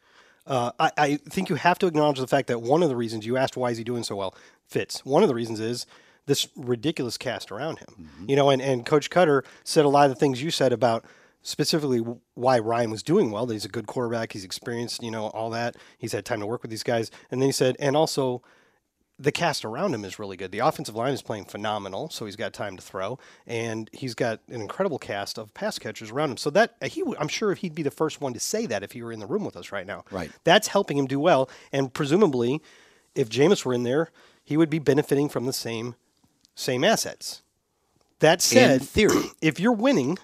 Uh, 0.46 0.72
I, 0.80 0.92
I 0.98 1.16
think 1.30 1.50
you 1.50 1.56
have 1.56 1.78
to 1.80 1.88
acknowledge 1.88 2.20
the 2.20 2.28
fact 2.28 2.48
that 2.48 2.62
one 2.62 2.82
of 2.82 2.88
the 2.90 2.96
reasons 2.96 3.26
you 3.26 3.36
asked 3.36 3.58
why 3.58 3.72
is 3.72 3.78
he 3.78 3.84
doing 3.84 4.04
so 4.04 4.16
well 4.16 4.34
fits. 4.66 5.04
One 5.06 5.22
of 5.22 5.28
the 5.28 5.36
reasons 5.36 5.60
is 5.60 5.86
this 6.28 6.48
ridiculous 6.56 7.18
cast 7.18 7.52
around 7.52 7.80
him. 7.80 7.88
Mm-hmm. 8.00 8.30
You 8.30 8.36
know, 8.36 8.50
and, 8.52 8.62
and 8.62 8.86
Coach 8.86 9.10
Koetter 9.10 9.44
said 9.64 9.86
a 9.86 9.90
lot 9.90 10.06
of 10.06 10.12
the 10.12 10.20
things 10.20 10.44
you 10.44 10.52
said 10.52 10.72
about 10.72 11.04
specifically 11.42 12.00
why 12.36 12.60
Ryan 12.60 12.92
was 12.92 13.02
doing 13.02 13.32
well. 13.32 13.46
That 13.46 13.54
he's 13.54 13.66
a 13.66 13.70
good 13.70 13.88
quarterback, 13.88 14.34
he's 14.34 14.44
experienced, 14.44 15.02
you 15.02 15.10
know, 15.10 15.28
all 15.28 15.50
that. 15.50 15.76
He's 15.98 16.12
had 16.12 16.26
time 16.26 16.40
to 16.42 16.46
work 16.46 16.62
with 16.62 16.70
these 16.70 16.84
guys, 16.84 17.10
and 17.32 17.42
then 17.42 17.48
he 17.48 17.54
said, 17.54 17.76
and 17.80 17.96
also 17.96 18.44
the 19.20 19.32
cast 19.32 19.66
around 19.66 19.96
him 19.96 20.06
is 20.06 20.20
really 20.20 20.38
good. 20.38 20.52
The 20.52 20.60
offensive 20.60 20.94
line 20.94 21.14
is 21.14 21.24
playing 21.24 21.46
phenomenal, 21.46 22.10
so 22.10 22.26
he's 22.26 22.36
got 22.36 22.54
time 22.54 22.76
to 22.76 22.84
throw, 22.84 23.18
and 23.48 23.90
he's 23.92 24.14
got 24.14 24.42
an 24.48 24.62
incredible 24.62 25.00
cast 25.00 25.40
of 25.40 25.54
pass 25.56 25.80
catchers 25.80 26.12
around 26.12 26.32
him. 26.32 26.38
So 26.38 26.52
that 26.52 26.76
uh, 26.82 26.88
he, 26.88 27.02
would- 27.02 27.18
I'm 27.18 27.28
sure 27.28 27.52
if 27.52 27.60
he'd 27.60 27.74
be 27.74 27.82
the 27.82 27.90
first 27.90 28.22
one 28.22 28.34
to 28.34 28.40
say 28.40 28.68
that 28.68 28.84
if 28.84 28.92
he 28.92 29.02
were 29.02 29.12
in 29.12 29.20
the 29.20 29.26
room 29.26 29.44
with 29.44 29.58
us 29.58 29.72
right 29.72 29.88
now. 29.88 30.04
Right. 30.12 30.30
That's 30.44 30.68
helping 30.68 30.98
him 30.98 31.08
do 31.08 31.20
well, 31.20 31.50
and 31.72 31.92
presumably, 31.92 32.62
if 33.16 33.30
Jameis 33.30 33.66
were 33.66 33.74
in 33.74 33.84
there, 33.84 34.12
he 34.44 34.56
would 34.56 34.70
be 34.70 34.80
benefiting 34.80 35.30
from 35.30 35.46
the 35.46 35.54
same 35.54 35.96
same 36.58 36.84
assets. 36.84 37.44
That 38.20 38.42
said, 38.42 38.82
theory. 38.82 39.30
if 39.42 39.60
you're 39.60 39.72
winning, 39.72 40.18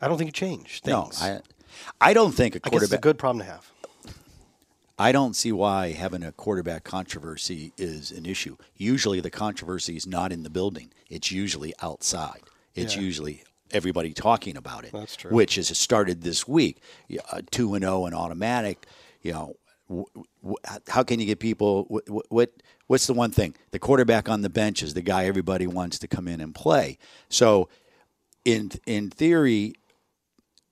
I 0.00 0.08
don't 0.08 0.16
think 0.18 0.28
you 0.28 0.32
change 0.32 0.80
No, 0.86 1.02
things. 1.04 1.22
I 1.22 1.40
I 2.00 2.14
don't 2.14 2.32
think 2.32 2.56
a 2.56 2.60
guess 2.60 2.82
it's 2.82 2.92
a 2.92 2.98
good 2.98 3.18
problem 3.18 3.44
to 3.46 3.52
have. 3.52 3.70
I 4.98 5.12
don't 5.12 5.34
see 5.34 5.50
why 5.52 5.92
having 5.92 6.22
a 6.22 6.32
quarterback 6.32 6.84
controversy 6.84 7.72
is 7.78 8.10
an 8.10 8.26
issue. 8.26 8.56
Usually, 8.76 9.20
the 9.20 9.30
controversy 9.30 9.96
is 9.96 10.06
not 10.06 10.32
in 10.32 10.42
the 10.42 10.50
building; 10.50 10.92
it's 11.08 11.30
usually 11.30 11.72
outside. 11.82 12.40
It's 12.74 12.96
Yeah. 12.96 13.02
usually 13.02 13.44
everybody 13.70 14.12
talking 14.12 14.56
about 14.56 14.84
it. 14.84 14.92
That's 14.92 15.16
true. 15.16 15.30
Which 15.30 15.54
has 15.56 15.76
started 15.78 16.22
this 16.22 16.48
week, 16.48 16.82
uh, 17.30 17.42
two 17.50 17.74
and 17.74 17.82
zero 17.82 18.06
and 18.06 18.14
automatic. 18.14 18.86
You 19.22 19.32
know, 19.32 19.56
how 20.88 21.02
can 21.02 21.20
you 21.20 21.26
get 21.26 21.40
people? 21.40 21.84
What, 21.88 22.30
what 22.30 22.50
what's 22.86 23.06
the 23.06 23.14
one 23.14 23.30
thing? 23.30 23.54
The 23.72 23.78
quarterback 23.78 24.28
on 24.28 24.42
the 24.42 24.50
bench 24.50 24.82
is 24.82 24.94
the 24.94 25.02
guy 25.02 25.26
everybody 25.26 25.66
wants 25.66 25.98
to 26.00 26.08
come 26.08 26.28
in 26.28 26.40
and 26.40 26.54
play. 26.54 26.98
So, 27.28 27.68
in 28.44 28.70
in 28.86 29.10
theory, 29.10 29.74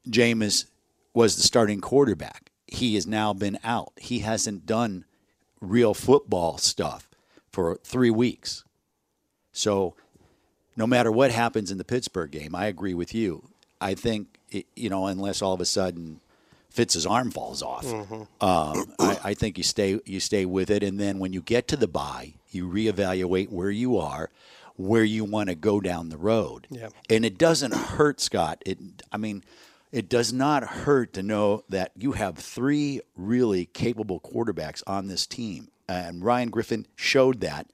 Jameis 0.09 0.67
was 1.15 1.37
the 1.37 1.43
starting 1.43 1.81
quarterback. 1.81 2.51
He 2.67 2.95
has 2.95 3.07
now 3.07 3.33
been 3.33 3.59
out. 3.65 3.93
He 3.97 4.21
hasn't 4.21 4.67
done 4.67 5.05
real 5.61 5.95
football 5.95 6.59
stuff 6.59 7.09
for 7.51 7.77
three 7.83 8.11
weeks. 8.11 8.65
So, 9.53 9.95
no 10.77 10.87
matter 10.87 11.11
what 11.11 11.33
happens 11.33 11.71
in 11.71 11.79
the 11.79 11.85
Pittsburgh 11.85 12.31
game, 12.31 12.55
I 12.55 12.67
agree 12.67 12.95
with 12.95 13.15
you. 13.15 13.49
I 13.81 13.95
think 13.95 14.39
it, 14.51 14.67
you 14.77 14.91
know, 14.91 15.07
unless 15.07 15.43
all 15.43 15.55
of 15.55 15.61
a 15.61 15.65
sudden 15.65 16.21
Fitz's 16.79 17.07
arm 17.07 17.33
falls 17.33 17.61
off, 17.61 17.85
um, 18.41 18.95
I, 19.01 19.19
I 19.25 19.35
think 19.35 19.59
you 19.59 19.65
stay 19.65 19.99
you 20.07 20.21
stay 20.21 20.47
with 20.47 20.71
it, 20.71 20.85
and 20.85 21.01
then 21.01 21.19
when 21.19 21.33
you 21.33 21.43
get 21.43 21.67
to 21.69 21.77
the 21.77 21.89
bye, 21.89 22.35
you 22.53 22.69
reevaluate 22.69 23.49
where 23.49 23.73
you 23.73 23.99
are, 23.99 24.31
where 24.77 25.03
you 25.03 25.25
want 25.25 25.49
to 25.49 25.57
go 25.57 25.81
down 25.81 26.09
the 26.09 26.17
road. 26.17 26.69
Yeah. 26.71 26.91
And 27.11 27.25
it 27.25 27.37
doesn't 27.37 27.75
hurt, 27.75 28.21
Scott. 28.21 28.63
It, 28.65 28.79
I 29.11 29.17
mean, 29.17 29.43
it 29.91 30.09
does 30.09 30.33
not 30.33 30.63
hurt 30.63 31.13
to 31.15 31.23
know 31.25 31.65
that 31.69 31.91
you 31.97 32.13
have 32.13 32.39
three 32.39 33.01
really 33.17 33.67
capable 33.67 34.21
quarterbacks 34.21 34.85
on 34.87 35.09
this 35.09 35.27
team, 35.27 35.71
and 35.89 36.25
Ryan 36.25 36.49
Griffin 36.49 36.87
showed 36.95 37.41
that 37.41 37.67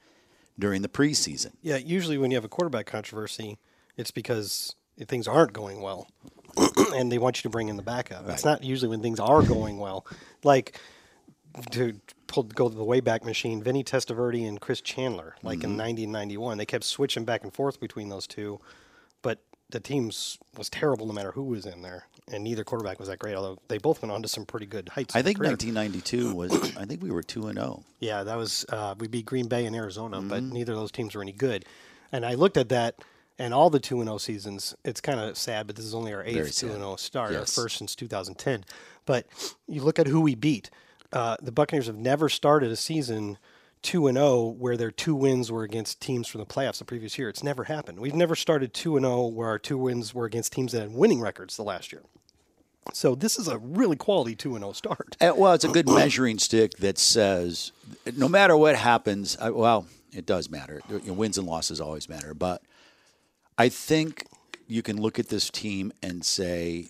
during 0.59 0.81
the 0.81 0.89
preseason. 0.89 1.53
Yeah, 1.61 1.77
usually 1.77 2.17
when 2.17 2.31
you 2.31 2.39
have 2.39 2.45
a 2.47 2.49
quarterback 2.49 2.87
controversy, 2.87 3.59
it's 3.99 4.11
because 4.11 4.77
things 5.07 5.29
aren't 5.29 5.53
going 5.53 5.83
well, 5.83 6.09
and 6.95 7.11
they 7.11 7.19
want 7.19 7.39
you 7.39 7.43
to 7.43 7.51
bring 7.51 7.69
in 7.69 7.77
the 7.77 7.83
backup. 7.83 8.29
It's 8.29 8.45
not 8.45 8.63
usually 8.63 8.89
when 8.89 9.03
things 9.03 9.21
are 9.21 9.43
going 9.43 9.79
well. 9.79 10.07
Like 10.43 10.79
to 11.71 12.01
pull, 12.27 12.45
go 12.45 12.69
to 12.69 12.75
the 12.75 12.85
Wayback 12.85 13.25
Machine, 13.25 13.63
Vinny 13.63 13.85
Testaverde 13.85 14.47
and 14.49 14.61
Chris 14.61 14.81
Chandler, 14.81 15.37
like 15.43 15.63
in 15.65 15.77
90 15.77 16.05
and 16.05 16.13
91, 16.13 16.59
they 16.59 16.67
kept 16.67 16.85
switching 16.85 17.25
back 17.25 17.43
and 17.45 17.53
forth 17.55 17.79
between 17.81 18.09
those 18.09 18.27
two, 18.27 18.59
but 19.23 19.39
the 19.71 19.81
teams 19.81 20.39
was 20.57 20.69
terrible 20.69 21.07
no 21.07 21.13
matter 21.13 21.33
who 21.33 21.43
was 21.45 21.65
in 21.65 21.81
there, 21.83 22.07
and 22.31 22.45
neither 22.45 22.65
quarterback 22.65 22.99
was 22.99 23.09
that 23.09 23.19
great. 23.19 23.35
Although 23.35 23.59
they 23.69 23.79
both 23.79 24.03
went 24.03 24.13
on 24.13 24.23
to 24.23 24.29
some 24.29 24.45
pretty 24.45 24.67
good 24.67 24.89
heights. 24.89 25.17
I 25.17 25.23
think 25.23 25.39
1992 25.39 26.35
was. 26.37 26.77
I 26.77 26.85
think 26.85 27.03
we 27.03 27.11
were 27.11 27.23
two 27.23 27.47
and 27.49 27.59
oh. 27.59 27.63
zero. 27.63 27.85
Yeah, 28.01 28.23
that 28.25 28.37
was 28.37 28.67
uh, 28.69 28.95
we 28.99 29.09
beat 29.09 29.27
Green 29.27 29.47
Bay 29.49 29.65
and 29.67 29.75
Arizona, 29.75 30.21
but 30.21 30.43
Mm-hmm. 30.43 30.53
neither 30.53 30.73
of 30.73 30.79
those 30.79 30.93
teams 30.93 31.15
were 31.15 31.23
any 31.23 31.33
good. 31.33 31.65
And 32.13 32.25
I 32.27 32.35
looked 32.35 32.57
at 32.57 32.69
that, 32.69 32.97
and 33.39 33.53
all 33.53 33.71
the 33.71 33.81
two 33.81 34.01
and 34.01 34.09
zero 34.09 34.19
seasons. 34.19 34.75
It's 34.85 35.01
kind 35.01 35.19
of 35.21 35.37
sad, 35.37 35.67
but 35.67 35.77
this 35.77 35.85
is 35.85 35.95
only 35.95 36.13
our 36.13 36.25
eighth 36.25 36.35
two 36.37 36.53
sad. 36.53 36.71
and 36.71 36.79
zero 36.79 36.97
start, 36.97 37.35
our 37.35 37.47
first 37.47 37.77
since 37.79 37.95
2010. 37.95 38.65
But 39.07 39.27
you 39.67 39.83
look 39.83 39.99
at 39.99 40.07
who 40.07 40.21
we 40.21 40.35
beat. 40.35 40.71
Uh, 41.13 41.37
the 41.41 41.53
Buccaneers 41.53 41.87
have 41.87 41.97
never 41.97 42.29
started 42.29 42.71
a 42.73 42.77
season 42.77 43.39
two 43.83 44.07
and 44.07 44.17
zero 44.17 44.47
where 44.47 44.77
their 44.77 44.91
two 44.91 45.15
wins 45.15 45.53
were 45.53 45.63
against 45.63 46.01
teams 46.01 46.27
from 46.27 46.41
the 46.41 46.47
playoffs 46.47 46.79
the 46.79 46.85
previous 46.85 47.19
year. 47.19 47.29
It's 47.29 47.45
never 47.45 47.65
happened. 47.65 48.01
We've 48.01 48.15
never 48.15 48.35
started 48.35 48.73
two 48.75 48.97
and 48.97 49.05
zero 49.05 49.27
where 49.27 49.49
our 49.49 49.59
two 49.59 49.79
wins 49.79 50.15
were 50.15 50.25
against 50.25 50.53
teams 50.53 50.73
that 50.73 50.81
had 50.81 50.93
winning 50.93 51.21
records 51.21 51.57
the 51.57 51.63
last 51.63 51.93
year. 51.93 52.03
So 52.93 53.15
this 53.15 53.39
is 53.39 53.49
a 53.49 53.59
really 53.59 53.97
quality 53.97 54.35
two 54.35 54.55
and 54.57 54.63
zero 54.63 54.73
start. 54.73 55.17
Uh, 55.21 55.33
well, 55.37 55.53
it's 55.53 55.65
a 55.65 55.69
good 55.69 55.89
measuring 55.89 56.39
stick 56.39 56.73
that 56.79 56.99
says 56.99 57.73
no 58.17 58.29
matter 58.29 58.57
what 58.57 58.77
happens, 58.77 59.37
I, 59.41 59.51
well, 59.51 59.87
it 60.13 60.27
does 60.27 60.51
matter. 60.51 60.81
You 60.89 61.01
know, 61.07 61.13
wins 61.13 61.39
and 61.39 61.47
losses 61.47 61.81
always 61.81 62.09
matter. 62.09 62.35
But 62.35 62.63
I 63.59 63.69
think 63.69 64.27
you 64.67 64.83
can 64.83 65.01
look 65.01 65.19
at 65.19 65.29
this 65.29 65.51
team 65.51 65.93
and 66.03 66.25
say, 66.25 66.89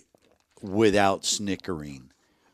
without 0.62 1.24
snickering, 1.24 2.11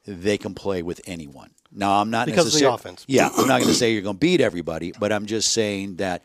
they 0.07 0.39
can 0.39 0.55
play 0.55 0.83
with 0.83 1.01
anyone. 1.07 1.51
Now, 1.73 2.01
I'm 2.01 2.11
not 2.11 2.27
Because 2.27 2.53
of 2.53 2.61
the 2.61 2.73
offense. 2.73 3.05
Yeah, 3.07 3.29
I'm 3.29 3.47
not 3.47 3.59
going 3.61 3.69
to 3.69 3.75
say 3.75 3.93
you're 3.93 4.03
going 4.03 4.17
to 4.17 4.21
beat 4.21 4.41
everybody, 4.41 4.93
but 4.99 5.13
I'm 5.13 5.27
just 5.27 5.53
saying 5.53 5.97
that 5.97 6.25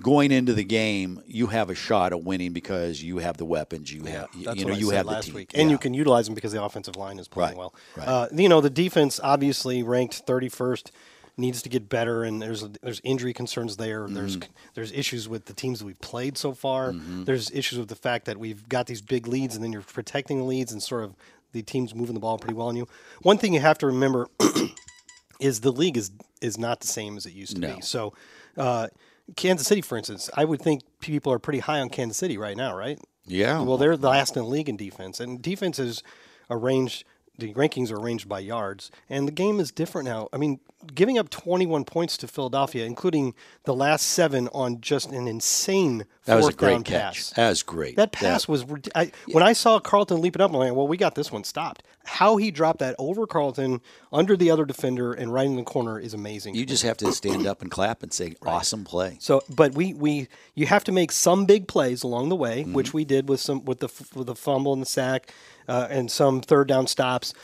going 0.00 0.30
into 0.30 0.54
the 0.54 0.64
game, 0.64 1.22
you 1.26 1.48
have 1.48 1.68
a 1.70 1.74
shot 1.74 2.12
at 2.12 2.22
winning 2.22 2.52
because 2.52 3.02
you 3.02 3.18
have 3.18 3.36
the 3.36 3.44
weapons. 3.44 3.92
You 3.92 4.04
have, 4.04 4.28
you 4.34 4.64
know, 4.64 4.74
you 4.74 4.90
have 4.90 5.06
the 5.06 5.20
team. 5.20 5.34
week, 5.34 5.50
and 5.54 5.68
Yeah. 5.68 5.72
you 5.72 5.78
can 5.78 5.92
utilize 5.94 6.26
them 6.26 6.34
because 6.34 6.52
the 6.52 6.62
offensive 6.62 6.96
line 6.96 7.18
is 7.18 7.28
playing 7.28 7.50
Right, 7.50 7.56
well. 7.58 7.74
right. 7.96 8.08
Uh, 8.08 8.28
you 8.32 8.48
know, 8.48 8.60
the 8.60 8.70
defense 8.70 9.20
obviously 9.22 9.82
ranked 9.82 10.26
31st, 10.26 10.90
needs 11.36 11.62
to 11.62 11.68
get 11.68 11.88
better, 11.88 12.24
and 12.24 12.40
there's 12.40 12.62
there's 12.82 13.00
injury 13.04 13.32
concerns 13.32 13.76
there. 13.76 14.04
Mm-hmm. 14.04 14.14
There's 14.14 14.38
there's 14.74 14.92
issues 14.92 15.28
with 15.28 15.46
the 15.46 15.52
teams 15.52 15.80
that 15.80 15.86
we've 15.86 16.00
played 16.00 16.36
so 16.38 16.52
far. 16.54 16.92
There's 16.92 17.50
issues 17.50 17.78
with 17.78 17.88
the 17.88 17.96
fact 17.96 18.24
that 18.26 18.38
we've 18.38 18.68
got 18.68 18.86
these 18.86 19.02
big 19.02 19.26
leads, 19.26 19.54
and 19.54 19.64
then 19.64 19.72
you're 19.72 19.82
protecting 19.82 20.38
the 20.38 20.44
leads, 20.44 20.72
and 20.72 20.82
sort 20.82 21.04
of 21.04 21.14
the 21.52 21.62
teams 21.62 21.94
moving 21.94 22.14
the 22.14 22.20
ball 22.20 22.38
pretty 22.38 22.54
well 22.54 22.68
on 22.68 22.76
you. 22.76 22.86
One 23.22 23.38
thing 23.38 23.54
you 23.54 23.60
have 23.60 23.78
to 23.78 23.86
remember 23.86 24.28
is 25.40 25.60
the 25.60 25.72
league 25.72 25.96
is 25.96 26.10
is 26.40 26.58
not 26.58 26.80
the 26.80 26.86
same 26.86 27.16
as 27.16 27.26
it 27.26 27.32
used 27.32 27.56
to 27.56 27.60
No. 27.60 27.76
be. 27.76 27.80
So. 27.82 28.12
Uh, 28.56 28.88
Kansas 29.36 29.66
City, 29.66 29.80
for 29.80 29.96
instance, 29.96 30.28
I 30.36 30.44
would 30.44 30.60
think 30.60 30.82
people 31.00 31.32
are 31.32 31.38
pretty 31.38 31.60
high 31.60 31.80
on 31.80 31.88
Kansas 31.88 32.18
City 32.18 32.36
right 32.36 32.54
now, 32.58 32.76
right? 32.76 33.00
Yeah. 33.24 33.62
Well, 33.62 33.78
they're 33.78 33.96
the 33.96 34.10
last 34.10 34.36
in 34.36 34.42
the 34.42 34.48
league 34.50 34.68
in 34.68 34.76
defense, 34.76 35.18
and 35.18 35.40
defense 35.40 35.78
is 35.78 36.02
arranged. 36.50 37.04
The 37.38 37.52
rankings 37.54 37.90
are 37.90 37.96
arranged 37.96 38.28
by 38.28 38.40
yards, 38.40 38.90
and 39.10 39.26
the 39.26 39.32
game 39.32 39.58
is 39.58 39.72
different 39.72 40.06
now. 40.06 40.28
I 40.32 40.36
mean, 40.36 40.60
giving 40.94 41.18
up 41.18 41.30
21 41.30 41.84
points 41.84 42.16
to 42.18 42.28
Philadelphia, 42.28 42.84
including 42.84 43.34
the 43.64 43.74
last 43.74 44.06
seven 44.06 44.48
on 44.48 44.80
just 44.80 45.10
an 45.10 45.26
insane 45.26 46.04
that 46.24 46.36
was 46.36 46.48
a 46.48 46.52
great 46.52 46.84
catch. 46.84 47.16
pass. 47.16 47.30
That 47.30 47.48
was 47.50 47.62
great. 47.62 47.96
That 47.96 48.12
pass 48.12 48.48
was 48.48 48.64
rid- 48.64 48.90
I, 48.94 49.12
when 49.30 49.42
I 49.42 49.52
saw 49.52 49.78
Carlton 49.78 50.20
leaping 50.20 50.40
up. 50.40 50.52
I'm 50.52 50.56
like, 50.56 50.74
well, 50.74 50.88
we 50.88 50.96
got 50.96 51.14
this 51.14 51.30
one 51.30 51.44
stopped. 51.44 51.82
How 52.06 52.36
he 52.36 52.50
dropped 52.50 52.80
that 52.80 52.94
over 52.98 53.26
Carlton 53.26 53.80
under 54.12 54.36
the 54.36 54.50
other 54.50 54.64
defender 54.64 55.12
and 55.12 55.32
right 55.32 55.46
in 55.46 55.56
the 55.56 55.62
corner 55.62 55.98
is 55.98 56.12
amazing. 56.12 56.54
You 56.54 56.66
just 56.66 56.82
have 56.82 56.98
to 56.98 57.12
stand 57.12 57.46
up 57.46 57.62
and 57.62 57.70
clap 57.70 58.02
and 58.02 58.12
say, 58.12 58.34
"Awesome 58.42 58.84
play." 58.84 59.16
So, 59.20 59.42
but 59.48 59.74
we, 59.74 59.94
we 59.94 60.28
you 60.54 60.66
have 60.66 60.84
to 60.84 60.92
make 60.92 61.12
some 61.12 61.46
big 61.46 61.66
plays 61.66 62.02
along 62.02 62.28
the 62.28 62.36
way, 62.36 62.62
mm-hmm. 62.62 62.74
which 62.74 62.92
we 62.92 63.06
did 63.06 63.28
with 63.28 63.40
some 63.40 63.64
with 63.64 63.80
the 63.80 63.88
with 64.14 64.26
the 64.26 64.34
fumble 64.34 64.74
and 64.74 64.82
the 64.82 64.86
sack, 64.86 65.32
uh, 65.68 65.86
and 65.90 66.10
some 66.10 66.40
third 66.40 66.68
down 66.68 66.86
stops. 66.86 67.34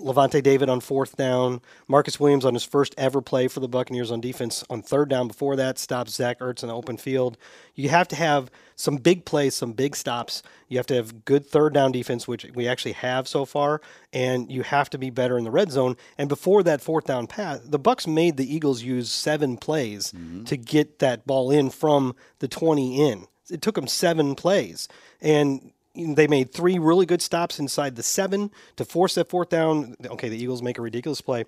Lavonte 0.00 0.42
David 0.42 0.68
on 0.68 0.80
fourth 0.80 1.16
down. 1.16 1.60
Marcus 1.88 2.18
Williams 2.18 2.44
on 2.44 2.54
his 2.54 2.64
first 2.64 2.94
ever 2.96 3.20
play 3.20 3.48
for 3.48 3.60
the 3.60 3.68
Buccaneers 3.68 4.10
on 4.10 4.20
defense 4.20 4.64
on 4.70 4.82
third 4.82 5.08
down. 5.08 5.28
Before 5.28 5.56
that, 5.56 5.78
stops 5.78 6.14
Zach 6.14 6.40
Ertz 6.40 6.62
in 6.62 6.68
the 6.68 6.74
open 6.74 6.96
field. 6.96 7.36
You 7.74 7.88
have 7.90 8.08
to 8.08 8.16
have 8.16 8.50
some 8.76 8.96
big 8.96 9.24
plays, 9.24 9.54
some 9.54 9.72
big 9.72 9.94
stops. 9.94 10.42
You 10.68 10.78
have 10.78 10.86
to 10.86 10.94
have 10.94 11.24
good 11.24 11.46
third 11.46 11.74
down 11.74 11.92
defense, 11.92 12.26
which 12.26 12.46
we 12.54 12.66
actually 12.66 12.92
have 12.92 13.28
so 13.28 13.44
far, 13.44 13.80
and 14.12 14.50
you 14.50 14.62
have 14.62 14.88
to 14.90 14.98
be 14.98 15.10
better 15.10 15.36
in 15.36 15.44
the 15.44 15.50
red 15.50 15.70
zone. 15.70 15.96
And 16.16 16.28
before 16.28 16.62
that 16.62 16.80
fourth 16.80 17.04
down 17.04 17.26
pass, 17.26 17.60
the 17.60 17.78
Bucks 17.78 18.06
made 18.06 18.36
the 18.36 18.52
Eagles 18.54 18.82
use 18.82 19.10
seven 19.10 19.56
plays 19.56 20.12
to 20.46 20.56
get 20.56 20.98
that 21.00 21.26
ball 21.26 21.50
in 21.50 21.70
from 21.70 22.14
the 22.38 22.48
20 22.48 23.08
in. 23.10 23.26
It 23.50 23.62
took 23.62 23.74
them 23.74 23.88
seven 23.88 24.34
plays, 24.34 24.88
and 25.20 25.72
they 26.04 26.26
made 26.26 26.52
three 26.52 26.78
really 26.78 27.06
good 27.06 27.22
stops 27.22 27.58
inside 27.58 27.96
the 27.96 28.02
seven 28.02 28.50
to 28.76 28.84
force 28.84 29.14
that 29.14 29.28
fourth 29.28 29.48
down. 29.48 29.96
Okay, 30.04 30.28
the 30.28 30.40
Eagles 30.40 30.62
make 30.62 30.78
a 30.78 30.82
ridiculous 30.82 31.20
play, 31.20 31.44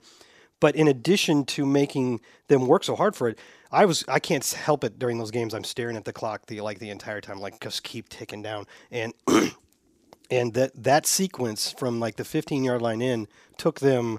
but 0.60 0.76
in 0.76 0.88
addition 0.88 1.44
to 1.46 1.66
making 1.66 2.20
them 2.48 2.66
work 2.66 2.84
so 2.84 2.96
hard 2.96 3.16
for 3.16 3.28
it, 3.28 3.38
I 3.70 3.84
was 3.84 4.04
I 4.08 4.18
can't 4.18 4.44
help 4.46 4.84
it 4.84 4.98
during 4.98 5.18
those 5.18 5.30
games. 5.30 5.54
I'm 5.54 5.64
staring 5.64 5.96
at 5.96 6.04
the 6.04 6.12
clock 6.12 6.46
the 6.46 6.60
like 6.60 6.78
the 6.78 6.90
entire 6.90 7.20
time, 7.20 7.38
like 7.38 7.60
just 7.60 7.82
keep 7.82 8.08
ticking 8.08 8.42
down, 8.42 8.66
and 8.90 9.14
and 10.30 10.54
that 10.54 10.72
that 10.74 11.06
sequence 11.06 11.72
from 11.72 12.00
like 12.00 12.16
the 12.16 12.24
15 12.24 12.64
yard 12.64 12.82
line 12.82 13.02
in 13.02 13.28
took 13.56 13.80
them 13.80 14.18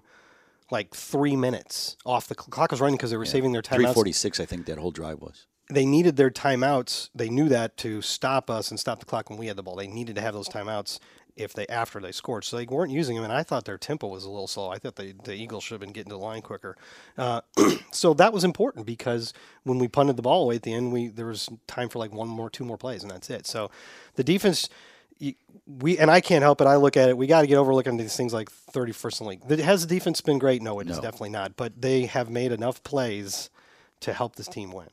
like 0.72 0.96
three 0.96 1.36
minutes 1.36 1.96
off 2.06 2.28
the 2.28 2.36
clock 2.36 2.72
was 2.72 2.82
running 2.82 2.98
because 2.98 3.12
they 3.12 3.18
were 3.18 3.26
saving 3.26 3.52
their 3.52 3.62
Three 3.62 3.86
timeouts 3.86 3.94
forty-six, 3.94 4.40
I 4.40 4.46
think 4.46 4.66
that 4.66 4.78
whole 4.78 4.92
drive 4.92 5.22
was. 5.22 5.46
They 5.70 5.86
needed 5.86 6.16
their 6.18 6.30
timeouts. 6.30 7.10
They 7.16 7.30
knew 7.30 7.50
that 7.50 7.78
to 7.78 8.02
stop 8.02 8.50
us 8.50 8.70
and 8.70 8.80
stop 8.80 9.00
the 9.00 9.06
clock 9.06 9.30
when 9.30 9.40
we 9.40 9.48
had 9.48 9.56
the 9.56 9.64
ball. 9.64 9.76
They 9.76 9.88
needed 9.88 10.16
to 10.16 10.22
have 10.22 10.34
those 10.34 10.50
timeouts 10.50 11.00
if 11.36 11.54
they 11.54 11.66
after 11.68 12.00
they 12.00 12.12
scored. 12.12 12.44
So 12.44 12.58
they 12.58 12.66
weren't 12.66 12.92
using 12.92 13.16
them, 13.16 13.24
and 13.24 13.34
I 13.34 13.44
thought 13.44 13.66
their 13.66 13.78
tempo 13.78 14.08
was 14.08 14.26
a 14.26 14.30
little 14.30 14.48
slow. 14.48 14.70
I 14.70 14.78
thought 14.78 14.96
the 14.96 15.14
the 15.24 15.34
Eagles 15.34 15.64
should 15.64 15.76
have 15.76 15.82
been 15.82 15.92
getting 15.92 16.10
to 16.10 16.16
the 16.18 16.24
line 16.24 16.42
quicker. 16.42 16.76
Uh, 17.18 17.42
so 17.92 18.14
that 18.16 18.34
was 18.34 18.44
important 18.44 18.86
because 18.86 19.34
when 19.64 19.80
we 19.80 19.88
punted 19.88 20.18
the 20.18 20.22
ball 20.22 20.44
away 20.44 20.56
at 20.56 20.64
the 20.64 20.74
end, 20.74 20.92
we 20.92 21.08
there 21.08 21.28
was 21.28 21.50
time 21.68 21.90
for 21.90 22.00
like 22.00 22.14
one 22.14 22.28
more, 22.28 22.50
two 22.50 22.66
more 22.66 22.78
plays, 22.78 23.04
and 23.04 23.12
that's 23.12 23.30
it. 23.30 23.48
So 23.48 23.72
the 24.16 24.24
defense. 24.24 24.70
We 25.66 25.98
and 25.98 26.12
I 26.12 26.20
can't 26.20 26.42
help 26.42 26.60
it. 26.60 26.68
I 26.68 26.76
look 26.76 26.98
at 26.98 27.08
it. 27.08 27.18
We 27.18 27.28
got 27.28 27.42
to 27.42 27.48
get 27.48 27.56
over 27.56 27.74
looking 27.74 27.94
at 27.94 28.00
these 28.00 28.18
things 28.18 28.34
like 28.34 28.50
31st 28.74 29.22
in 29.22 29.28
league. 29.28 29.60
Has 29.62 29.88
the 29.88 29.96
defense 29.96 30.20
been 30.20 30.38
great? 30.38 30.62
No, 30.62 30.82
it 30.82 30.90
is 30.90 31.00
definitely 31.00 31.30
not. 31.30 31.56
But 31.56 31.82
they 31.82 32.08
have 32.08 32.30
made 32.30 32.52
enough 32.52 32.84
plays 32.84 33.50
to 34.02 34.12
help 34.12 34.36
this 34.36 34.50
team 34.50 34.74
win. 34.74 34.90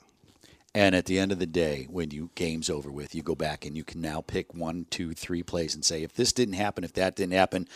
And 0.74 0.94
at 0.94 1.06
the 1.06 1.18
end 1.18 1.32
of 1.32 1.38
the 1.40 1.46
day, 1.46 1.86
when 1.90 2.10
you 2.12 2.30
game's 2.36 2.70
over 2.70 2.90
with, 2.92 3.14
you 3.14 3.22
go 3.22 3.34
back 3.34 3.66
and 3.66 3.76
you 3.76 3.82
can 3.82 4.00
now 4.00 4.20
pick 4.20 4.54
one, 4.54 4.86
two, 4.90 5.12
three 5.14 5.42
plays 5.42 5.74
and 5.74 5.84
say, 5.84 6.02
if 6.04 6.14
this 6.14 6.32
didn't 6.32 6.54
happen, 6.54 6.84
if 6.84 6.92
that 6.92 7.16
didn't 7.16 7.32
happen, 7.32 7.66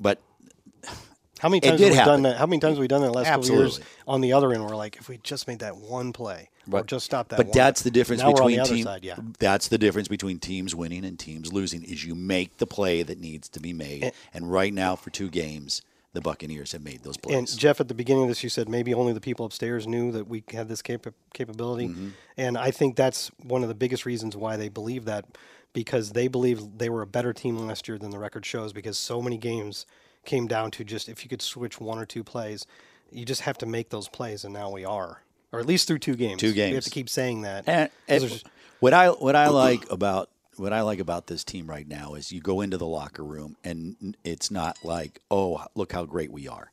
but 0.00 0.20
How 1.38 1.48
many 1.48 1.58
It 1.58 1.68
times 1.70 1.78
did 1.80 1.84
have 1.86 1.92
we 1.92 1.96
happen. 1.98 2.12
done 2.12 2.22
that? 2.22 2.36
How 2.38 2.46
many 2.46 2.60
times 2.60 2.72
have 2.76 2.80
we 2.80 2.88
done 2.88 3.02
that 3.02 3.08
in 3.08 3.12
the 3.12 3.18
last 3.18 3.28
couple 3.28 3.44
of 3.44 3.58
years? 3.58 3.80
On 4.08 4.20
the 4.20 4.32
other 4.32 4.52
end, 4.52 4.64
we're 4.64 4.76
like, 4.76 4.96
if 4.96 5.08
we 5.08 5.18
just 5.18 5.46
made 5.46 5.58
that 5.58 5.76
one 5.76 6.12
play, 6.12 6.48
or 6.70 6.82
just 6.82 7.04
stop 7.04 7.28
that. 7.28 7.36
But 7.36 7.46
one. 7.48 7.52
that's 7.54 7.82
the 7.82 7.90
difference 7.90 8.22
now 8.22 8.32
between 8.32 8.56
we're 8.56 8.64
the 8.64 8.74
team. 8.74 8.84
side, 8.84 9.04
yeah. 9.04 9.16
That's 9.38 9.68
the 9.68 9.76
difference 9.76 10.08
between 10.08 10.38
teams 10.38 10.74
winning 10.74 11.04
and 11.04 11.18
teams 11.18 11.52
losing. 11.52 11.82
Is 11.84 12.04
you 12.04 12.14
make 12.14 12.56
the 12.56 12.66
play 12.66 13.02
that 13.02 13.20
needs 13.20 13.48
to 13.50 13.60
be 13.60 13.72
made. 13.72 14.12
And, 14.32 14.50
right 14.50 14.72
now, 14.72 14.96
for 14.96 15.10
two 15.10 15.28
games, 15.28 15.82
the 16.14 16.20
Buccaneers 16.22 16.72
have 16.72 16.82
made 16.82 17.02
those 17.02 17.16
plays. 17.18 17.36
And 17.36 17.58
Jeff, 17.58 17.80
at 17.80 17.88
the 17.88 17.94
beginning 17.94 18.22
of 18.22 18.28
this, 18.28 18.42
you 18.42 18.48
said 18.48 18.68
maybe 18.68 18.94
only 18.94 19.12
the 19.12 19.20
people 19.20 19.44
upstairs 19.44 19.86
knew 19.86 20.10
that 20.12 20.26
we 20.26 20.42
had 20.52 20.68
this 20.68 20.80
capa- 20.80 21.12
capability, 21.34 21.88
Mm-hmm. 21.88 22.08
and 22.38 22.56
I 22.56 22.70
think 22.70 22.96
that's 22.96 23.28
one 23.42 23.62
of 23.62 23.68
the 23.68 23.74
biggest 23.74 24.06
reasons 24.06 24.36
why 24.36 24.56
they 24.56 24.68
believe 24.70 25.04
that, 25.04 25.26
because 25.74 26.12
they 26.12 26.28
believe 26.28 26.78
they 26.78 26.88
were 26.88 27.02
a 27.02 27.06
better 27.06 27.32
team 27.32 27.58
last 27.58 27.86
year 27.88 27.98
than 27.98 28.10
the 28.10 28.18
record 28.18 28.46
shows, 28.46 28.72
because 28.72 28.96
so 28.96 29.20
many 29.20 29.36
games 29.36 29.86
came 30.24 30.46
down 30.46 30.70
to 30.70 30.84
just 30.84 31.08
if 31.08 31.22
you 31.22 31.28
could 31.28 31.42
switch 31.42 31.80
one 31.80 31.98
or 31.98 32.06
two 32.06 32.24
plays, 32.24 32.66
you 33.12 33.24
just 33.24 33.42
have 33.42 33.58
to 33.58 33.66
make 33.66 33.90
those 33.90 34.08
plays, 34.08 34.44
and 34.44 34.54
now 34.54 34.70
we 34.70 34.84
are, 34.84 35.22
or 35.52 35.60
at 35.60 35.66
least 35.66 35.86
through 35.86 35.98
two 35.98 36.14
games. 36.16 36.40
Two 36.40 36.52
games. 36.52 36.70
We 36.70 36.74
have 36.76 36.84
to 36.84 36.90
keep 36.90 37.08
saying 37.08 37.42
that. 37.42 37.64
And, 37.68 37.90
and 38.08 38.42
what 38.80 38.94
I 38.94 39.08
what 39.10 39.36
I 39.36 39.48
like 39.48 39.90
about 39.90 40.30
what 40.56 40.72
I 40.72 40.80
like 40.82 40.98
about 40.98 41.26
this 41.26 41.44
team 41.44 41.66
right 41.68 41.86
now 41.86 42.14
is 42.14 42.32
you 42.32 42.40
go 42.40 42.60
into 42.60 42.76
the 42.76 42.86
locker 42.86 43.24
room 43.24 43.56
and 43.64 44.16
it's 44.24 44.50
not 44.50 44.84
like 44.84 45.20
oh 45.30 45.64
look 45.74 45.92
how 45.92 46.04
great 46.04 46.30
we 46.32 46.48
are, 46.48 46.70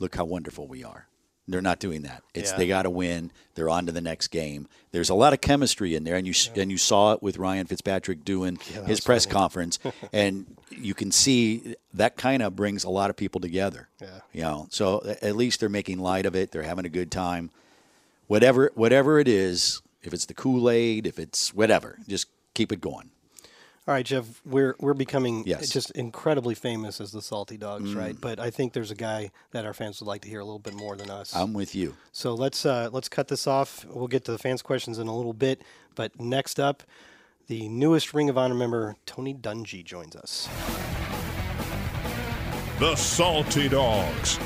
look 0.00 0.14
how 0.16 0.24
wonderful 0.24 0.66
we 0.66 0.84
are. 0.84 1.06
They're 1.46 1.60
not 1.60 1.78
doing 1.78 2.02
that. 2.02 2.22
It's 2.32 2.52
Yeah. 2.52 2.56
they 2.56 2.66
got 2.68 2.82
to 2.84 2.90
win. 2.90 3.30
They're 3.54 3.68
on 3.68 3.84
to 3.84 3.92
the 3.92 4.00
next 4.00 4.28
game. 4.28 4.66
There's 4.92 5.10
a 5.10 5.14
lot 5.14 5.34
of 5.34 5.42
chemistry 5.42 5.94
in 5.94 6.04
there, 6.04 6.16
and 6.16 6.26
you 6.26 6.30
s 6.30 6.48
and 6.56 6.70
you 6.70 6.78
saw 6.78 7.12
it 7.12 7.22
with 7.22 7.36
Ryan 7.36 7.66
Fitzpatrick 7.66 8.24
doing 8.24 8.56
his 8.86 9.00
press 9.00 9.26
conference, 9.26 9.78
and 10.12 10.56
you 10.70 10.94
can 10.94 11.12
see 11.12 11.74
that 11.92 12.16
kind 12.16 12.42
of 12.42 12.56
brings 12.56 12.82
a 12.84 12.88
lot 12.90 13.10
of 13.10 13.16
people 13.16 13.42
together. 13.42 13.88
Yeah. 14.00 14.20
You 14.32 14.40
know, 14.42 14.66
so 14.70 15.02
at 15.20 15.36
least 15.36 15.60
they're 15.60 15.68
making 15.68 15.98
light 15.98 16.24
of 16.24 16.34
it. 16.34 16.50
They're 16.50 16.62
having 16.62 16.86
a 16.86 16.90
good 16.90 17.10
time 17.10 17.50
whatever 18.26 18.70
whatever 18.74 19.18
it 19.18 19.28
is, 19.28 19.82
if 20.02 20.14
it's 20.14 20.24
the 20.24 20.34
Kool 20.34 20.70
Aid, 20.70 21.06
if 21.06 21.18
it's 21.18 21.52
whatever, 21.52 21.98
just 22.08 22.26
keep 22.54 22.72
it 22.72 22.80
going. 22.80 23.10
All 23.86 23.92
right, 23.92 24.06
Jeff, 24.06 24.40
we're 24.46 24.74
we're 24.80 24.94
becoming 24.94 25.42
Yes. 25.46 25.68
just 25.68 25.90
incredibly 25.90 26.54
famous 26.54 27.02
as 27.02 27.12
the 27.12 27.20
Salty 27.20 27.58
Dogs, 27.58 27.90
Mm. 27.90 27.96
right? 27.96 28.16
But 28.18 28.40
I 28.40 28.48
think 28.50 28.72
there's 28.72 28.90
a 28.90 28.94
guy 28.94 29.30
that 29.50 29.66
our 29.66 29.74
fans 29.74 30.00
would 30.00 30.06
like 30.06 30.22
to 30.22 30.28
hear 30.28 30.40
a 30.40 30.44
little 30.44 30.58
bit 30.58 30.72
more 30.72 30.96
than 30.96 31.10
us. 31.10 31.36
I'm 31.36 31.52
with 31.52 31.74
you. 31.74 31.94
So 32.10 32.32
let's 32.34 32.64
uh, 32.64 32.88
let's 32.92 33.10
cut 33.10 33.28
this 33.28 33.46
off. 33.46 33.84
We'll 33.84 34.08
get 34.08 34.24
to 34.24 34.32
the 34.32 34.38
fans' 34.38 34.62
questions 34.62 34.98
in 34.98 35.06
a 35.06 35.14
little 35.14 35.34
bit. 35.34 35.60
But 35.94 36.18
next 36.18 36.58
up, 36.58 36.82
the 37.46 37.68
newest 37.68 38.14
Ring 38.14 38.30
of 38.30 38.38
Honor 38.38 38.54
member, 38.54 38.96
Tony 39.04 39.34
Dungy, 39.34 39.84
joins 39.84 40.16
us. 40.16 40.48
The 42.78 42.96
Salty 42.96 43.68
Dogs. 43.68 44.38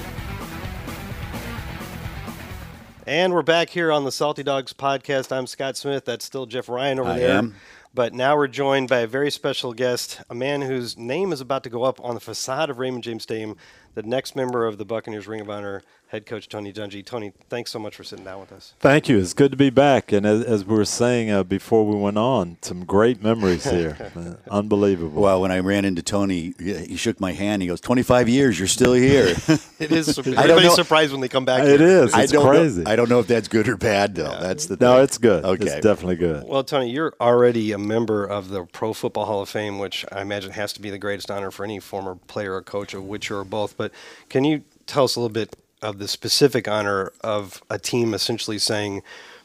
And 3.07 3.33
we're 3.33 3.43
back 3.43 3.71
here 3.71 3.91
on 3.91 4.05
the 4.05 4.13
Salty 4.13 4.43
Dogs 4.43 4.73
podcast. 4.75 5.35
I'm 5.35 5.47
Scott 5.47 5.77
Smith. 5.79 6.05
That's 6.05 6.25
still 6.27 6.45
Jeff 6.45 6.69
Ryan 6.69 6.99
over 6.99 7.11
I 7.13 7.19
there. 7.21 7.39
am. 7.39 7.55
But 7.95 8.13
now 8.13 8.37
we're 8.37 8.49
joined 8.49 8.89
by 8.89 9.01
a 9.01 9.07
very 9.07 9.31
special 9.31 9.73
guest, 9.73 10.21
a 10.29 10.35
man 10.35 10.61
whose 10.63 10.99
name 10.99 11.33
is 11.33 11.41
about 11.41 11.65
to 11.65 11.71
go 11.71 11.85
up 11.85 11.99
on 12.05 12.15
the 12.15 12.21
facade 12.21 12.69
of 12.69 12.79
Raymond 12.79 13.03
James 13.03 13.23
Stadium, 13.23 13.57
the 13.95 14.03
next 14.03 14.37
member 14.37 14.67
of 14.67 14.77
the 14.77 14.85
Buccaneers 14.85 15.27
Ring 15.27 15.41
of 15.41 15.49
Honor, 15.49 15.83
head 16.09 16.27
coach 16.27 16.49
Tony 16.49 16.73
Dungy. 16.73 17.05
Tony, 17.05 17.33
thanks 17.51 17.71
so 17.71 17.79
much 17.79 17.95
for 17.95 18.03
sitting 18.03 18.25
down 18.25 18.41
with 18.41 18.51
us. 18.53 18.75
Thank 18.81 19.09
you. 19.09 19.19
It's 19.19 19.35
good 19.35 19.51
to 19.51 19.57
be 19.57 19.71
back. 19.71 20.11
And 20.11 20.25
as, 20.27 20.43
as 20.45 20.65
we 20.65 20.75
were 20.75 20.85
saying 20.85 21.31
uh, 21.31 21.45
before 21.45 21.87
we 21.87 21.95
went 21.97 22.17
on, 22.19 22.57
some 22.63 22.85
great 22.85 23.23
memories 23.23 23.65
here. 23.65 23.97
Uh, 24.19 24.35
Unbelievable. 24.51 25.21
Well, 25.21 25.41
when 25.43 25.53
I 25.53 25.59
ran 25.61 25.85
into 25.85 26.03
Tony, 26.03 26.55
he 26.59 26.75
he 26.87 26.97
shook 26.97 27.21
my 27.21 27.33
hand. 27.33 27.63
He 27.63 27.69
goes, 27.69 27.81
"25 27.81 28.29
years, 28.29 28.59
you're 28.59 28.67
still 28.69 28.95
here." 28.95 29.37
It 29.79 29.93
is. 29.93 30.07
don't 30.17 30.27
Everybody's 30.27 30.71
know- 30.71 30.75
surprised 30.75 31.13
when 31.13 31.21
they 31.21 31.29
come 31.29 31.45
back. 31.45 31.63
It 31.63 31.79
here. 31.79 31.89
is. 32.05 32.13
I 32.15 32.23
It's 32.23 32.33
don't 32.33 32.45
crazy. 32.49 32.83
Know, 32.83 32.91
I 32.91 32.97
don't 32.97 33.09
know 33.09 33.21
if 33.21 33.29
that's 33.29 33.47
good 33.47 33.69
or 33.69 33.77
bad, 33.77 34.15
though. 34.17 34.37
That's 34.41 34.67
the 34.67 34.77
Thing. 34.77 34.89
no, 34.89 35.03
it's 35.03 35.19
good. 35.19 35.45
Okay. 35.45 35.67
It's 35.67 35.75
definitely 35.87 36.17
good. 36.17 36.43
Well, 36.49 36.65
Tony, 36.65 36.91
you're 36.91 37.15
already 37.21 37.71
a 37.73 37.79
member 37.79 38.25
of 38.25 38.49
the 38.49 38.65
Pro 38.65 38.93
Football 38.93 39.27
Hall 39.27 39.43
of 39.43 39.49
Fame, 39.49 39.79
which 39.79 40.05
I 40.11 40.23
imagine 40.23 40.51
has 40.53 40.73
to 40.73 40.81
be 40.83 40.91
the 40.91 40.99
greatest 40.99 41.31
honor 41.31 41.51
for 41.53 41.65
any 41.65 41.79
former 41.79 42.17
player 42.17 42.55
or 42.55 42.63
coach, 42.63 42.93
of 42.95 43.05
which 43.05 43.29
you're 43.29 43.45
both. 43.45 43.77
But 43.77 43.93
can 44.29 44.43
you 44.45 44.65
tell 44.87 45.05
us 45.05 45.15
a 45.15 45.21
little 45.21 45.33
bit 45.33 45.55
of 45.83 45.99
the 45.99 46.09
specific 46.09 46.69
honor 46.69 47.13
of 47.21 47.63
a 47.71 47.79
team 47.79 48.15
essentially 48.15 48.59
saying 48.59 49.03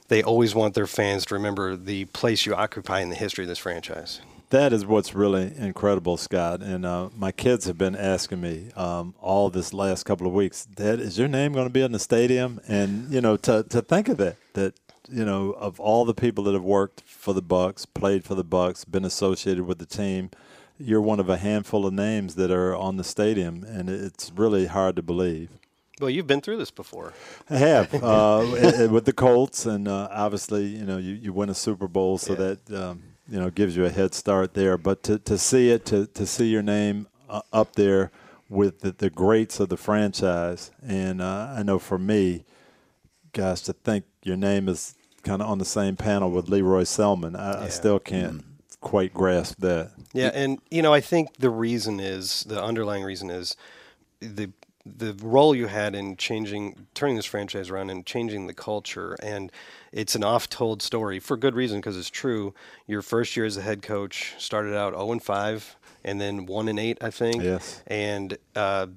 they 0.08 0.22
always 0.22 0.54
want 0.54 0.74
their 0.74 0.88
fans 0.88 1.26
to 1.28 1.36
remember 1.36 1.76
the 1.76 2.06
place 2.06 2.46
you 2.46 2.54
occupy 2.54 3.00
in 3.00 3.10
the 3.10 3.16
history 3.16 3.44
of 3.44 3.48
this 3.48 3.60
franchise? 3.60 4.22
That 4.50 4.72
is 4.72 4.86
what's 4.86 5.16
really 5.16 5.52
incredible, 5.58 6.16
Scott. 6.18 6.62
And 6.62 6.86
uh, 6.86 7.10
my 7.16 7.32
kids 7.32 7.66
have 7.66 7.78
been 7.78 7.96
asking 7.96 8.40
me 8.40 8.70
um, 8.76 9.16
all 9.20 9.50
this 9.50 9.74
last 9.74 10.04
couple 10.04 10.28
of 10.28 10.34
weeks, 10.34 10.66
Dad, 10.66 11.00
is 11.00 11.18
your 11.18 11.28
name 11.28 11.54
going 11.54 11.66
to 11.66 11.74
be 11.74 11.82
in 11.82 11.92
the 11.92 11.98
stadium? 11.98 12.60
And, 12.68 13.12
you 13.12 13.20
know, 13.20 13.36
to, 13.38 13.64
to 13.64 13.82
think 13.82 14.10
of 14.10 14.20
it, 14.20 14.38
that 14.54 14.76
you 15.10 15.26
know, 15.26 15.52
of 15.52 15.80
all 15.80 16.06
the 16.06 16.14
people 16.14 16.44
that 16.46 16.54
have 16.54 16.64
worked 16.64 17.02
for 17.02 17.34
the 17.34 17.42
Bucks, 17.42 17.86
played 17.86 18.24
for 18.24 18.36
the 18.36 18.44
Bucks, 18.44 18.86
been 18.86 19.06
associated 19.06 19.66
with 19.66 19.80
the 19.80 19.86
team, 19.86 20.30
you're 20.78 21.02
one 21.02 21.20
of 21.20 21.30
a 21.30 21.38
handful 21.38 21.86
of 21.86 21.94
names 21.94 22.36
that 22.36 22.52
are 22.52 22.76
on 22.76 22.98
the 22.98 23.04
stadium, 23.04 23.64
and 23.64 23.90
it's 23.90 24.32
really 24.36 24.68
hard 24.68 24.96
to 24.96 25.02
believe. 25.02 25.50
Well, 26.00 26.10
you've 26.10 26.28
been 26.28 26.42
through 26.42 26.58
this 26.58 26.72
before. 26.72 27.14
I 27.50 27.58
have 27.58 27.94
uh, 27.94 28.46
with 28.92 29.06
the 29.06 29.14
Colts, 29.14 29.66
and 29.66 29.88
uh, 29.88 30.08
obviously, 30.12 30.66
you 30.66 30.86
know, 30.86 30.98
you, 30.98 31.14
you 31.14 31.34
win 31.34 31.50
a 31.50 31.54
Super 31.54 31.88
Bowl, 31.88 32.18
so 32.18 32.34
Yeah. 32.34 32.56
that 32.68 32.84
um, 32.84 33.04
you 33.30 33.40
know 33.40 33.50
gives 33.50 33.76
you 33.76 33.86
a 33.86 33.90
head 33.90 34.14
start 34.14 34.54
there. 34.54 34.78
But 34.78 35.04
to, 35.04 35.20
to 35.20 35.38
see 35.38 35.70
it, 35.70 35.86
to, 35.88 36.08
to 36.08 36.26
see 36.26 36.46
your 36.48 36.64
name 36.64 37.08
uh, 37.30 37.42
up 37.54 37.76
there 37.76 38.12
with 38.50 38.82
the, 38.82 38.92
the 38.92 39.10
greats 39.10 39.60
of 39.60 39.70
the 39.70 39.78
franchise, 39.78 40.72
and 40.86 41.22
uh, 41.22 41.54
I 41.58 41.64
know 41.64 41.78
for 41.80 41.98
me, 42.00 42.44
guys, 43.32 43.62
to 43.62 43.74
think 43.74 44.06
your 44.24 44.38
name 44.38 44.68
is 44.68 44.96
kind 45.24 45.42
of 45.42 45.48
on 45.50 45.58
the 45.60 45.66
same 45.66 45.96
panel 45.96 46.32
with 46.32 46.50
Lee 46.50 46.62
Roy 46.62 46.84
Selmon, 46.84 47.40
I, 47.40 47.66
I 47.66 47.70
still 47.70 48.00
can't 48.00 48.44
quite 48.82 49.14
grasp 49.14 49.60
that. 49.60 49.92
Yeah, 50.12 50.32
and 50.34 50.60
you 50.70 50.82
know, 50.82 50.94
I 50.94 51.02
think 51.02 51.38
the 51.38 51.50
reason 51.52 52.00
is 52.00 52.44
the 52.44 52.62
underlying 52.62 53.04
reason 53.04 53.30
is 53.30 53.56
the 54.20 54.50
the 54.86 55.14
role 55.22 55.56
you 55.56 55.68
had 55.68 55.96
in 55.96 56.18
changing, 56.18 56.88
turning 56.94 57.16
this 57.16 57.26
franchise 57.26 57.70
around 57.70 57.90
and 57.90 58.06
changing 58.06 58.48
the 58.48 58.54
culture. 58.54 59.16
And 59.24 59.52
it's 59.92 60.16
an 60.16 60.24
oft-told 60.24 60.82
story 60.82 61.20
for 61.20 61.38
good 61.38 61.56
reason 61.56 61.80
because 61.80 61.98
it's 61.98 62.10
true. 62.10 62.54
Your 62.86 63.02
first 63.02 63.38
year 63.38 63.46
as 63.46 63.56
a 63.56 63.62
head 63.62 63.82
coach 63.82 64.34
started 64.38 64.76
out 64.76 64.94
0 64.94 65.14
and 65.14 65.24
5, 65.24 65.76
and 66.04 66.20
then 66.20 66.46
1 66.46 66.68
and 66.68 66.80
8, 66.80 66.98
I 67.02 67.10
think. 67.12 67.44
Yes. 67.44 67.82
And 67.88 68.38
uh, 68.56 68.88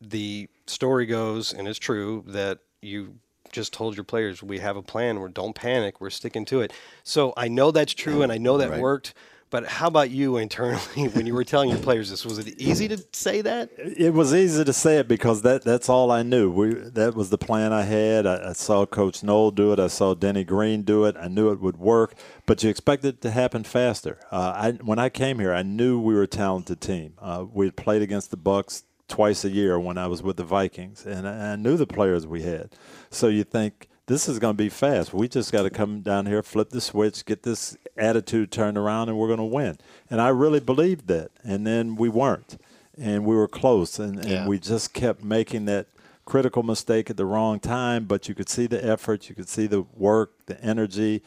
the 0.00 0.48
story 0.66 1.06
goes, 1.06 1.52
and 1.52 1.66
it's 1.66 1.78
true 1.80 2.22
that 2.28 2.60
you 2.80 3.16
just 3.50 3.72
told 3.72 3.96
your 3.96 4.04
players, 4.04 4.42
"We 4.42 4.58
have 4.58 4.76
a 4.76 4.82
plan. 4.82 5.20
We're 5.20 5.28
don't 5.28 5.54
panic. 5.54 6.00
We're 6.00 6.10
sticking 6.10 6.44
to 6.46 6.60
it." 6.60 6.72
So 7.04 7.32
I 7.36 7.48
know 7.48 7.70
that's 7.70 7.94
true, 7.94 8.22
and 8.22 8.32
I 8.32 8.38
know 8.38 8.58
that 8.58 8.70
Right. 8.70 8.80
worked. 8.80 9.14
But 9.54 9.66
how 9.66 9.86
about 9.86 10.10
you 10.10 10.38
internally 10.38 11.06
when 11.12 11.26
you 11.26 11.34
were 11.34 11.44
telling 11.44 11.70
your 11.70 11.78
players 11.78 12.10
this? 12.10 12.24
Was 12.24 12.40
it 12.40 12.60
easy 12.60 12.88
to 12.88 12.98
say 13.12 13.40
that? 13.42 13.70
It 13.78 14.12
was 14.12 14.34
easy 14.34 14.64
to 14.64 14.72
say 14.72 14.98
it 14.98 15.06
because 15.06 15.42
that 15.42 15.62
that's 15.62 15.88
all 15.88 16.10
I 16.10 16.24
knew. 16.24 16.50
We 16.50 16.74
that 16.74 17.14
was 17.14 17.30
the 17.30 17.38
plan 17.38 17.72
I 17.72 17.82
had. 17.82 18.26
I, 18.26 18.50
I 18.50 18.52
saw 18.54 18.84
Coach 18.84 19.22
Noll 19.22 19.52
do 19.52 19.72
it. 19.72 19.78
I 19.78 19.86
saw 19.86 20.12
Denny 20.14 20.42
Green 20.42 20.82
do 20.82 21.04
it. 21.04 21.14
I 21.16 21.28
knew 21.28 21.52
it 21.52 21.60
would 21.60 21.76
work, 21.76 22.14
but 22.46 22.64
you 22.64 22.68
expect 22.68 23.04
it 23.04 23.20
to 23.20 23.30
happen 23.30 23.62
faster. 23.62 24.18
Uh, 24.32 24.54
I, 24.56 24.70
when 24.82 24.98
I 24.98 25.08
came 25.08 25.38
here, 25.38 25.54
I 25.54 25.62
knew 25.62 26.00
we 26.00 26.14
were 26.14 26.24
a 26.24 26.26
talented 26.26 26.80
team. 26.80 27.14
Uh, 27.20 27.44
we 27.48 27.66
had 27.66 27.76
played 27.76 28.02
against 28.02 28.32
the 28.32 28.36
Bucks 28.36 28.82
twice 29.06 29.44
a 29.44 29.50
year 29.50 29.78
when 29.78 29.98
I 29.98 30.08
was 30.08 30.20
with 30.20 30.36
the 30.36 30.42
Vikings, 30.42 31.06
and 31.06 31.28
I, 31.28 31.52
I 31.52 31.54
knew 31.54 31.76
the 31.76 31.86
players 31.86 32.26
we 32.26 32.42
had. 32.42 32.70
So 33.10 33.28
you 33.28 33.44
think 33.44 33.88
this 34.06 34.28
is 34.28 34.38
going 34.38 34.54
to 34.56 34.62
be 34.62 34.68
fast. 34.68 35.14
We 35.14 35.28
just 35.28 35.50
got 35.52 35.62
to 35.62 35.70
come 35.70 36.00
down 36.00 36.26
here, 36.26 36.42
flip 36.42 36.70
the 36.70 36.80
switch, 36.80 37.24
get 37.24 37.42
this 37.42 37.76
attitude 37.96 38.50
turned 38.52 38.76
around, 38.76 39.08
and 39.08 39.16
we're 39.18 39.28
going 39.28 39.38
to 39.38 39.44
win. 39.44 39.78
And 40.10 40.20
I 40.20 40.28
really 40.28 40.60
believed 40.60 41.06
that. 41.08 41.30
And 41.42 41.66
then 41.66 41.96
we 41.96 42.08
weren't, 42.08 42.60
and 42.98 43.24
we 43.24 43.34
were 43.34 43.48
close, 43.48 43.98
and, 43.98 44.18
and 44.18 44.28
Yeah. 44.28 44.46
we 44.46 44.58
just 44.58 44.92
kept 44.92 45.24
making 45.24 45.64
that 45.66 45.86
critical 46.26 46.62
mistake 46.62 47.08
at 47.10 47.16
the 47.16 47.24
wrong 47.26 47.60
time. 47.60 48.04
But 48.04 48.28
you 48.28 48.34
could 48.34 48.48
see 48.48 48.66
the 48.66 48.84
effort, 48.84 49.28
you 49.28 49.34
could 49.34 49.48
see 49.48 49.66
the 49.66 49.82
work, 49.96 50.32
the 50.46 50.60
energy. 50.62 51.22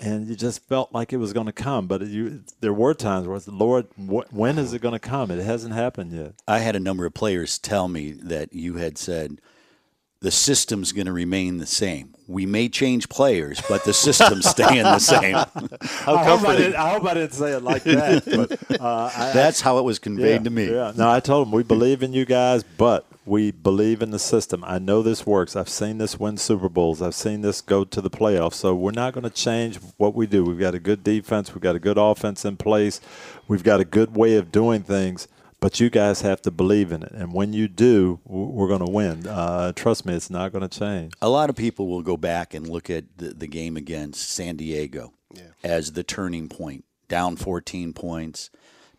And 0.00 0.28
you 0.28 0.36
just 0.36 0.62
felt 0.68 0.92
like 0.92 1.12
it 1.12 1.16
was 1.16 1.32
going 1.32 1.46
to 1.46 1.52
come, 1.52 1.88
but 1.88 2.02
you, 2.02 2.44
there 2.60 2.72
were 2.72 2.94
times 2.94 3.26
where, 3.26 3.40
Lord, 3.48 3.86
wh- 3.96 4.32
when 4.32 4.56
is 4.56 4.72
it 4.72 4.80
going 4.80 4.92
to 4.92 5.00
come? 5.00 5.28
It 5.32 5.42
hasn't 5.44 5.74
happened 5.74 6.12
yet. 6.12 6.34
I 6.46 6.60
had 6.60 6.76
a 6.76 6.80
number 6.80 7.04
of 7.04 7.14
players 7.14 7.58
tell 7.58 7.88
me 7.88 8.12
that 8.12 8.52
you 8.52 8.76
had 8.76 8.96
said 8.96 9.40
the 10.20 10.30
system's 10.32 10.90
going 10.90 11.06
to 11.06 11.12
remain 11.12 11.58
the 11.58 11.66
same. 11.66 12.14
We 12.26 12.44
may 12.44 12.68
change 12.68 13.08
players, 13.08 13.62
but 13.68 13.84
the 13.84 13.92
system's 13.94 14.46
staying 14.50 14.82
the 14.82 14.98
same. 14.98 15.36
I 15.36 16.24
hope 16.24 16.46
I, 16.46 16.56
didn't, 16.56 16.74
I 16.74 16.90
hope 16.90 17.04
I 17.04 17.14
didn't 17.14 17.34
say 17.34 17.52
it 17.52 17.62
like 17.62 17.84
that. 17.84 18.24
But 18.68 18.80
uh, 18.80 19.10
I, 19.14 19.32
That's 19.32 19.60
how 19.60 19.78
it 19.78 19.82
was 19.82 19.98
conveyed 19.98 20.44
to 20.44 20.50
me. 20.50 20.70
Yeah. 20.70 20.92
No, 20.96 21.10
I 21.10 21.20
told 21.20 21.46
them 21.46 21.52
we 21.52 21.62
believe 21.62 22.02
in 22.02 22.12
you 22.12 22.24
guys, 22.24 22.62
but 22.62 23.06
we 23.26 23.50
believe 23.50 24.02
in 24.02 24.10
the 24.10 24.18
system. 24.18 24.64
I 24.66 24.78
know 24.78 25.02
this 25.02 25.26
works. 25.26 25.54
I've 25.54 25.68
seen 25.68 25.98
this 25.98 26.18
win 26.18 26.36
Super 26.36 26.68
Bowls. 26.68 27.00
I've 27.00 27.14
seen 27.14 27.42
this 27.42 27.60
go 27.60 27.84
to 27.84 28.00
the 28.00 28.10
playoffs. 28.10 28.54
So 28.54 28.74
we're 28.74 28.90
not 28.90 29.12
going 29.12 29.24
to 29.24 29.30
change 29.30 29.78
what 29.98 30.14
we 30.14 30.26
do. 30.26 30.44
We've 30.44 30.58
got 30.58 30.74
a 30.74 30.80
good 30.80 31.04
defense. 31.04 31.54
We've 31.54 31.62
got 31.62 31.76
a 31.76 31.80
good 31.80 31.98
offense 31.98 32.44
in 32.44 32.56
place. 32.56 33.00
We've 33.46 33.62
got 33.62 33.80
a 33.80 33.84
good 33.84 34.16
way 34.16 34.36
of 34.36 34.50
doing 34.50 34.82
things. 34.82 35.28
But 35.60 35.80
you 35.80 35.90
guys 35.90 36.20
have 36.20 36.40
to 36.42 36.52
believe 36.52 36.92
in 36.92 37.02
it, 37.02 37.10
and 37.12 37.32
when 37.32 37.52
you 37.52 37.66
do, 37.66 38.20
we're 38.24 38.68
going 38.68 38.84
to 38.84 38.90
win. 38.90 39.26
Uh, 39.26 39.72
trust 39.72 40.06
me, 40.06 40.14
it's 40.14 40.30
not 40.30 40.52
going 40.52 40.66
to 40.66 40.78
change. 40.78 41.14
A 41.20 41.28
lot 41.28 41.50
of 41.50 41.56
people 41.56 41.88
will 41.88 42.02
go 42.02 42.16
back 42.16 42.54
and 42.54 42.68
look 42.68 42.88
at 42.88 43.04
the, 43.16 43.30
the 43.30 43.48
game 43.48 43.76
against 43.76 44.30
San 44.30 44.54
Diego 44.54 45.14
as 45.64 45.92
the 45.92 46.04
turning 46.04 46.48
point. 46.48 46.84
Down 47.08 47.36
14 47.36 47.92
points. 47.92 48.50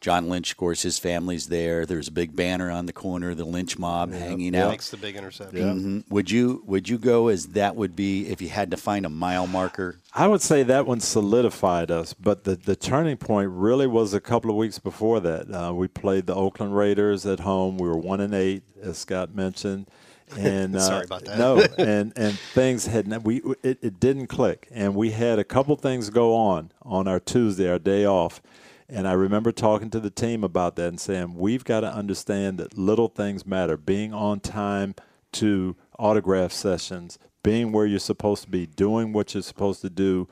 John 0.02 0.30
Lynch, 0.30 0.52
of 0.52 0.58
course, 0.58 0.84
his 0.84 0.98
family's 0.98 1.48
there. 1.48 1.86
There's 1.86 2.08
a 2.08 2.12
big 2.12 2.34
banner 2.34 2.72
on 2.72 2.86
the 2.86 2.94
corner, 2.94 3.36
the 3.36 3.44
Lynch 3.44 3.78
mob 3.78 4.14
hanging 4.14 4.56
out. 4.56 4.72
Makes 4.72 4.92
the 4.92 4.98
big 4.98 5.18
interception. 5.18 6.04
Mhm. 6.08 6.12
Would 6.12 6.32
you 6.32 6.64
would 6.66 6.88
you 6.88 6.98
go 6.98 7.28
as 7.28 7.48
that 7.48 7.76
would 7.76 7.98
be 7.98 8.28
if 8.28 8.42
you 8.42 8.48
had 8.48 8.72
to 8.72 8.78
find 8.78 9.06
a 9.06 9.10
mile 9.10 9.46
marker? 9.46 9.98
I 10.16 10.28
would 10.28 10.42
say 10.42 10.64
that 10.64 10.86
one 10.88 11.02
solidified 11.02 11.92
us, 11.92 12.14
but 12.14 12.46
the, 12.46 12.56
the 12.56 12.78
turning 12.78 13.18
point 13.18 13.50
really 13.52 13.88
was 13.88 14.14
a 14.14 14.22
couple 14.22 14.50
of 14.50 14.56
weeks 14.56 14.80
before 14.80 15.20
that. 15.20 15.52
Uh, 15.54 15.74
we 15.74 15.90
played 15.90 16.28
the 16.28 16.36
Oakland 16.36 16.78
Raiders 16.78 17.26
at 17.26 17.42
home. 17.42 17.78
We 17.78 17.88
were 17.90 17.98
one 17.98 18.22
and 18.22 18.34
eight, 18.34 18.64
as 18.82 18.98
Scott 19.00 19.36
mentioned, 19.36 19.88
and 20.38 20.78
uh, 20.78 20.80
Sorry 20.80 21.04
about 21.04 21.26
that. 21.26 21.38
No, 21.38 21.62
and 21.78 22.14
and 22.16 22.40
things 22.54 22.86
had 22.86 23.06
not- 23.06 23.26
we 23.26 23.42
it, 23.64 23.80
it 23.82 24.00
didn't 24.00 24.28
click, 24.28 24.70
and 24.72 24.96
we 24.96 25.12
had 25.12 25.40
a 25.40 25.44
couple 25.44 25.76
things 25.76 26.10
go 26.10 26.34
on 26.36 26.72
on 26.84 27.06
our 27.06 27.20
Tuesday, 27.20 27.70
our 27.70 27.80
day 27.80 28.06
off. 28.06 28.42
And 28.92 29.08
I 29.08 29.14
remember 29.14 29.52
talking 29.52 29.92
to 29.92 30.00
the 30.00 30.10
team 30.10 30.44
about 30.44 30.76
that 30.78 30.88
and 30.88 31.00
saying, 31.00 31.36
we've 31.36 31.64
got 31.64 31.82
to 31.82 31.94
understand 31.94 32.58
that 32.58 32.76
little 32.76 33.08
things 33.08 33.46
matter. 33.46 33.78
Being 33.78 34.14
on 34.14 34.40
time 34.40 34.96
to 35.34 35.76
autograph 36.00 36.52
sessions, 36.52 37.20
being 37.44 37.72
where 37.72 37.86
you're 37.86 38.00
supposed 38.00 38.44
to 38.44 38.50
be, 38.50 38.66
doing 38.66 39.14
what 39.14 39.36
you're 39.36 39.44
supposed 39.44 39.82
to 39.82 39.92
do 39.92 40.28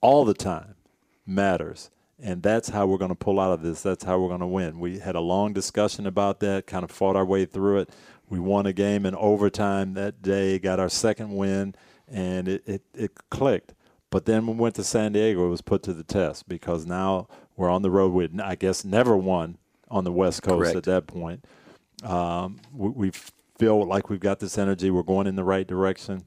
all 0.00 0.24
the 0.24 0.34
time 0.34 0.76
matters. 1.26 1.90
And 2.20 2.40
that's 2.42 2.68
how 2.68 2.86
we're 2.86 2.98
going 2.98 3.10
to 3.10 3.16
pull 3.16 3.40
out 3.40 3.52
of 3.52 3.62
this. 3.62 3.82
That's 3.82 4.04
how 4.04 4.20
we're 4.20 4.28
going 4.28 4.40
to 4.40 4.46
win. 4.46 4.78
We 4.78 5.00
had 5.00 5.16
a 5.16 5.20
long 5.20 5.52
discussion 5.52 6.06
about 6.06 6.38
that, 6.40 6.66
kind 6.66 6.84
of 6.84 6.92
fought 6.92 7.16
our 7.16 7.24
way 7.24 7.46
through 7.46 7.80
it. 7.80 7.90
We 8.28 8.38
won 8.38 8.66
a 8.66 8.72
game 8.72 9.06
in 9.06 9.14
overtime 9.16 9.94
that 9.94 10.22
day, 10.22 10.58
got 10.60 10.78
our 10.78 10.88
second 10.88 11.34
win, 11.34 11.74
and 12.06 12.46
it, 12.46 12.62
it, 12.66 12.82
it 12.94 13.12
clicked. 13.30 13.74
But 14.10 14.24
then 14.24 14.46
we 14.46 14.54
went 14.54 14.74
to 14.76 14.84
San 14.84 15.12
Diego, 15.12 15.46
it 15.46 15.50
was 15.50 15.60
put 15.60 15.82
to 15.84 15.92
the 15.92 16.04
test 16.04 16.48
because 16.48 16.86
now 16.86 17.28
we're 17.58 17.68
on 17.68 17.82
the 17.82 17.90
road. 17.90 18.12
We 18.14 18.30
I 18.42 18.54
guess, 18.54 18.84
never 18.86 19.14
won 19.16 19.58
on 19.90 20.04
the 20.04 20.12
West 20.12 20.42
Coast 20.42 20.72
Correct. 20.72 20.76
at 20.76 20.84
that 20.84 21.06
point. 21.06 21.44
Um, 22.02 22.60
we, 22.72 22.88
we 22.88 23.10
feel 23.58 23.84
like 23.86 24.08
we've 24.08 24.20
got 24.20 24.40
this 24.40 24.56
energy. 24.56 24.90
We're 24.90 25.02
going 25.02 25.26
in 25.26 25.36
the 25.36 25.44
right 25.44 25.66
direction 25.66 26.24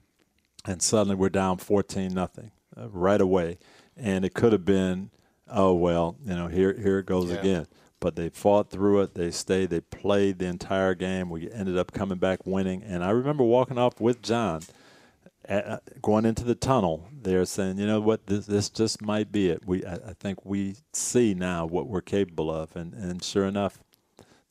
and 0.65 0.81
suddenly 0.81 1.15
we're 1.15 1.29
down 1.29 1.57
14 1.57 2.13
nothing 2.13 2.51
uh, 2.77 2.87
right 2.89 3.19
away 3.21 3.57
and 3.97 4.23
it 4.23 4.33
could 4.35 4.51
have 4.51 4.63
been 4.63 5.09
oh 5.49 5.73
well 5.73 6.15
you 6.23 6.35
know 6.35 6.47
here 6.47 6.73
here 6.79 6.99
it 6.99 7.07
goes 7.07 7.31
Yeah. 7.31 7.37
again 7.37 7.65
but 7.99 8.15
they 8.15 8.29
fought 8.29 8.69
through 8.69 9.01
it 9.01 9.15
they 9.15 9.31
stayed 9.31 9.71
they 9.71 9.81
played 9.81 10.37
the 10.37 10.45
entire 10.45 10.93
game 10.93 11.31
we 11.31 11.51
ended 11.51 11.79
up 11.79 11.91
coming 11.93 12.19
back 12.19 12.45
winning 12.45 12.83
and 12.83 13.03
i 13.03 13.09
remember 13.09 13.43
walking 13.43 13.79
off 13.79 13.99
with 13.99 14.21
jon 14.21 14.61
uh, 15.49 15.77
going 16.01 16.25
into 16.25 16.43
the 16.43 16.55
tunnel 16.55 17.07
they're 17.23 17.45
saying 17.45 17.77
you 17.77 17.85
know 17.87 17.99
what? 17.99 18.25
This 18.27 18.45
this 18.45 18.69
just 18.69 19.01
might 19.01 19.31
be 19.31 19.49
it. 19.49 19.65
We 19.65 19.85
i, 19.85 19.93
I 19.93 20.13
think 20.19 20.45
we 20.45 20.75
see 20.93 21.33
now 21.33 21.65
what 21.65 21.87
we're 21.87 22.01
capable 22.01 22.49
of 22.51 22.75
and 22.75 22.93
and 22.93 23.23
sure 23.23 23.45
enough 23.45 23.79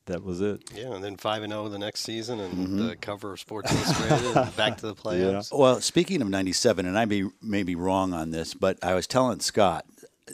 that 0.07 0.23
was 0.23 0.41
it. 0.41 0.63
Yeah, 0.75 0.93
and 0.95 1.03
then 1.03 1.15
five 1.15 1.43
and 1.43 1.53
zero 1.53 1.69
the 1.69 1.77
next 1.79 2.01
season, 2.01 2.39
and 2.39 2.53
Mm-hmm. 2.53 2.87
the 2.87 2.95
cover 2.95 3.33
of 3.33 3.39
Sports 3.39 3.71
Illustrated, 3.71 4.55
back 4.57 4.77
to 4.77 4.87
the 4.87 4.95
playoffs. 4.95 5.55
Well, 5.57 5.79
speaking 5.79 6.21
of 6.23 6.27
97, 6.27 6.85
and 6.87 6.97
I 6.97 7.05
may, 7.05 7.23
may 7.41 7.61
be 7.63 7.75
wrong 7.75 8.11
on 8.11 8.31
this, 8.31 8.53
but 8.55 8.79
I 8.83 8.95
was 8.95 9.05
telling 9.05 9.39
Scott, 9.41 9.85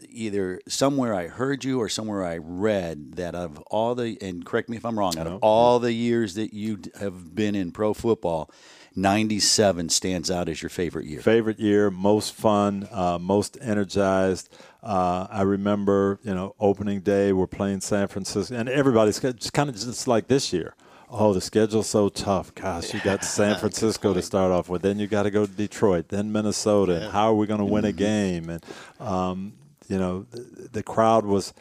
either 0.09 0.61
somewhere 0.69 1.13
I 1.13 1.27
heard 1.27 1.65
you 1.65 1.79
or 1.81 1.89
somewhere 1.89 2.23
I 2.23 2.37
read 2.37 3.15
that 3.15 3.35
of 3.35 3.59
all 3.67 3.93
the, 3.93 4.17
and 4.21 4.45
correct 4.45 4.69
me 4.69 4.77
if 4.77 4.85
I'm 4.85 4.97
wrong, 4.97 5.17
out 5.17 5.27
of 5.27 5.39
all 5.41 5.79
the 5.79 5.93
years 5.93 6.35
that 6.35 6.53
you 6.53 6.79
have 6.99 7.35
been 7.35 7.53
in 7.53 7.71
pro 7.71 7.93
football, 7.93 8.49
97 8.97 9.89
stands 9.89 10.31
out 10.31 10.49
as 10.49 10.61
your 10.61 10.69
favorite 10.69 11.05
year. 11.05 11.21
favorite 11.21 11.59
year, 11.59 11.91
most 11.91 12.33
fun, 12.33 12.87
uh, 12.91 13.19
most 13.19 13.57
energized. 13.61 14.49
Uh, 14.81 15.27
I 15.29 15.43
remember, 15.43 16.19
you 16.23 16.33
know, 16.33 16.55
opening 16.59 17.01
day, 17.01 17.31
we're 17.31 17.45
playing 17.45 17.81
San 17.81 18.07
Francisco, 18.07 18.55
and 18.55 18.67
everybody's 18.67 19.19
just 19.19 19.53
kind 19.53 19.69
of 19.69 19.75
just 19.75 20.07
like 20.07 20.27
this 20.27 20.51
year. 20.51 20.73
Oh, 21.09 21.31
the 21.31 21.41
schedule's 21.41 21.87
so 21.87 22.09
tough. 22.09 22.53
Gosh, 22.55 22.93
you 22.93 22.99
got 22.99 23.23
San 23.23 23.55
Francisco 23.59 24.13
to 24.13 24.21
start 24.21 24.51
off 24.51 24.67
with. 24.67 24.81
Then 24.81 24.99
you 24.99 25.07
got 25.07 25.23
to 25.23 25.31
go 25.31 25.45
to 25.45 25.51
Detroit, 25.51 26.09
then 26.09 26.31
Minnesota. 26.31 27.03
And 27.03 27.11
how 27.11 27.29
are 27.29 27.35
we 27.35 27.45
going 27.47 27.59
to 27.59 27.65
win 27.65 27.85
a 27.85 27.93
game? 27.93 28.49
And, 28.49 28.65
um, 28.99 29.53
you 29.87 29.97
know, 29.99 30.25
the, 30.31 30.69
the 30.73 30.83
crowd 30.83 31.23
was 31.23 31.53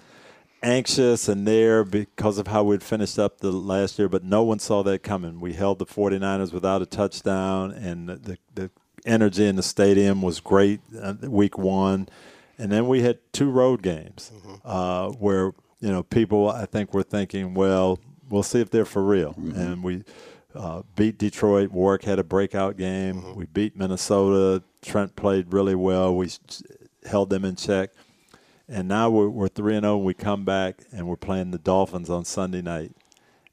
anxious 0.66 1.28
and 1.28 1.46
there 1.46 1.84
because 1.84 2.38
of 2.38 2.48
how 2.48 2.64
we'd 2.64 2.82
finished 2.82 3.18
up 3.18 3.38
the 3.38 3.52
last 3.52 3.98
year, 3.98 4.08
but 4.08 4.24
no 4.24 4.42
one 4.42 4.58
saw 4.58 4.82
that 4.82 5.02
coming. 5.02 5.40
We 5.40 5.52
held 5.52 5.78
the 5.78 5.86
49ers 5.86 6.52
without 6.52 6.82
a 6.82 6.86
touchdown, 6.86 7.70
and 7.70 8.08
the, 8.08 8.38
the, 8.54 8.70
energy 9.04 9.46
in 9.46 9.54
the 9.54 9.62
stadium 9.62 10.20
was 10.20 10.40
great 10.40 10.80
uh, 11.00 11.14
week 11.22 11.56
one. 11.56 12.08
And 12.58 12.72
then 12.72 12.88
we 12.88 13.02
had 13.02 13.20
two 13.32 13.50
road 13.50 13.80
games 13.80 14.32
uh, 14.64 15.10
where, 15.10 15.52
you 15.78 15.92
know, 15.92 16.02
people, 16.02 16.50
I 16.50 16.66
think, 16.66 16.92
were 16.92 17.04
thinking, 17.04 17.54
well, 17.54 18.00
we'll 18.28 18.42
see 18.42 18.60
if 18.60 18.68
they're 18.70 18.84
for 18.84 19.04
real. 19.04 19.36
And 19.36 19.84
we 19.84 20.02
uh, 20.56 20.82
beat 20.96 21.18
Detroit. 21.18 21.70
Warrick 21.70 22.02
had 22.02 22.18
a 22.18 22.24
breakout 22.24 22.76
game. 22.76 23.36
We 23.36 23.46
beat 23.46 23.76
Minnesota. 23.76 24.64
Trent 24.82 25.14
played 25.14 25.52
really 25.52 25.76
well. 25.76 26.16
We 26.16 26.30
held 27.04 27.30
them 27.30 27.44
in 27.44 27.54
check. 27.54 27.90
And 28.68 28.88
now 28.88 29.10
we're, 29.10 29.28
we're 29.28 29.48
3 29.48 29.76
and 29.76 29.84
0, 29.84 29.96
and 29.96 30.04
we 30.04 30.14
come 30.14 30.44
back 30.44 30.82
and 30.92 31.06
we're 31.06 31.16
playing 31.16 31.52
the 31.52 31.58
Dolphins 31.58 32.10
on 32.10 32.24
Sunday 32.24 32.62
night. 32.62 32.92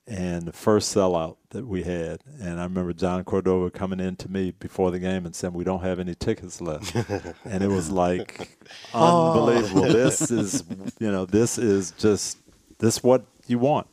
And 0.06 0.42
the 0.42 0.52
first 0.52 0.94
sellout 0.94 1.38
that 1.52 1.66
we 1.66 1.84
had, 1.84 2.20
and 2.42 2.60
I 2.60 2.64
remember 2.64 2.92
John 2.92 3.24
Cordova 3.24 3.72
coming 3.72 4.02
in 4.02 4.18
to 4.18 4.30
me 4.30 4.52
before 4.52 4.92
the 4.92 5.00
game 5.00 5.26
and 5.26 5.34
saying, 5.34 5.54
We 5.54 5.64
don't 5.64 5.82
have 5.82 5.98
any 5.98 6.14
tickets 6.14 6.60
left. 6.60 6.94
and 7.46 7.64
it 7.64 7.70
was 7.70 7.90
like 7.90 8.58
oh. 8.94 9.32
unbelievable. 9.32 9.84
This 9.84 10.30
is, 10.30 10.66
you 11.00 11.10
know, 11.10 11.26
this 11.26 11.58
is 11.58 11.92
just, 11.92 12.38
this 12.80 13.02
what 13.02 13.26
you 13.48 13.60
want. 13.60 13.88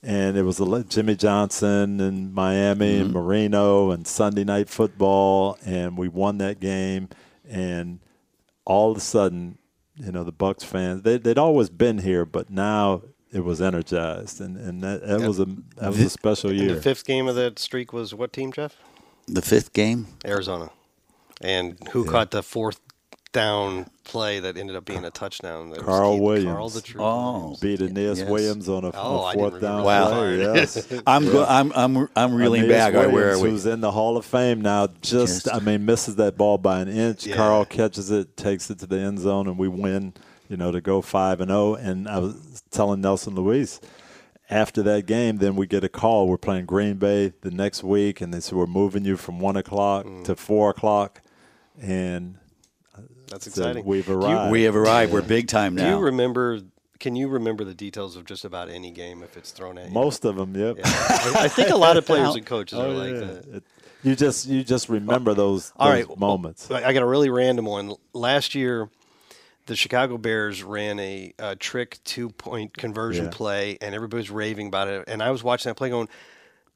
And 0.00 0.36
it 0.36 0.42
was 0.42 0.60
Jimmy 0.88 1.16
Johnson 1.16 2.00
and 2.00 2.32
Miami 2.32 2.98
and 2.98 3.06
mm-hmm. 3.06 3.18
Marino 3.18 3.90
and 3.90 4.06
Sunday 4.06 4.44
night 4.44 4.68
football, 4.68 5.58
and 5.66 5.98
we 5.98 6.06
won 6.06 6.38
that 6.38 6.60
game. 6.60 7.08
And 7.48 7.98
all 8.64 8.92
of 8.92 8.96
a 8.96 9.00
sudden, 9.00 9.57
you 9.98 10.12
know, 10.12 10.24
the 10.24 10.32
Bucs 10.32 10.64
fans 10.64 11.02
they, 11.02 11.18
they'd 11.18 11.38
always 11.38 11.70
been 11.70 11.98
here, 11.98 12.24
but 12.24 12.50
now 12.50 13.02
it 13.32 13.40
was 13.44 13.60
energized, 13.60 14.40
and 14.40 14.56
and 14.56 14.82
that, 14.82 15.06
that 15.06 15.20
was 15.20 15.38
a 15.40 15.44
that 15.76 15.88
was 15.88 16.00
a 16.00 16.10
special 16.10 16.50
And 16.50 16.58
year. 16.60 16.74
the 16.74 16.82
fifth 16.82 17.04
game 17.04 17.28
of 17.28 17.34
that 17.36 17.58
streak 17.58 17.92
was 17.92 18.14
what 18.14 18.32
team, 18.32 18.52
Jeff? 18.52 18.76
The 19.26 19.42
fifth 19.42 19.72
game? 19.72 20.06
Arizona. 20.24 20.70
And 21.40 21.76
who 21.90 22.04
caught 22.04 22.30
the 22.32 22.42
fourth 22.42 22.80
down 23.32 23.86
play 24.04 24.40
that 24.40 24.56
ended 24.56 24.74
up 24.76 24.84
being 24.84 25.04
a 25.04 25.10
touchdown? 25.10 25.70
That 25.70 25.80
Karl 25.80 26.12
Keith- 26.14 26.22
Williams. 26.22 26.44
Karl 26.54 26.68
the 26.70 26.80
True 26.80 27.02
Oh. 27.02 27.38
Williams. 27.38 27.60
Beat 27.60 27.80
Aeneas 27.82 28.18
Yes. 28.20 28.28
Williams 28.30 28.68
on 28.68 28.84
a, 28.84 28.90
Oh, 28.94 29.18
a 29.20 29.22
I 29.24 29.34
didn't 29.34 29.50
fourth 29.50 29.62
down 29.62 29.80
remember 29.86 30.36
play. 30.46 30.60
Yes, 30.60 30.92
I'm, 31.06 31.24
go- 31.26 31.46
I'm, 31.48 31.72
I'm, 31.74 32.08
I'm 32.16 32.34
reeling 32.34 32.62
Aeneas 32.64 32.76
back. 32.76 32.94
All 32.94 33.02
right, 33.04 33.12
where 33.12 33.32
are 33.34 33.38
we? 33.38 33.50
who's 33.50 33.66
in 33.66 33.80
the 33.80 33.90
Hall 33.92 34.16
of 34.16 34.24
Fame 34.24 34.60
now, 34.60 34.86
just, 35.02 35.44
Just- 35.44 35.54
I 35.54 35.60
mean, 35.60 35.84
misses 35.84 36.16
that 36.16 36.36
ball 36.36 36.58
by 36.58 36.80
an 36.80 36.88
inch. 36.88 37.26
Yeah. 37.26 37.36
Karl 37.36 37.64
catches 37.64 38.10
it, 38.10 38.36
takes 38.36 38.70
it 38.70 38.78
to 38.80 38.86
the 38.86 38.98
end 38.98 39.18
zone, 39.20 39.46
and 39.46 39.58
we 39.58 39.68
win. 39.68 40.14
You 40.50 40.56
know, 40.56 40.72
to 40.72 40.80
go 40.80 41.02
five 41.02 41.42
and 41.42 41.50
zero. 41.50 41.74
And 41.74 42.08
I 42.08 42.20
was 42.20 42.62
telling 42.70 43.02
Nelson 43.02 43.34
Luis 43.34 43.82
after 44.48 44.82
that 44.84 45.04
game, 45.04 45.36
then 45.36 45.56
we 45.56 45.66
get 45.66 45.84
a 45.84 45.90
call. 45.90 46.26
We're 46.26 46.38
playing 46.38 46.64
Green 46.64 46.94
Bay 46.96 47.34
the 47.42 47.50
next 47.50 47.84
week, 47.84 48.22
and 48.22 48.32
they 48.32 48.40
said 48.40 48.54
we're 48.56 48.64
moving 48.64 49.04
you 49.04 49.18
from 49.18 49.40
one 49.40 49.58
o'clock 49.58 50.06
Mm. 50.06 50.24
to 50.24 50.34
four 50.34 50.70
o'clock, 50.70 51.20
and 51.78 52.38
That's 53.30 53.44
so 53.44 53.48
exciting. 53.62 53.84
we've 53.84 54.06
Do 54.06 54.12
you- 54.12 54.18
arrived. 54.18 54.52
we 54.52 54.62
have 54.62 54.76
arrived. 54.76 55.12
We're 55.12 55.22
big 55.22 55.48
time 55.48 55.74
now. 55.74 55.84
Do 55.84 55.90
you 55.90 55.98
remember? 56.04 56.60
Can 57.00 57.14
you 57.14 57.28
remember 57.28 57.62
the 57.64 57.74
details 57.74 58.16
of 58.16 58.24
just 58.24 58.44
about 58.44 58.68
any 58.68 58.90
game 58.90 59.22
if 59.22 59.36
it's 59.36 59.52
thrown 59.52 59.78
at 59.78 59.86
you? 59.88 59.92
Most 59.94 60.24
of 60.24 60.34
them, 60.36 60.56
yep. 60.56 60.78
Yeah. 60.78 60.84
I, 60.86 61.32
I 61.44 61.48
think 61.48 61.70
a 61.70 61.76
lot 61.76 61.96
of 61.96 62.04
players 62.10 62.34
and 62.34 62.44
coaches 62.44 62.76
are 62.78 62.86
Oh, 62.86 62.90
like 62.90 63.12
yeah. 63.12 63.18
that. 63.20 63.46
It- 63.56 63.64
you 64.04 64.14
just 64.14 64.46
you 64.46 64.62
just 64.62 64.88
remember 64.88 65.34
those, 65.34 65.72
All 65.76 65.90
those 65.90 66.06
right, 66.06 66.18
moments. 66.18 66.70
I 66.70 66.84
I 66.88 66.92
got 66.92 67.02
a 67.02 67.06
really 67.06 67.30
random 67.30 67.64
one. 67.66 67.94
Last 68.12 68.54
year, 68.54 68.88
the 69.66 69.74
Chicago 69.74 70.16
Bears 70.18 70.62
ran 70.62 71.00
a, 71.00 71.34
a 71.40 71.56
trick 71.56 71.98
two 72.04 72.30
point 72.30 72.76
conversion 72.76 73.24
Yeah. 73.24 73.30
play, 73.32 73.78
and 73.80 73.94
everybody 73.96 74.18
was 74.20 74.30
raving 74.30 74.68
about 74.68 74.86
it. 74.86 75.04
And 75.08 75.20
I 75.20 75.30
was 75.32 75.42
watching 75.42 75.68
that 75.70 75.74
play, 75.74 75.90
going, 75.90 76.08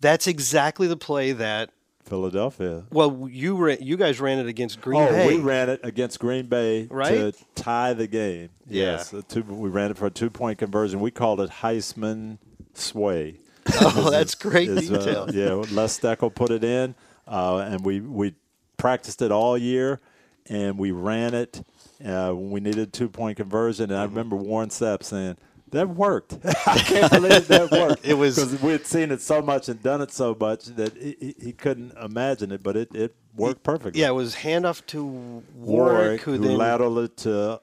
"That's 0.01 0.27
exactly 0.27 0.89
the 0.89 0.97
play 0.97 1.31
that." 1.33 1.71
Philadelphia. 2.05 2.85
Well, 2.91 3.29
you 3.31 3.57
ra- 3.57 3.77
you 3.81 3.97
guys 3.97 4.21
ran 4.21 4.39
it 4.39 4.47
against 4.47 4.81
Green 4.81 5.01
oh, 5.01 5.09
Bay. 5.09 5.29
we 5.29 5.43
ran 5.43 5.71
it 5.71 5.81
against 5.83 6.19
Green 6.19 6.47
Bay 6.47 6.87
to 6.87 7.33
tie 7.55 7.93
the 7.95 8.07
game. 8.07 8.51
Yeah. 8.67 8.85
Yes, 8.85 9.15
two, 9.29 9.43
we 9.43 9.69
ran 9.69 9.91
it 9.91 9.97
for 9.97 10.07
a 10.07 10.11
two 10.11 10.31
point 10.31 10.59
conversion. 10.59 11.01
We 11.01 11.11
called 11.11 11.41
it 11.41 11.51
Heisman 11.51 12.39
sway. 12.75 13.39
oh, 13.81 14.11
that's 14.11 14.35
great 14.35 14.69
Is, 14.69 14.91
uh, 14.91 14.99
detail. 14.99 15.31
yeah, 15.33 15.75
Les 15.75 15.99
Steckel 15.99 16.35
put 16.35 16.51
it 16.51 16.65
in, 16.65 16.95
uh, 17.29 17.59
and 17.59 17.85
we 17.85 18.01
we 18.01 18.35
practiced 18.77 19.23
it 19.23 19.31
all 19.31 19.57
year, 19.57 20.01
and 20.47 20.77
we 20.79 20.91
ran 20.91 21.35
it 21.35 21.65
uh, 22.05 22.33
when 22.33 22.51
we 22.51 22.61
needed 22.61 22.89
a 22.89 22.91
two 22.91 23.09
point 23.09 23.37
conversion. 23.37 23.91
And 23.91 24.01
I 24.01 24.05
remember 24.05 24.35
Warren 24.35 24.71
Sapp 24.71 25.05
saying, 25.05 25.37
that 25.73 25.89
worked. 25.89 26.39
I 26.67 26.79
can't 26.79 27.11
believe 27.13 27.49
that 27.49 27.71
worked. 27.73 28.07
It 28.07 28.15
was- 28.15 28.37
because 28.37 28.63
we 28.63 28.73
had 28.73 28.87
seen 28.87 29.11
it 29.11 29.21
so 29.21 29.43
much 29.43 29.69
and 29.69 29.83
done 29.83 30.01
it 30.01 30.13
so 30.13 30.37
much 30.39 30.67
that 30.67 30.97
he, 30.97 31.35
he- 31.41 31.53
couldn't 31.53 31.93
imagine 32.01 32.53
it, 32.53 32.63
but 32.63 32.77
it, 32.77 32.95
it 32.95 33.15
worked 33.37 33.63
perfectly. 33.63 34.01
Yeah, 34.01 34.09
it 34.09 34.15
was 34.15 34.35
handoff 34.37 34.85
to 34.87 35.05
Warrick, 35.05 35.45
Warrick, 35.57 36.21
who, 36.23 36.33
who 36.33 36.39
then 36.39 36.57
lateraled 36.59 37.05
it 37.05 37.17
to 37.19 37.61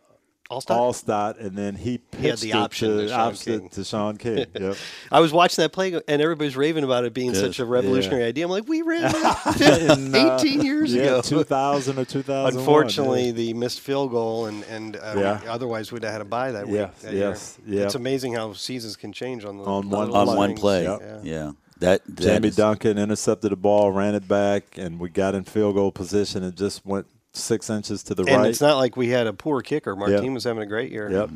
Alstott? 0.49 1.05
Alstott, 1.05 1.39
and 1.39 1.55
then 1.55 1.75
he 1.75 1.99
pitched 1.99 2.23
had 2.23 2.37
the 2.39 2.49
it 2.49 2.55
option 2.55 2.89
to 2.89 3.01
to, 3.03 3.07
Shaun 3.09 3.19
opposite 3.19 3.59
King. 3.59 3.69
to 3.69 3.83
Shaun 3.83 4.17
King. 4.17 4.45
Yep. 4.59 4.75
I 5.11 5.19
was 5.19 5.31
watching 5.31 5.61
that 5.61 5.71
play, 5.71 5.93
and 5.93 6.21
everybody's 6.21 6.57
raving 6.57 6.83
about 6.83 7.03
it 7.05 7.13
being 7.13 7.35
such 7.35 7.59
a 7.59 7.65
revolutionary 7.65 8.23
idea. 8.23 8.45
I'm 8.45 8.51
like, 8.51 8.67
we 8.67 8.81
ran 8.81 9.01
that 9.11 9.89
In, 9.99 10.15
uh, 10.15 10.37
18 10.41 10.61
years 10.61 10.93
yeah, 10.93 11.03
ago. 11.03 11.21
2000 11.21 11.99
or 11.99 12.05
2001. 12.05 12.57
Unfortunately, 12.59 13.25
yeah. 13.27 13.31
the 13.31 13.53
missed 13.53 13.79
field 13.81 14.09
goal, 14.11 14.47
and 14.47 14.63
and 14.63 14.95
uh, 14.97 15.13
Yeah. 15.17 15.41
otherwise 15.47 15.91
we'd 15.91 16.03
have 16.03 16.13
had 16.13 16.17
to 16.19 16.25
buy 16.25 16.51
that 16.51 16.65
week. 16.67 16.75
Yes, 16.77 17.01
that 17.03 17.13
year. 17.13 17.29
yes, 17.29 17.57
yeah. 17.67 17.83
It's 17.83 17.95
amazing 17.95 18.33
how 18.33 18.53
seasons 18.53 18.95
can 18.95 19.13
change 19.13 19.45
on 19.45 19.57
the 19.57 19.63
On 19.65 19.87
one 19.89 20.09
on 20.11 20.25
play. 20.25 20.35
one 20.37 20.55
play. 20.55 20.83
Yep. 20.83 21.19
Yeah. 21.23 21.51
That, 21.79 22.01
that 22.07 22.19
Jamie 22.21 22.47
is- 22.49 22.55
Duncan 22.57 22.97
intercepted 22.97 23.51
the 23.51 23.55
ball, 23.55 23.91
ran 23.91 24.13
it 24.15 24.27
back, 24.27 24.77
and 24.77 24.99
we 24.99 25.09
got 25.09 25.35
in 25.35 25.43
field 25.45 25.75
goal 25.75 25.91
position 25.93 26.43
and 26.43 26.55
just 26.57 26.85
went 26.85 27.05
six 27.33 27.69
inches 27.69 28.03
to 28.03 28.15
the 28.15 28.23
And 28.23 28.29
right. 28.31 28.37
And 28.39 28.47
it's 28.47 28.61
not 28.61 28.77
like 28.77 28.97
we 28.97 29.09
had 29.09 29.27
a 29.27 29.33
poor 29.33 29.61
kicker. 29.61 29.95
Martin 29.95 30.23
Yeah. 30.23 30.31
was 30.31 30.43
having 30.43 30.63
a 30.63 30.67
great 30.67 30.91
year. 30.91 31.09
Yep. 31.11 31.29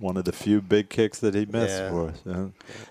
One 0.00 0.16
of 0.16 0.24
the 0.24 0.32
few 0.32 0.60
big 0.60 0.88
kicks 0.90 1.18
that 1.20 1.34
he 1.34 1.46
missed 1.46 1.78
Yeah. 1.78 1.90
for 1.90 2.08
us. 2.08 2.18
Yeah. 2.24 2.46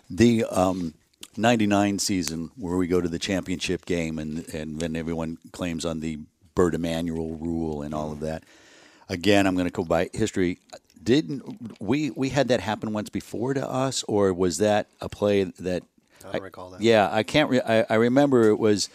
The 0.10 0.44
um, 0.46 0.94
99 1.38 2.00
season 2.00 2.52
where 2.58 2.76
we 2.76 2.88
go 2.88 3.00
to 3.02 3.08
the 3.08 3.20
championship 3.20 3.86
game 3.86 4.20
and, 4.20 4.48
and 4.54 4.80
then 4.80 4.96
everyone 4.96 5.38
claims 5.52 5.86
on 5.86 6.00
the 6.00 6.20
Bert 6.56 6.74
Emanuel 6.74 7.36
rule 7.36 7.82
and 7.84 7.94
all 7.94 8.12
of 8.12 8.20
that. 8.22 8.44
Again, 9.10 9.46
I'm 9.48 9.54
going 9.56 9.68
to 9.68 9.72
go 9.72 9.84
by 9.86 10.10
history. 10.14 10.60
Didn't 11.02 11.80
we 11.80 12.10
we 12.10 12.30
had 12.30 12.50
that 12.50 12.60
happen 12.60 12.92
once 12.92 13.10
before 13.10 13.54
to 13.54 13.66
us, 13.70 14.04
or 14.10 14.34
was 14.34 14.58
that 14.58 14.90
a 15.00 15.08
play 15.08 15.44
that? 15.44 15.84
I 16.28 16.32
don't 16.34 16.42
recall 16.44 16.72
that. 16.72 16.82
Yeah, 16.82 17.08
I 17.10 17.24
can't. 17.24 17.50
Re- 17.50 17.62
I, 17.62 17.86
I 17.90 17.94
remember 17.96 18.50
it 18.50 18.58
was 18.60 18.90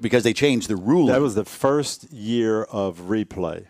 because 0.00 0.22
they 0.22 0.32
changed 0.32 0.68
the 0.68 0.76
rule. 0.76 1.06
That 1.06 1.20
was 1.20 1.34
the 1.34 1.44
first 1.44 2.12
year 2.12 2.64
of 2.64 3.02
replay. 3.02 3.66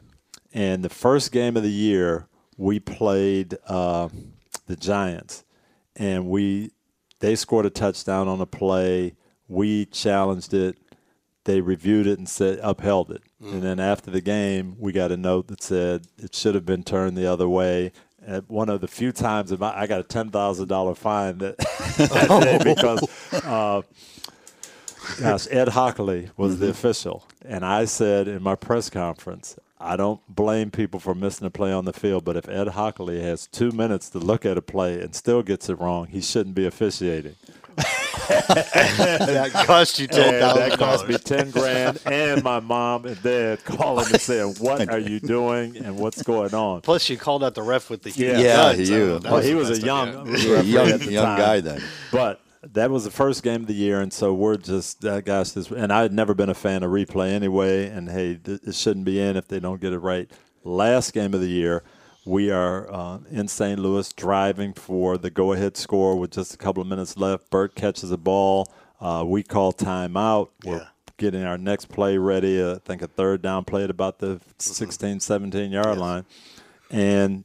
And 0.52 0.84
the 0.84 0.90
first 0.90 1.32
game 1.32 1.56
of 1.56 1.62
the 1.62 1.70
year, 1.70 2.26
we 2.56 2.78
played 2.78 3.56
uh, 3.66 4.08
the 4.66 4.76
Giants. 4.76 5.44
And 5.96 6.26
we 6.26 6.72
they 7.20 7.36
scored 7.36 7.66
a 7.66 7.70
touchdown 7.70 8.28
on 8.28 8.40
a 8.40 8.46
play. 8.46 9.14
We 9.48 9.86
challenged 9.86 10.54
it. 10.54 10.76
They 11.44 11.60
reviewed 11.60 12.06
it 12.06 12.18
and 12.18 12.28
said 12.28 12.58
upheld 12.62 13.10
it. 13.10 13.22
And 13.40 13.62
then 13.62 13.80
after 13.80 14.10
the 14.10 14.20
game, 14.20 14.76
we 14.78 14.92
got 14.92 15.10
a 15.10 15.16
note 15.16 15.48
that 15.48 15.62
said 15.62 16.06
it 16.16 16.34
should 16.34 16.54
have 16.54 16.64
been 16.64 16.84
turned 16.84 17.16
the 17.16 17.26
other 17.26 17.48
way. 17.48 17.92
At 18.24 18.48
one 18.48 18.68
of 18.68 18.80
the 18.80 18.86
few 18.86 19.10
times 19.10 19.56
my, 19.58 19.76
I 19.76 19.88
got 19.88 20.00
a 20.00 20.04
ten 20.04 20.30
thousand 20.30 20.68
dollar 20.68 20.94
fine 20.94 21.38
that, 21.38 21.58
that 21.98 22.40
day 22.62 22.74
because 22.74 23.02
uh, 23.44 23.82
Gosh, 25.20 25.46
Ed 25.50 25.68
Hockley 25.68 26.30
was 26.36 26.58
the 26.58 26.66
mm-hmm. 26.66 26.70
official, 26.72 27.26
and 27.44 27.64
I 27.64 27.84
said 27.86 28.28
in 28.28 28.42
my 28.42 28.54
press 28.54 28.90
conference, 28.90 29.56
I 29.80 29.96
don't 29.96 30.20
blame 30.28 30.70
people 30.70 31.00
for 31.00 31.14
missing 31.14 31.46
a 31.46 31.50
play 31.50 31.72
on 31.72 31.84
the 31.84 31.92
field, 31.92 32.24
but 32.24 32.36
if 32.36 32.48
Ed 32.48 32.68
Hockley 32.68 33.20
has 33.20 33.48
two 33.48 33.72
minutes 33.72 34.08
to 34.10 34.18
look 34.18 34.46
at 34.46 34.56
a 34.56 34.62
play 34.62 35.00
and 35.00 35.14
still 35.14 35.42
gets 35.42 35.68
it 35.68 35.80
wrong, 35.80 36.06
he 36.06 36.20
shouldn't 36.20 36.54
be 36.54 36.66
officiating. 36.66 37.34
that 38.28 39.50
cost 39.66 39.98
you 39.98 40.06
ten 40.06 40.34
And 40.34 40.58
that 40.58 40.78
cost 40.78 41.08
me 41.08 41.16
ten 41.18 41.50
grand, 41.50 41.98
and 42.06 42.42
my 42.42 42.60
mom 42.60 43.06
and 43.06 43.20
dad 43.22 43.64
calling 43.64 44.06
and 44.06 44.20
saying, 44.20 44.56
"What 44.58 44.88
are 44.88 44.98
you 44.98 45.18
doing 45.18 45.76
and 45.78 45.98
what's 45.98 46.22
going 46.22 46.54
on?" 46.54 46.82
Plus, 46.82 47.08
you 47.08 47.16
called 47.16 47.42
out 47.42 47.54
the 47.54 47.62
ref 47.62 47.90
with 47.90 48.02
the 48.02 48.10
huge 48.10 48.38
Yeah. 48.38 48.38
Yeah, 48.38 48.56
guns. 48.56 48.78
you. 48.78 48.86
So 48.86 49.18
that 49.18 49.32
Well, 49.32 49.40
he 49.40 49.54
was 49.54 49.70
a 49.70 49.80
young, 49.80 50.28
idea. 50.28 50.38
Yeah, 50.38 50.54
referee 50.56 50.70
young 50.70 51.00
young 51.10 51.36
guy 51.38 51.60
then. 51.60 51.82
But 52.10 52.40
that 52.72 52.90
was 52.90 53.04
the 53.04 53.10
first 53.10 53.42
game 53.42 53.62
of 53.62 53.66
the 53.66 53.74
year, 53.74 54.00
and 54.00 54.12
so 54.12 54.32
we're 54.32 54.56
just, 54.56 55.04
uh, 55.04 55.20
gosh, 55.20 55.50
this, 55.50 55.70
and 55.70 55.92
I 55.92 56.02
had 56.02 56.12
never 56.12 56.34
been 56.34 56.48
a 56.48 56.54
fan 56.54 56.82
of 56.82 56.90
replay 56.90 57.30
anyway. 57.30 57.86
And 57.88 58.08
hey, 58.10 58.36
th- 58.36 58.60
it 58.66 58.74
shouldn't 58.74 59.04
be 59.04 59.20
in 59.20 59.36
if 59.36 59.48
they 59.48 59.60
don't 59.60 59.80
get 59.80 59.92
it 59.92 59.98
right. 59.98 60.30
Last 60.64 61.12
game 61.12 61.34
of 61.34 61.40
the 61.40 61.48
year, 61.50 61.82
we 62.24 62.50
are 62.50 62.90
uh, 62.92 63.18
in 63.30 63.48
St. 63.48 63.78
Louis 63.78 64.12
driving 64.12 64.72
for 64.72 65.18
the 65.18 65.28
go-ahead 65.30 65.76
score 65.76 66.16
with 66.18 66.30
just 66.30 66.54
a 66.54 66.56
couple 66.56 66.80
of 66.80 66.86
minutes 66.88 67.16
left. 67.16 67.50
Bert 67.50 67.74
catches 67.74 68.10
a 68.12 68.16
ball. 68.16 68.72
Uh, 69.00 69.24
we 69.26 69.42
call 69.42 69.72
timeout. 69.72 70.50
We're 70.64 70.76
Yeah. 70.78 70.86
getting 71.18 71.42
our 71.42 71.58
next 71.58 71.86
play 71.88 72.16
ready. 72.16 72.62
Uh, 72.62 72.76
I 72.76 72.78
think 72.78 73.02
a 73.02 73.08
third 73.08 73.42
down 73.42 73.64
play 73.64 73.82
at 73.84 73.90
about 73.90 74.20
the 74.20 74.40
16, 74.58 75.18
17 75.20 75.72
yard 75.72 75.98
line, 75.98 76.24
and 76.90 77.44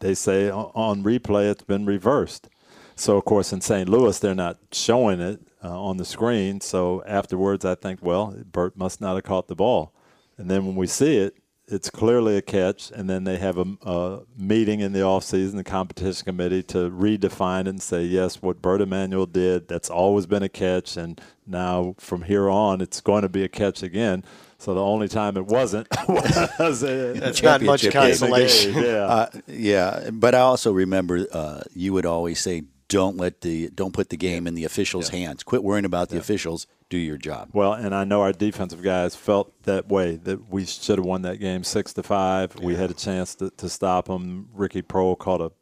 they 0.00 0.14
say 0.14 0.50
on 0.50 1.02
replay 1.02 1.50
it's 1.50 1.64
been 1.64 1.84
reversed. 1.84 2.48
So 2.96 3.16
of 3.16 3.24
course 3.24 3.52
in 3.52 3.60
St. 3.60 3.88
Louis 3.88 4.18
they're 4.18 4.34
not 4.34 4.58
showing 4.72 5.20
it 5.20 5.40
uh, 5.64 5.80
on 5.80 5.96
the 5.96 6.04
screen. 6.04 6.60
So 6.60 7.02
afterwards 7.06 7.64
I 7.64 7.74
think, 7.74 8.00
well, 8.02 8.34
Bert 8.50 8.76
must 8.76 9.00
not 9.00 9.14
have 9.14 9.24
caught 9.24 9.48
the 9.48 9.54
ball. 9.56 9.92
And 10.38 10.50
then 10.50 10.66
when 10.66 10.76
we 10.76 10.86
see 10.86 11.18
it, 11.18 11.36
it's 11.68 11.88
clearly 11.88 12.36
a 12.36 12.42
catch. 12.42 12.90
And 12.90 13.08
then 13.08 13.24
they 13.24 13.36
have 13.38 13.56
a, 13.56 13.64
a 13.82 14.20
meeting 14.36 14.80
in 14.80 14.92
the 14.92 14.98
offseason, 15.00 15.54
the 15.54 15.64
competition 15.64 16.24
committee, 16.24 16.62
to 16.64 16.90
redefine 16.90 17.62
it 17.62 17.68
and 17.68 17.80
say, 17.82 18.02
yes, 18.02 18.42
what 18.42 18.60
Bert 18.60 18.80
Emanuel 18.80 19.26
did, 19.26 19.68
that's 19.68 19.88
always 19.88 20.26
been 20.26 20.42
a 20.42 20.48
catch. 20.48 20.96
And 20.96 21.20
now 21.46 21.94
from 21.98 22.22
here 22.22 22.50
on, 22.50 22.80
it's 22.80 23.00
going 23.00 23.22
to 23.22 23.28
be 23.28 23.44
a 23.44 23.48
catch 23.48 23.82
again. 23.82 24.24
So 24.58 24.74
the 24.74 24.82
only 24.82 25.08
time 25.08 25.36
it 25.36 25.46
wasn't 25.46 25.86
was 26.08 26.82
uh, 26.84 27.14
That's 27.18 27.42
not 27.42 27.62
much 27.62 27.82
Championship 27.82 27.92
game. 27.92 28.02
consolation. 28.02 28.74
yeah. 28.74 28.90
Uh, 29.06 29.30
yeah, 29.46 30.10
but 30.12 30.34
I 30.34 30.40
also 30.40 30.72
remember 30.72 31.26
uh, 31.32 31.62
you 31.74 31.92
would 31.92 32.06
always 32.06 32.40
say, 32.40 32.62
"Don't 32.92 33.16
let 33.16 33.40
the 33.40 33.70
don't 33.70 33.92
put 33.92 34.10
the 34.10 34.16
game 34.16 34.46
in 34.46 34.54
the 34.54 34.64
officials' 34.64 35.08
hands. 35.08 35.42
Quit 35.42 35.64
worrying 35.64 35.84
about 35.84 36.10
the 36.10 36.18
officials. 36.18 36.66
Do 36.90 36.98
your 36.98 37.16
job." 37.16 37.48
Well, 37.52 37.72
and 37.72 37.94
I 37.94 38.04
know 38.04 38.20
our 38.20 38.32
defensive 38.32 38.82
guys 38.82 39.16
felt 39.16 39.62
that 39.62 39.88
way 39.88 40.16
that 40.16 40.50
we 40.50 40.66
should 40.66 40.98
have 40.98 41.06
won 41.06 41.22
that 41.22 41.38
game 41.38 41.64
six 41.64 41.92
to 41.94 42.02
five. 42.02 42.54
We 42.56 42.74
had 42.74 42.90
a 42.90 42.94
chance 42.94 43.34
to, 43.36 43.50
to 43.50 43.68
stop 43.68 44.06
them. 44.06 44.48
Ricky 44.52 44.82
Proehl 44.82 45.18
caught 45.18 45.40
a 45.40 45.52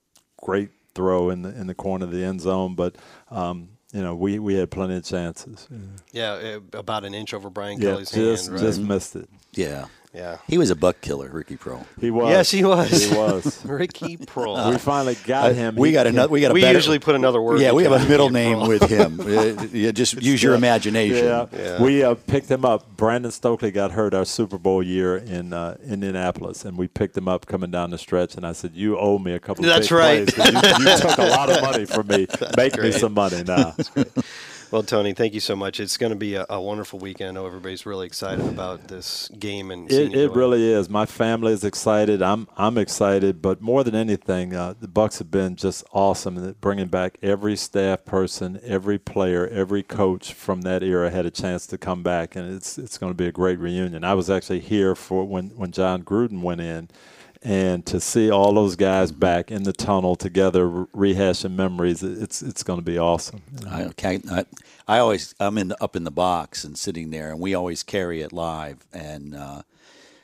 great 0.43 0.71
throw 0.95 1.31
in 1.31 1.43
the 1.43 1.51
in 1.51 1.67
the 1.69 1.75
corner 1.75 2.05
of 2.05 2.11
the 2.11 2.25
end 2.25 2.41
zone, 2.41 2.75
but 2.75 2.97
um, 3.31 3.69
you 3.93 4.03
know 4.03 4.15
we, 4.15 4.39
we 4.39 4.55
had 4.55 4.71
plenty 4.71 4.97
of 4.97 5.05
chances. 5.05 5.69
Yeah, 6.13 6.33
uh, 6.33 6.79
about 6.79 7.05
an 7.05 7.15
inch 7.15 7.33
over 7.33 7.49
Brian 7.49 7.81
Yeah, 7.81 7.93
Kelly's 7.93 8.11
just 8.11 8.47
hand. 8.47 8.57
Right? 8.57 8.67
just 8.67 8.81
missed 8.81 9.17
it. 9.17 9.29
Yeah, 9.53 9.87
yeah. 10.13 10.39
he 10.49 10.59
was 10.59 10.71
a 10.71 10.77
buck 10.77 11.01
killer, 11.01 11.29
Ricky 11.29 11.57
Proehl. 11.57 11.85
He 12.01 12.11
was. 12.11 12.31
Yes, 12.31 12.51
he 12.51 12.65
was. 12.65 13.05
He 13.11 13.17
was. 13.17 13.65
Ricky 13.65 14.17
Proehl. 14.17 14.71
we 14.71 14.79
finally 14.79 15.17
got 15.25 15.55
him. 15.55 15.77
We 15.77 15.89
He- 15.89 15.93
got 15.93 16.07
another. 16.07 16.31
We 16.33 16.41
got 16.41 16.51
a 16.51 16.55
we 16.55 16.63
better- 16.63 16.79
usually 16.79 16.99
put 16.99 17.15
another 17.15 17.41
word. 17.41 17.61
Yeah, 17.61 17.73
we 17.73 17.85
have 17.85 17.93
a 17.93 18.09
middle 18.09 18.31
name 18.31 18.59
Pro. 18.59 18.69
with 18.69 18.83
him. 18.89 19.21
Uh, 19.31 19.67
yeah, 19.73 19.91
just 19.93 20.21
use 20.21 20.43
your 20.43 20.55
imagination. 20.55 21.25
Yeah. 21.25 21.47
Yeah. 21.57 21.83
we 21.83 22.03
uh, 22.03 22.15
picked 22.15 22.51
him 22.51 22.65
up. 22.65 22.97
Brandon 22.97 23.31
Stokley 23.31 23.71
got 23.71 23.93
hurt 23.93 24.13
our 24.15 24.25
Super 24.25 24.59
Bowl 24.59 24.83
year 24.83 25.17
in 25.17 25.53
uh, 25.53 25.77
Indianapolis, 25.87 26.65
and 26.65 26.77
we 26.77 26.89
picked 26.89 27.17
him 27.17 27.29
up 27.29 27.47
coming 27.47 27.71
down 27.71 27.91
the 27.91 27.99
stretch. 27.99 28.35
And 28.35 28.45
I 28.47 28.53
said, 28.53 28.73
"You 28.75 28.99
owe 28.99 29.19
me 29.19 29.33
a 29.33 29.39
couple. 29.41 29.65
That's 29.65 29.89
big 29.89 29.99
right. 29.99 30.29
plays, 30.29 30.53
'cause 30.55 30.79
You, 30.81 30.91
you 30.91 30.97
took 30.99 31.19
a 31.19 31.27
lot 31.27 31.51
of 31.51 31.63
money 31.63 31.85
from 31.85 32.07
me. 32.09 32.27
Make 32.57 32.79
me 32.81 32.91
some 32.93 33.15
money 33.15 33.43
now." 33.45 33.75
Well, 34.71 34.85
Tony, 34.85 35.15
thank 35.15 35.35
you 35.35 35.41
so 35.41 35.57
much. 35.57 35.81
It's 35.81 35.97
going 35.97 36.13
to 36.13 36.17
be 36.17 36.37
a, 36.37 36.47
a 36.49 36.61
wonderful 36.61 37.01
weekend. 37.01 37.31
I 37.31 37.33
know 37.33 37.47
everybody's 37.47 37.87
really 37.87 38.07
excited 38.07 38.47
about 38.47 38.87
this 38.87 39.29
game 39.37 39.73
and 39.73 39.91
It, 39.91 40.15
it 40.15 40.31
really 40.31 40.73
is. 40.73 40.89
My 40.89 41.07
family 41.07 41.53
is 41.53 41.65
excited. 41.65 42.23
I'm 42.23 42.47
I'm 42.57 42.79
excited, 42.79 43.43
but 43.43 43.61
more 43.61 43.83
than 43.83 43.97
anything, 43.97 44.55
uh, 44.55 44.75
the 44.81 44.87
Bucs 44.87 45.19
have 45.19 45.29
been 45.29 45.57
just 45.57 45.83
awesome 45.93 46.55
bringing 46.61 46.87
back 46.87 47.19
every 47.21 47.57
staff 47.57 48.05
person, 48.05 48.61
every 48.63 48.99
player, 48.99 49.49
every 49.49 49.83
coach 49.83 50.35
from 50.35 50.61
that 50.61 50.85
era 50.85 51.11
had 51.11 51.27
a 51.27 51.33
chance 51.33 51.67
to 51.67 51.77
come 51.77 52.05
back, 52.05 52.37
and 52.37 52.55
it's 52.55 52.79
it's 52.79 52.97
going 52.97 53.11
to 53.11 53.17
be 53.17 53.27
a 53.27 53.33
great 53.33 53.59
reunion. 53.59 54.05
I 54.05 54.15
was 54.15 54.31
actually 54.31 54.61
here 54.61 54.95
for 54.95 55.25
when 55.25 55.49
when 55.51 55.73
Jon 55.73 56.05
Gruden 56.05 56.43
went 56.43 56.61
in. 56.61 56.89
And 57.43 57.87
to 57.87 58.01
see 58.01 58.31
all 58.31 58.53
those 58.53 58.77
guys 58.77 59.13
back 59.13 59.51
in 59.51 59.63
the 59.63 59.73
tunnel 59.73 60.15
together, 60.15 60.69
rehashing 60.69 61.55
memories, 61.55 62.03
it's 62.03 62.43
it's 62.43 62.63
going 62.63 62.79
to 62.79 62.85
be 62.85 62.99
awesome. 62.99 63.41
I, 63.67 63.89
can't- 63.97 64.31
I, 64.31 64.45
I 64.87 64.99
always 64.99 65.35
I'm 65.41 65.57
in 65.57 65.69
the, 65.69 65.83
up 65.83 65.97
in 65.97 66.05
the 66.05 66.11
box 66.11 66.65
and 66.65 66.77
sitting 66.77 67.11
there, 67.11 67.31
and 67.31 67.41
we 67.41 67.55
always 67.55 67.83
carry 67.83 68.21
it 68.21 68.35
live, 68.35 68.85
and 68.93 69.35
uh, 69.35 69.63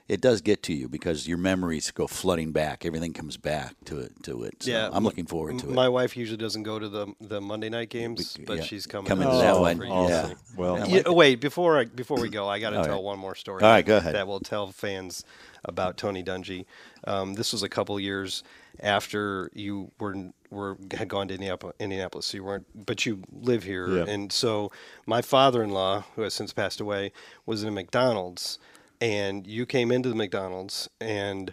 it 0.08 0.20
does 0.20 0.42
get 0.42 0.62
to 0.64 0.74
you 0.74 0.88
because 0.90 1.26
your 1.26 1.38
memories 1.38 1.90
go 1.90 2.06
flooding 2.06 2.52
back. 2.52 2.84
Everything 2.84 3.14
comes 3.14 3.38
back 3.38 3.74
to 3.86 3.98
it. 3.98 4.12
To 4.24 4.42
it. 4.44 4.64
So 4.64 4.70
Yeah, 4.70 4.90
I'm 4.92 5.02
looking 5.02 5.24
forward 5.24 5.58
to 5.60 5.70
it. 5.70 5.72
My 5.74 5.88
wife 5.88 6.18
usually 6.18 6.36
doesn't 6.36 6.64
go 6.64 6.78
to 6.78 6.88
the 6.90 7.06
the 7.22 7.40
Monday 7.40 7.70
night 7.70 7.88
games, 7.88 8.36
but 8.46 8.58
yeah, 8.58 8.62
she's 8.62 8.86
coming. 8.86 9.08
coming 9.08 9.30
to 9.30 9.36
that 9.38 9.54
for 9.54 9.60
one, 9.62 9.78
you. 9.80 9.86
yeah. 9.86 10.34
Well, 10.54 10.86
Yeah, 10.86 11.08
wait, 11.08 11.40
before 11.40 11.78
I, 11.78 11.86
before 11.86 12.20
we 12.20 12.28
go, 12.28 12.46
I 12.46 12.58
got 12.60 12.70
to 12.70 12.82
tell 12.84 12.96
right. 12.96 13.02
one 13.02 13.18
more 13.18 13.34
story. 13.34 13.62
All 13.62 13.70
right, 13.70 13.86
go 13.86 13.96
ahead. 13.96 14.14
That 14.14 14.26
will 14.26 14.40
tell 14.40 14.66
fans 14.70 15.24
about 15.64 15.96
Tony 15.96 16.22
Dungy. 16.22 16.66
Um, 17.06 17.34
this 17.34 17.52
was 17.52 17.62
a 17.62 17.68
couple 17.68 17.98
years 18.00 18.42
after 18.80 19.50
you 19.54 19.90
were 19.98 20.30
were 20.50 20.76
had 20.92 21.08
gone 21.08 21.28
to 21.28 21.34
Indianapolis. 21.80 22.26
So 22.26 22.36
you 22.36 22.44
weren't, 22.44 22.66
but 22.86 23.04
you 23.06 23.22
live 23.32 23.64
here, 23.64 23.88
Yeah. 23.88 24.04
and 24.06 24.30
so 24.32 24.70
my 25.06 25.22
father-in-law, 25.22 26.04
who 26.14 26.22
has 26.22 26.34
since 26.34 26.52
passed 26.52 26.80
away, 26.80 27.12
was 27.46 27.62
in 27.62 27.68
a 27.68 27.72
McDonald's, 27.72 28.58
and 29.00 29.46
you 29.46 29.66
came 29.66 29.90
into 29.90 30.08
the 30.08 30.14
McDonald's 30.14 30.88
and 31.00 31.52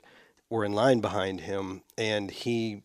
were 0.49 0.63
in 0.65 0.73
line 0.73 0.99
behind 1.01 1.41
him, 1.41 1.81
and 1.97 2.29
he 2.31 2.83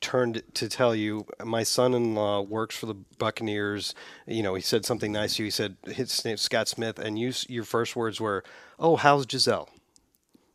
turned 0.00 0.42
to 0.54 0.68
tell 0.68 0.96
you 0.96 1.24
my 1.44 1.62
son-in-law 1.62 2.40
works 2.42 2.76
for 2.76 2.86
the 2.86 2.94
Buccaneers. 3.18 3.94
You 4.26 4.42
know, 4.42 4.56
he 4.56 4.62
said 4.62 4.84
something 4.84 5.12
nice 5.12 5.36
to 5.36 5.42
you. 5.42 5.46
He 5.46 5.50
said 5.52 5.76
his 5.86 6.24
name's 6.24 6.40
Scott 6.42 6.66
Smith, 6.66 6.98
and 6.98 7.16
you 7.18 7.32
your 7.48 7.62
first 7.64 7.94
words 7.94 8.20
were, 8.20 8.42
"Oh, 8.80 8.96
how's 8.96 9.26
Giselle?" 9.30 9.68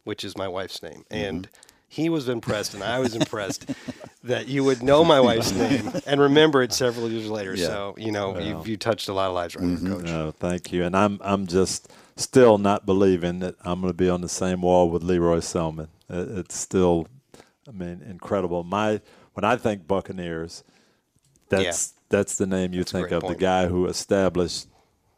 Which 0.03 0.23
is 0.23 0.37
my 0.37 0.47
wife's 0.47 0.81
name, 0.81 1.03
Mm-hmm. 1.09 1.15
and 1.25 1.49
he 1.87 2.07
was 2.07 2.29
impressed, 2.29 2.73
and 2.73 2.81
I 2.83 2.99
was 2.99 3.15
impressed 3.15 3.69
that 4.23 4.47
you 4.47 4.63
would 4.63 4.81
know 4.81 5.03
my 5.03 5.19
wife's 5.19 5.51
name 5.65 5.91
and 6.05 6.21
remember 6.21 6.63
it 6.63 6.71
several 6.73 7.11
years 7.11 7.29
later. 7.29 7.53
Yeah. 7.53 7.65
So 7.67 7.95
you 7.97 8.11
know, 8.11 8.39
you, 8.39 8.63
you 8.65 8.77
touched 8.77 9.09
a 9.09 9.13
lot 9.13 9.27
of 9.27 9.33
lives 9.35 9.55
right 9.55 9.65
Mm-hmm. 9.65 9.85
there, 9.85 9.95
Coach. 9.97 10.05
No, 10.05 10.31
thank 10.31 10.71
you. 10.71 10.83
And 10.85 10.95
I'm 10.95 11.19
I'm 11.21 11.47
just 11.47 11.91
still 12.15 12.57
not 12.57 12.85
believing 12.85 13.39
that 13.39 13.55
I'm 13.65 13.81
going 13.81 13.91
to 13.91 13.97
be 13.97 14.09
on 14.09 14.21
the 14.21 14.29
same 14.29 14.61
wall 14.61 14.89
with 14.89 15.03
Lee 15.03 15.17
Roy 15.17 15.39
Selmon. 15.39 15.89
It, 16.09 16.29
it's 16.39 16.55
still, 16.57 17.07
I 17.67 17.71
mean, 17.71 18.01
incredible. 18.07 18.63
My 18.63 19.01
when 19.33 19.43
I 19.43 19.55
think 19.57 19.85
Buccaneers, 19.87 20.63
that's 21.49 21.93
that's 22.09 22.37
the 22.37 22.47
name 22.47 22.73
you 22.73 22.81
a 22.81 22.83
think 22.85 23.11
of. 23.11 23.21
point. 23.23 23.37
The 23.37 23.41
guy 23.41 23.67
who 23.67 23.85
established 23.87 24.67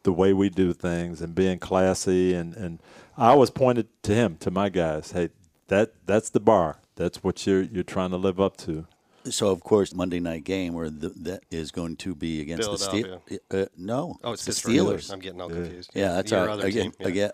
the 0.02 0.12
way 0.12 0.32
we 0.32 0.50
do 0.50 0.72
things 0.72 1.20
and 1.20 1.34
being 1.34 1.58
classy 1.58 2.34
and 2.34 2.54
and 2.54 2.80
I 3.16 3.28
always 3.30 3.50
pointed 3.50 3.88
to 4.04 4.14
him 4.14 4.36
to 4.40 4.50
my 4.50 4.68
guys. 4.68 5.12
Hey, 5.12 5.30
that 5.68 5.92
that's 6.06 6.30
the 6.30 6.40
bar. 6.40 6.78
That's 6.96 7.22
what 7.22 7.46
you're 7.46 7.62
you're 7.62 7.82
trying 7.84 8.10
to 8.10 8.16
live 8.16 8.40
up 8.40 8.56
to. 8.58 8.86
So 9.30 9.48
of 9.48 9.62
course 9.62 9.94
Monday 9.94 10.20
night 10.20 10.44
game 10.44 10.74
where 10.74 10.90
the, 10.90 11.08
that 11.08 11.44
is 11.50 11.70
going 11.70 11.96
to 11.96 12.14
be 12.14 12.42
against 12.42 12.70
the 12.70 12.76
Steelers. 12.76 13.38
Uh, 13.50 13.66
no, 13.76 14.18
Oh, 14.22 14.32
it's 14.32 14.44
the 14.44 14.50
Pittsburgh. 14.50 14.74
Steelers. 14.74 15.12
I'm 15.12 15.18
getting 15.20 15.40
all 15.40 15.48
confused. 15.48 15.90
Yeah, 15.94 16.12
that's 16.12 16.30
Your 16.30 16.40
our 16.40 16.48
other 16.50 16.66
again. 16.66 16.82
team. 16.84 16.92
Yeah. 17.00 17.08
again. 17.08 17.30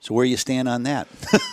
So 0.00 0.14
where 0.14 0.24
you 0.24 0.36
stand 0.36 0.68
on 0.68 0.84
that? 0.84 1.08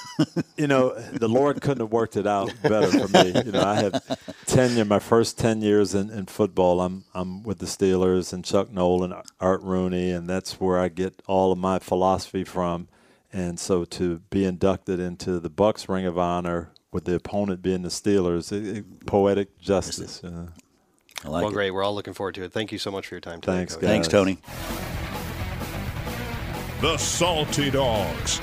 you 0.57 0.67
know, 0.67 0.93
the 0.97 1.27
Lord 1.27 1.61
couldn't 1.61 1.81
have 1.81 1.91
worked 1.91 2.15
it 2.15 2.25
out 2.27 2.53
better 2.61 2.87
for 2.87 3.07
me. 3.23 3.33
You 3.43 3.51
know, 3.51 3.63
I 3.63 3.75
have 3.75 4.19
tenure, 4.45 4.85
my 4.85 4.99
first 4.99 5.37
ten 5.39 5.61
years 5.61 5.93
in, 5.95 6.09
in 6.11 6.27
football. 6.27 6.79
I'm 6.79 7.03
I'm 7.13 7.43
with 7.43 7.57
the 7.59 7.65
Steelers 7.65 8.31
and 8.31 8.45
Chuck 8.45 8.71
Noll, 8.71 9.11
Art 9.41 9.61
Rooney, 9.63 10.11
and 10.11 10.29
that's 10.29 10.59
where 10.61 10.79
I 10.79 10.87
get 10.89 11.21
all 11.27 11.51
of 11.51 11.57
my 11.57 11.79
philosophy 11.79 12.43
from. 12.43 12.87
And 13.35 13.59
so 13.59 13.83
to 13.83 14.19
be 14.29 14.45
inducted 14.45 14.97
into 15.01 15.41
the 15.41 15.49
Bucs 15.49 15.89
Ring 15.89 16.05
of 16.05 16.17
Honor 16.17 16.71
with 16.93 17.03
the 17.03 17.15
opponent 17.15 17.61
being 17.61 17.81
the 17.81 17.89
Steelers, 17.89 18.53
it, 18.53 18.77
it- 18.77 19.05
poetic 19.05 19.59
justice. 19.59 20.23
uh, 20.23 20.47
I 21.25 21.27
like 21.27 21.41
well, 21.41 21.51
it. 21.51 21.53
great. 21.53 21.71
We're 21.71 21.83
all 21.83 21.93
looking 21.93 22.13
forward 22.13 22.35
to 22.35 22.43
it. 22.43 22.53
Thank 22.53 22.71
you 22.71 22.77
so 22.77 22.91
much 22.91 23.07
for 23.07 23.15
your 23.15 23.19
time 23.19 23.41
today, 23.41 23.57
Thanks, 23.57 23.73
Coach. 23.73 23.81
guys. 23.81 23.89
Thanks, 23.89 24.07
Tony. 24.07 24.37
The 26.79 26.97
Salty 26.97 27.69
Dogs. 27.71 28.39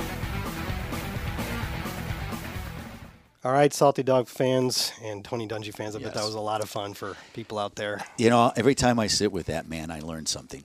All 3.45 3.53
right, 3.53 3.73
Salty 3.73 4.03
Dog 4.03 4.29
fans 4.29 4.93
and 5.03 5.25
Tony 5.25 5.49
Dungy 5.49 5.75
fans. 5.75 5.97
I 5.97 6.01
bet 6.01 6.13
that 6.15 6.25
was 6.25 6.35
a 6.35 6.41
lot 6.41 6.61
of 6.63 6.69
fun 6.69 6.93
for 6.95 7.17
people 7.33 7.59
out 7.59 7.77
there. 7.77 8.05
You 8.19 8.29
know, 8.31 8.53
every 8.57 8.75
time 8.75 8.99
I 8.99 9.07
sit 9.07 9.33
with 9.33 9.47
that 9.47 9.67
man, 9.69 9.91
I 9.91 10.01
learn 10.01 10.27
something. 10.27 10.65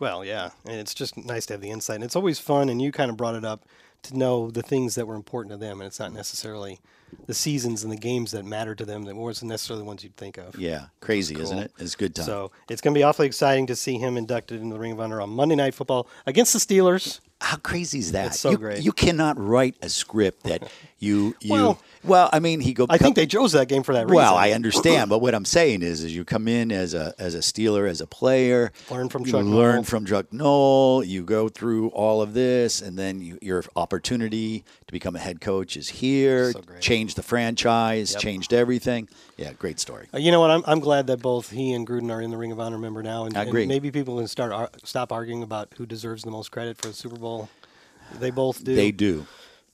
Well, 0.00 0.24
yeah, 0.24 0.50
and 0.64 0.76
it's 0.76 0.94
just 0.94 1.16
nice 1.16 1.46
to 1.46 1.54
have 1.54 1.60
the 1.60 1.70
insight. 1.70 1.96
And 1.96 2.04
it's 2.04 2.16
always 2.16 2.38
fun, 2.38 2.68
and 2.68 2.82
you 2.82 2.90
kind 2.90 3.10
of 3.10 3.16
brought 3.16 3.34
it 3.34 3.44
up 3.44 3.64
to 4.02 4.16
know 4.16 4.50
the 4.50 4.62
things 4.62 4.96
that 4.96 5.06
were 5.06 5.14
important 5.14 5.52
to 5.52 5.56
them, 5.56 5.80
and 5.80 5.86
it's 5.86 5.98
not 5.98 6.12
necessarily 6.12 6.80
the 7.26 7.34
seasons 7.34 7.84
and 7.84 7.92
the 7.92 7.96
games 7.96 8.32
that 8.32 8.44
matter 8.44 8.74
to 8.74 8.84
them 8.84 9.04
that 9.04 9.14
wasn't 9.14 9.48
necessarily 9.48 9.82
the 9.82 9.86
ones 9.86 10.02
you'd 10.02 10.16
think 10.16 10.36
of. 10.36 10.58
Yeah, 10.58 10.86
crazy, 11.00 11.38
isn't 11.40 11.58
it? 11.58 11.72
It's 11.78 11.94
a 11.94 11.96
good 11.96 12.14
time. 12.14 12.26
So 12.26 12.50
it's 12.68 12.80
going 12.80 12.92
to 12.92 12.98
be 12.98 13.04
awfully 13.04 13.26
exciting 13.26 13.66
to 13.68 13.76
see 13.76 13.98
him 13.98 14.16
inducted 14.16 14.60
into 14.60 14.74
the 14.74 14.80
Ring 14.80 14.92
of 14.92 15.00
Honor 15.00 15.20
on 15.20 15.30
Monday 15.30 15.54
Night 15.54 15.74
Football 15.74 16.08
against 16.26 16.52
the 16.52 16.58
Steelers. 16.58 17.20
How 17.44 17.56
crazy 17.58 17.98
is 17.98 18.12
that? 18.12 18.28
It's 18.28 18.40
so 18.40 18.50
you, 18.52 18.58
great. 18.58 18.82
You 18.82 18.92
cannot 18.92 19.38
write 19.38 19.76
a 19.82 19.88
script 19.88 20.44
that 20.44 20.70
you 20.98 21.36
you. 21.40 21.52
Well- 21.52 21.78
Well, 22.04 22.28
I 22.34 22.38
mean, 22.38 22.60
he 22.60 22.74
go. 22.74 22.84
I 22.90 22.98
think 22.98 23.16
they 23.16 23.26
chose 23.26 23.52
that 23.52 23.66
game 23.66 23.82
for 23.82 23.94
that 23.94 24.04
reason. 24.04 24.16
Well, 24.16 24.34
I 24.36 24.50
understand, 24.52 25.08
but 25.08 25.20
what 25.20 25.34
I'm 25.34 25.46
saying 25.46 25.80
is, 25.80 26.04
is 26.04 26.14
you 26.14 26.22
come 26.22 26.48
in 26.48 26.70
as 26.70 26.92
a 26.92 27.14
as 27.18 27.34
a 27.34 27.38
Steeler, 27.38 27.88
as 27.88 28.02
a 28.02 28.06
player, 28.06 28.72
Learn 28.90 29.08
from 29.08 29.24
Chuck 29.24 29.42
learn 29.42 29.84
from 29.84 30.04
Chuck 30.04 30.30
Noll. 30.30 31.02
You 31.02 31.22
go 31.24 31.48
through 31.48 31.88
all 31.96 32.20
of 32.20 32.34
this, 32.34 32.82
and 32.82 32.98
then 32.98 33.22
you, 33.22 33.38
your 33.40 33.64
opportunity 33.74 34.64
to 34.86 34.92
become 34.92 35.16
a 35.16 35.18
head 35.18 35.40
coach 35.40 35.78
is 35.78 35.88
here. 35.88 36.52
So 36.52 36.60
great. 36.60 36.82
Changed 36.82 37.16
the 37.16 37.22
franchise, 37.22 38.12
Yep. 38.12 38.20
changed 38.20 38.52
everything. 38.52 39.08
Yeah, 39.38 39.52
great 39.54 39.80
story. 39.80 40.06
Uh, 40.12 40.18
You 40.18 40.30
know 40.30 40.40
what? 40.40 40.50
I'm, 40.50 40.62
I'm 40.66 40.80
glad 40.80 41.06
that 41.06 41.22
both 41.22 41.50
he 41.50 41.72
and 41.72 41.86
Gruden 41.88 42.10
are 42.12 42.20
in 42.20 42.30
the 42.30 42.36
Ring 42.36 42.52
of 42.52 42.60
Honor 42.60 42.78
member 42.78 43.02
now, 43.02 43.24
and, 43.24 43.34
and 43.36 43.50
maybe 43.66 43.90
people 43.90 44.18
can 44.18 44.28
start 44.28 44.52
ar- 44.52 44.70
stop 44.84 45.10
arguing 45.10 45.42
about 45.42 45.72
who 45.78 45.86
deserves 45.86 46.22
the 46.22 46.30
most 46.30 46.52
credit 46.52 46.76
for 46.76 46.88
the 46.88 46.94
Super 46.94 47.16
Bowl. 47.16 47.33
They 48.18 48.30
both 48.30 48.62
do. 48.62 48.74
They 48.74 48.92
do. 48.92 49.26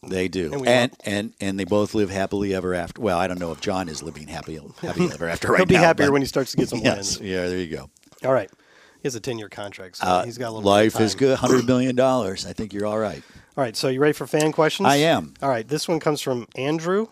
They 0.02 0.28
do, 0.28 0.54
And 0.54 0.66
and 0.66 0.92
and, 1.04 1.34
and 1.42 1.60
they 1.60 1.64
both 1.64 1.94
live 1.94 2.08
happily 2.08 2.54
ever 2.54 2.74
after. 2.74 3.02
Well, 3.02 3.18
I 3.18 3.26
don't 3.26 3.38
know 3.38 3.52
if 3.52 3.60
Jon 3.60 3.86
is 3.86 4.02
living 4.02 4.28
happy 4.28 4.58
happy 4.80 5.04
ever 5.12 5.28
after 5.28 5.48
right 5.52 5.58
He'll 5.58 5.66
be 5.66 5.74
now, 5.74 5.80
happier 5.82 6.10
when 6.10 6.22
he 6.22 6.26
starts 6.26 6.52
to 6.52 6.56
get 6.56 6.70
some 6.70 6.78
yes, 6.80 7.18
wins. 7.18 7.20
yeah, 7.30 7.46
there 7.46 7.58
you 7.58 7.66
go. 7.76 7.90
All 8.24 8.32
right. 8.32 8.50
He 9.02 9.06
has 9.06 9.14
a 9.14 9.20
10 9.20 9.38
year 9.38 9.48
contract, 9.50 9.96
so 9.98 10.06
Uh, 10.06 10.24
he's 10.24 10.38
got 10.38 10.48
a 10.48 10.52
little 10.52 10.70
life 10.70 10.94
bit 10.94 11.00
of 11.02 11.06
is 11.06 11.14
good. 11.14 11.38
Hundred 11.38 11.66
million 11.66 11.96
dollars. 11.96 12.46
I 12.46 12.52
think 12.54 12.72
you're 12.72 12.86
all 12.86 12.98
right. 12.98 13.22
All 13.58 13.64
right, 13.64 13.76
so 13.76 13.88
you 13.88 14.00
ready 14.00 14.12
for 14.14 14.26
fan 14.26 14.52
questions? 14.52 14.86
I 14.88 14.96
am. 14.96 15.34
All 15.42 15.48
right, 15.50 15.66
this 15.68 15.86
one 15.88 16.00
comes 16.00 16.22
from 16.22 16.46
Andrew, 16.54 17.08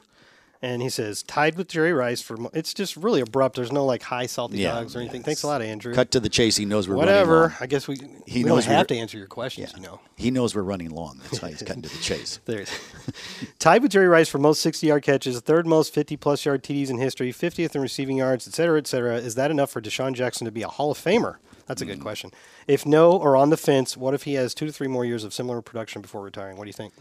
and 0.61 0.82
he 0.82 0.88
says, 0.88 1.22
tied 1.22 1.56
with 1.56 1.68
Jerry 1.68 1.92
Rice 1.92 2.20
for. 2.20 2.36
mo- 2.36 2.50
It's 2.52 2.74
just 2.74 2.96
really 2.96 3.20
abrupt. 3.20 3.56
There's 3.56 3.70
no 3.72 3.84
like 3.84 4.02
high 4.02 4.26
salty 4.26 4.59
Yeah, 4.59 4.72
dogs 4.74 4.96
or 4.96 5.00
anything. 5.00 5.20
yeah, 5.20 5.26
Thanks 5.26 5.42
a 5.42 5.46
lot, 5.46 5.62
Andrew. 5.62 5.94
Cut 5.94 6.11
to 6.12 6.20
the 6.20 6.28
chase. 6.28 6.56
He 6.56 6.64
knows 6.64 6.88
we're 6.88 6.94
running 6.96 7.06
Whatever. 7.12 7.40
long. 7.40 7.52
I 7.61 7.66
guess 7.66 7.86
we, 7.86 7.96
He 8.26 8.42
we 8.42 8.48
knows 8.50 8.64
don't 8.66 8.74
have 8.74 8.86
to 8.88 8.96
answer 8.96 9.18
your 9.18 9.26
questions, 9.28 9.70
Yeah. 9.72 9.76
you 9.80 9.86
know. 9.86 10.00
He 10.16 10.30
knows 10.30 10.54
we're 10.54 10.62
running 10.62 10.90
long. 10.90 11.20
That's 11.22 11.40
why 11.40 11.50
he's 11.50 11.62
cutting 11.62 11.82
to 11.82 11.88
the 11.88 11.98
chase. 12.02 12.40
There. 12.44 12.64
Tied 13.59 13.82
with 13.82 13.92
Jerry 13.92 14.09
Rice 14.09 14.28
for 14.28 14.38
most 14.38 14.61
60 14.61 14.86
yard 14.86 15.02
catches, 15.02 15.38
third 15.40 15.66
most 15.66 15.94
50 15.94 16.16
plus 16.16 16.44
yard 16.44 16.62
TDs 16.62 16.90
in 16.90 16.98
history, 16.98 17.32
50th 17.32 17.74
in 17.74 17.80
receiving 17.80 18.16
yards, 18.18 18.46
et 18.48 18.54
cetera, 18.54 18.78
et 18.78 18.86
cetera. 18.86 19.16
Is 19.16 19.34
that 19.36 19.50
enough 19.50 19.70
for 19.70 19.80
DeSean 19.80 20.12
Jackson 20.14 20.44
to 20.44 20.50
be 20.50 20.62
a 20.62 20.68
Hall 20.68 20.90
of 20.90 20.98
Famer? 20.98 21.36
That's 21.68 21.82
a 21.82 21.86
good 21.86 22.00
question. 22.00 22.32
If 22.66 22.84
no, 22.86 23.12
or 23.12 23.36
on 23.36 23.50
the 23.50 23.56
fence, 23.56 23.96
what 23.96 24.14
if 24.14 24.24
he 24.24 24.34
has 24.34 24.54
two 24.54 24.66
to 24.66 24.72
three 24.72 24.88
more 24.88 25.04
years 25.04 25.22
of 25.22 25.32
similar 25.32 25.60
production 25.62 26.02
before 26.02 26.22
retiring? 26.22 26.56
What 26.56 26.64
do 26.64 26.68
you 26.68 26.72
think? 26.74 26.94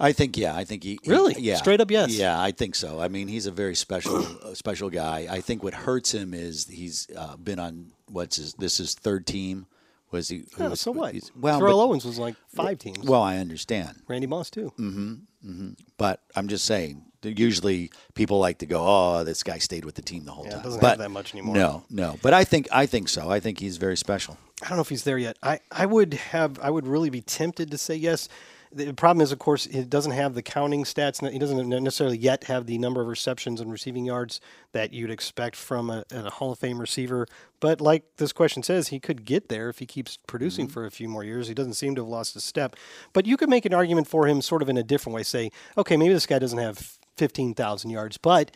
I 0.00 0.12
think 0.12 0.36
yeah. 0.36 0.56
I 0.56 0.64
think 0.64 0.82
he 0.82 0.98
he- 1.02 1.10
Really? 1.10 1.34
yeah 1.38 1.56
Straight 1.56 1.80
up 1.80 1.90
yes? 1.90 2.10
Yeah, 2.10 2.40
I 2.40 2.50
think 2.50 2.74
so. 2.74 3.00
I 3.00 3.08
mean, 3.08 3.28
he's 3.28 3.46
a 3.46 3.52
very 3.52 3.74
special 3.76 4.16
uh, 4.42 4.54
special 4.54 4.90
guy. 4.90 5.28
I 5.30 5.40
think 5.40 5.62
what 5.62 5.74
hurts 5.74 6.12
him 6.12 6.34
is 6.34 6.66
he's 6.66 7.06
uh, 7.16 7.36
been 7.36 7.58
on 7.60 7.92
what's 8.08 8.36
his 8.36 8.54
this 8.54 8.80
is 8.80 8.94
third 8.94 9.26
team. 9.26 9.66
Was 10.10 10.28
he? 10.28 10.44
who 10.56 10.62
Yeah, 10.64 10.68
was- 10.70 10.80
so 10.80 10.92
what? 10.92 11.12
he's- 11.12 11.30
Well, 11.38 11.58
Terrell 11.58 11.78
but- 11.78 11.84
Owens 11.84 12.04
was 12.04 12.18
like 12.18 12.36
five 12.54 12.78
teams. 12.78 12.98
well, 13.06 13.22
I 13.22 13.36
understand, 13.38 14.02
Randy 14.08 14.26
Moss 14.26 14.48
too. 14.50 14.72
Mhm. 14.78 15.22
Mhm. 15.44 15.76
But 15.98 16.20
I'm 16.34 16.48
just 16.48 16.64
saying. 16.64 17.04
Usually, 17.30 17.90
people 18.14 18.38
like 18.38 18.58
to 18.58 18.66
go, 18.66 18.84
"Oh, 18.86 19.24
this 19.24 19.42
guy 19.42 19.58
stayed 19.58 19.84
with 19.84 19.94
the 19.94 20.02
team 20.02 20.24
the 20.24 20.32
whole 20.32 20.44
Yeah, 20.44 20.54
time." 20.54 20.62
doesn't 20.62 20.80
but 20.80 20.90
have 20.90 20.98
that 20.98 21.10
much 21.10 21.34
anymore. 21.34 21.56
No, 21.56 21.84
no. 21.90 22.18
But 22.22 22.34
I 22.34 22.44
think 22.44 22.68
I 22.72 22.86
think 22.86 23.08
so. 23.08 23.30
I 23.30 23.40
think 23.40 23.60
he's 23.60 23.76
very 23.76 23.96
special. 23.96 24.38
I 24.62 24.68
don't 24.68 24.78
know 24.78 24.82
if 24.82 24.88
he's 24.88 25.04
there 25.04 25.18
yet. 25.18 25.36
I, 25.42 25.60
I 25.70 25.86
would 25.86 26.14
have 26.14 26.58
I 26.60 26.70
would 26.70 26.86
really 26.86 27.10
be 27.10 27.20
tempted 27.20 27.70
to 27.70 27.78
say 27.78 27.96
yes. 27.96 28.28
The 28.72 28.92
problem 28.92 29.22
is, 29.22 29.30
of 29.30 29.38
course, 29.38 29.66
it 29.66 29.88
doesn't 29.88 30.12
have 30.12 30.34
the 30.34 30.42
counting 30.42 30.82
stats. 30.82 31.30
He 31.30 31.38
doesn't 31.38 31.68
necessarily 31.68 32.18
yet 32.18 32.44
have 32.44 32.66
the 32.66 32.76
number 32.78 33.00
of 33.00 33.06
receptions 33.06 33.60
and 33.60 33.70
receiving 33.70 34.04
yards 34.04 34.40
that 34.72 34.92
you'd 34.92 35.12
expect 35.12 35.54
from 35.54 35.90
a, 35.90 36.04
a 36.10 36.28
Hall 36.28 36.50
of 36.50 36.58
Fame 36.58 36.80
receiver. 36.80 37.28
But 37.60 37.80
like 37.80 38.02
this 38.16 38.32
question 38.32 38.64
says, 38.64 38.88
he 38.88 38.98
could 38.98 39.24
get 39.24 39.48
there 39.48 39.68
if 39.68 39.78
he 39.78 39.86
keeps 39.86 40.18
producing 40.26 40.66
mm-hmm. 40.66 40.72
for 40.72 40.86
a 40.86 40.90
few 40.90 41.08
more 41.08 41.22
years. 41.22 41.46
He 41.46 41.54
doesn't 41.54 41.74
seem 41.74 41.94
to 41.94 42.02
have 42.02 42.08
lost 42.08 42.34
a 42.34 42.40
step. 42.40 42.74
But 43.12 43.26
you 43.26 43.36
could 43.36 43.48
make 43.48 43.64
an 43.64 43.74
argument 43.74 44.08
for 44.08 44.26
him 44.26 44.42
sort 44.42 44.60
of 44.60 44.68
in 44.68 44.76
a 44.76 44.82
different 44.82 45.14
way. 45.14 45.22
Say, 45.22 45.52
okay, 45.78 45.96
maybe 45.96 46.12
this 46.12 46.26
guy 46.26 46.40
doesn't 46.40 46.58
have 46.58 46.98
15,000 47.16 47.90
yards, 47.90 48.18
but 48.18 48.50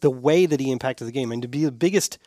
the 0.00 0.10
way 0.10 0.46
that 0.46 0.60
he 0.60 0.70
impacted 0.70 1.06
the 1.06 1.12
game 1.12 1.32
and 1.32 1.42
to 1.42 1.48
be 1.48 1.64
the 1.64 1.72
biggest 1.72 2.18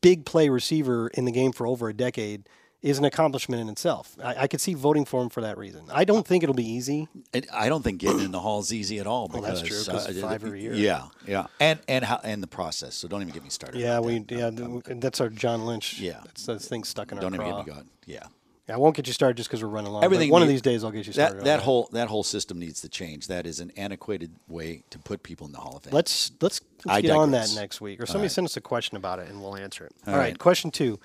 big 0.00 0.24
play 0.24 0.48
receiver 0.48 1.08
in 1.08 1.24
the 1.24 1.32
game 1.32 1.52
for 1.52 1.66
over 1.66 1.88
a 1.88 1.94
decade 1.94 2.48
is 2.82 2.98
an 2.98 3.04
accomplishment 3.04 3.60
in 3.60 3.68
itself. 3.68 4.14
I, 4.22 4.42
I 4.42 4.46
could 4.46 4.60
see 4.60 4.74
voting 4.74 5.04
for 5.04 5.20
him 5.20 5.28
for 5.28 5.40
that 5.40 5.58
reason. 5.58 5.86
I 5.92 6.04
don't 6.04 6.24
think 6.24 6.44
it'll 6.44 6.54
be 6.54 6.68
easy. 6.70 7.08
And 7.32 7.44
I 7.52 7.68
don't 7.68 7.82
think 7.82 7.98
getting 7.98 8.20
in 8.20 8.30
the 8.30 8.38
hall 8.38 8.60
is 8.60 8.72
easy 8.72 9.00
at 9.00 9.06
all. 9.06 9.28
Well, 9.32 9.42
Because, 9.42 9.62
that's 9.62 9.86
true, 9.86 9.94
uh, 9.94 10.28
five 10.28 10.44
every 10.44 10.62
year. 10.62 10.72
Yeah, 10.74 11.06
yeah, 11.26 11.46
and 11.58 11.80
and 11.88 12.04
how 12.04 12.20
and 12.22 12.42
the 12.42 12.46
process. 12.46 12.94
So 12.94 13.08
don't 13.08 13.22
even 13.22 13.34
get 13.34 13.42
me 13.42 13.50
started. 13.50 13.80
Yeah, 13.80 13.98
we 13.98 14.20
that. 14.20 14.30
yeah 14.30 14.50
th- 14.50 15.00
that's 15.00 15.20
our 15.20 15.28
John 15.30 15.66
Lynch. 15.66 15.98
Yeah. 15.98 16.20
that's 16.24 16.46
that 16.46 16.60
thing 16.62 16.84
stuck 16.84 17.10
in 17.10 17.18
our 17.18 17.24
head. 17.24 17.32
Don't 17.32 17.40
even 17.40 17.52
craw. 17.54 17.62
get 17.62 17.66
me 17.66 17.72
going. 17.72 17.90
Yeah, 18.06 18.26
Yeah, 18.68 18.74
I 18.74 18.78
won't 18.78 18.96
get 18.96 19.06
you 19.06 19.12
started 19.12 19.36
just 19.36 19.48
because 19.48 19.62
we're 19.62 19.68
running 19.70 19.92
long. 19.92 20.02
everything. 20.02 20.30
one 20.30 20.42
of 20.42 20.48
these 20.48 20.62
days 20.62 20.82
I'll 20.82 20.90
get 20.90 21.06
you 21.06 21.12
started. 21.12 21.38
That 21.38 21.44
that 21.44 21.60
whole 21.60 21.88
that 21.92 22.08
whole 22.08 22.24
system 22.24 22.58
needs 22.58 22.80
to 22.80 22.88
change. 22.88 23.28
That 23.28 23.46
is 23.46 23.60
an 23.60 23.70
antiquated 23.76 24.34
way 24.48 24.82
to 24.90 24.98
put 24.98 25.22
people 25.22 25.46
in 25.46 25.52
the 25.52 25.58
Hall 25.58 25.76
of 25.76 25.84
Fame. 25.84 25.92
Let's 25.92 26.32
let's, 26.40 26.60
let's 26.84 27.02
get 27.02 27.12
on 27.12 27.30
that 27.30 27.52
next 27.54 27.80
week, 27.80 28.00
or 28.00 28.06
somebody 28.06 28.24
right. 28.24 28.32
send 28.32 28.46
us 28.46 28.56
a 28.56 28.60
question 28.60 28.96
about 28.96 29.20
it 29.20 29.28
and 29.28 29.40
we'll 29.40 29.56
answer 29.56 29.84
it. 29.84 29.92
All 30.06 30.14
All 30.14 30.18
right. 30.18 30.26
right. 30.30 30.38
question 30.38 30.72
two, 30.72 30.98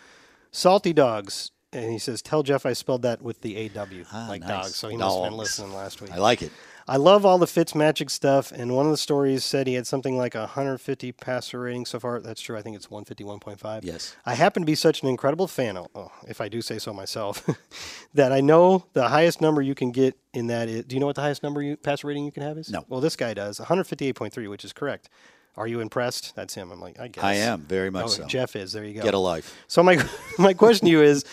salty 0.52 0.92
dogs, 0.92 1.52
and 1.72 1.92
he 1.92 2.00
says, 2.00 2.24
"Tell 2.24 2.42
Jeff 2.42 2.66
I 2.66 2.74
spelled 2.74 3.04
that 3.04 3.22
with 3.22 3.42
the 3.42 3.56
A 3.58 3.70
W, 3.70 4.06
Ah, 4.12 4.26
like 4.28 4.42
nice. 4.42 4.50
dogs." 4.50 4.76
So 4.76 4.90
he 4.90 4.98
must 4.98 5.16
have 5.18 5.26
been 5.30 5.38
listening 5.38 5.74
last 5.74 6.02
week. 6.02 6.12
I 6.12 6.18
like 6.18 6.42
it. 6.42 6.52
I 6.92 6.98
love 6.98 7.26
all 7.26 7.38
the 7.38 7.48
Fitz 7.48 7.74
magic 7.74 8.10
stuff, 8.10 8.52
and 8.52 8.76
one 8.76 8.86
of 8.86 8.92
the 8.92 8.98
stories 8.98 9.46
said 9.46 9.66
he 9.66 9.76
had 9.76 9.88
something 9.88 10.18
like 10.18 10.36
a 10.36 10.40
150 10.40 11.14
passer 11.14 11.62
rating 11.62 11.86
so 11.86 12.02
far. 12.02 12.20
That's 12.20 12.42
true. 12.42 12.58
I 12.58 12.62
think 12.62 12.76
it's 12.76 12.88
151.5. 12.88 13.86
Yes. 13.86 14.14
I 14.26 14.34
happen 14.34 14.64
to 14.64 14.66
be 14.66 14.76
such 14.76 15.02
an 15.02 15.08
incredible 15.08 15.48
fan, 15.48 15.78
oh, 15.78 15.88
oh, 15.96 16.12
if 16.28 16.42
I 16.42 16.50
do 16.50 16.62
say 16.62 16.80
so 16.80 16.92
myself, 16.92 17.48
that 18.14 18.34
I 18.34 18.42
know 18.42 18.88
the 18.92 19.08
highest 19.08 19.40
number 19.40 19.62
you 19.62 19.74
can 19.74 19.92
get 19.92 20.18
in 20.34 20.48
that 20.48 20.68
is. 20.68 20.84
Do 20.84 20.98
you 20.98 21.00
know 21.00 21.06
what 21.06 21.16
the 21.16 21.22
highest 21.22 21.44
number 21.44 21.62
you 21.62 21.78
passer 21.78 22.08
rating 22.08 22.26
you 22.26 22.32
can 22.34 22.44
have 22.44 22.58
is? 22.58 22.70
No. 22.70 22.84
Well, 22.90 23.00
this 23.00 23.16
guy 23.16 23.34
does 23.34 23.60
158.3, 23.60 24.50
which 24.50 24.66
is 24.66 24.74
correct. 24.74 25.10
Are 25.56 25.68
you 25.68 25.80
impressed? 25.80 26.36
That's 26.36 26.56
him. 26.56 26.74
I'm 26.74 26.82
like, 26.82 27.00
I 27.00 27.08
guess 27.08 27.24
I 27.24 27.36
am 27.36 27.62
very 27.62 27.90
much 27.90 28.04
Oh, 28.04 28.08
so. 28.08 28.26
Jeff 28.26 28.58
is. 28.58 28.74
There 28.74 28.84
you 28.84 28.96
go. 28.96 29.04
Get 29.04 29.14
a 29.14 29.18
life. 29.18 29.58
So 29.70 29.82
my 29.82 30.06
my 30.38 30.54
question 30.54 30.88
to 30.88 30.92
you 30.92 31.02
is, 31.02 31.24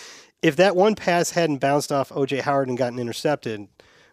if 0.40 0.54
that 0.54 0.76
one 0.76 0.94
pass 0.94 1.30
hadn't 1.30 1.59
bounced 1.59 1.90
off 1.90 2.11
OJ 2.11 2.42
Howard 2.42 2.68
and 2.68 2.78
gotten 2.78 3.00
intercepted, 3.00 3.66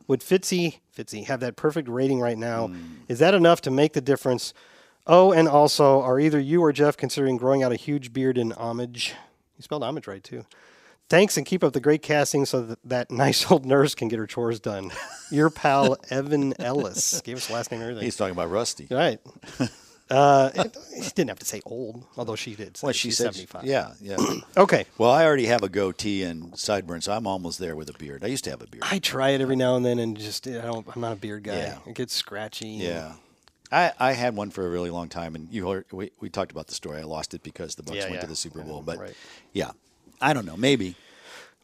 would 0.07 0.21
Fitzy 0.21 0.79
Fitzy 0.95 1.25
have 1.25 1.39
that 1.41 1.55
perfect 1.55 1.87
rating 1.89 2.19
right 2.19 2.37
now? 2.37 2.67
Hmm. 2.67 2.95
Is 3.07 3.19
that 3.19 3.33
enough 3.33 3.61
to 3.61 3.71
make 3.71 3.93
the 3.93 4.01
difference? 4.01 4.53
Oh, 5.07 5.31
and 5.31 5.47
also, 5.47 6.01
are 6.01 6.19
either 6.19 6.39
you 6.39 6.63
or 6.63 6.71
Jeff 6.73 6.97
considering 6.97 7.37
growing 7.37 7.61
out 7.63 7.71
a 7.71 7.75
huge 7.75 8.11
beard 8.11 8.37
in 8.37 8.51
homage? 8.53 9.13
You 9.57 9.61
spelled 9.61 9.83
homage 9.83 10.07
right 10.07 10.23
too. 10.23 10.45
Thanks 11.07 11.37
and 11.37 11.45
keep 11.45 11.63
up 11.63 11.73
the 11.73 11.79
great 11.79 12.01
casting 12.01 12.45
so 12.45 12.61
that 12.63 12.79
that 12.83 13.11
nice 13.11 13.51
old 13.51 13.65
nurse 13.65 13.93
can 13.93 14.07
get 14.07 14.17
her 14.17 14.25
chores 14.25 14.59
done. 14.59 14.91
Your 15.31 15.51
pal 15.51 15.97
Evan 16.09 16.59
Ellis 16.59 17.21
gave 17.21 17.37
us 17.37 17.49
last 17.51 17.71
name 17.71 17.81
and 17.81 17.89
everything. 17.89 18.05
He's 18.05 18.15
talking 18.15 18.31
about 18.31 18.49
Rusty. 18.49 18.87
Right. 18.89 19.19
Uh, 20.09 20.51
it, 20.53 20.77
she 21.03 21.09
didn't 21.11 21.29
have 21.29 21.39
to 21.39 21.45
say 21.45 21.61
old, 21.65 22.05
although 22.15 22.35
she 22.35 22.53
did. 22.55 22.77
say 22.77 22.85
What 22.87 22.95
she 22.95 23.09
she's 23.09 23.17
said. 23.17 23.33
75. 23.33 23.63
Yeah, 23.65 23.93
yeah. 24.01 24.17
Okay. 24.57 24.85
well, 24.97 25.09
I 25.11 25.25
already 25.25 25.47
have 25.47 25.63
a 25.63 25.69
goatee 25.69 26.21
and 26.23 26.57
sideburns, 26.57 27.05
so 27.05 27.13
I'm 27.13 27.25
almost 27.25 27.57
there 27.59 27.75
with 27.75 27.89
a 27.89 27.93
beard. 27.97 28.23
I 28.23 28.27
used 28.27 28.43
to 28.43 28.51
have 28.51 28.61
a 28.61 28.67
beard. 28.67 28.83
I 28.89 28.99
try 28.99 29.29
it 29.31 29.41
every 29.41 29.55
now 29.55 29.75
and 29.75 29.83
then, 29.85 29.97
and 29.99 30.15
just 30.17 30.47
I 30.47 30.61
don't. 30.61 30.85
I'm 30.95 31.01
not 31.01 31.13
a 31.13 31.15
beard 31.15 31.43
guy. 31.43 31.57
Yeah. 31.57 31.77
It 31.87 31.95
gets 31.95 32.13
scratchy. 32.13 32.67
Yeah. 32.67 33.13
I, 33.71 33.93
I 33.99 34.11
had 34.13 34.35
one 34.35 34.51
for 34.51 34.65
a 34.65 34.69
really 34.69 34.91
long 34.91 35.09
time, 35.09 35.33
and 35.35 35.49
you 35.51 35.67
heard, 35.67 35.85
we, 35.91 36.11
we 36.21 36.29
talked 36.29 36.51
about 36.51 36.67
the 36.67 36.75
story. 36.75 36.99
I 36.99 37.03
lost 37.03 37.33
it 37.33 37.41
because 37.41 37.73
the 37.73 37.81
Bucs 37.81 37.95
Yeah, 37.95 38.01
went 38.03 38.13
yeah. 38.15 38.21
to 38.21 38.27
the 38.27 38.35
Super 38.35 38.61
Bowl. 38.61 38.77
know, 38.77 38.81
But 38.83 38.99
right. 38.99 39.13
yeah, 39.53 39.71
I 40.21 40.33
don't 40.33 40.45
know. 40.45 40.55
Maybe 40.55 40.95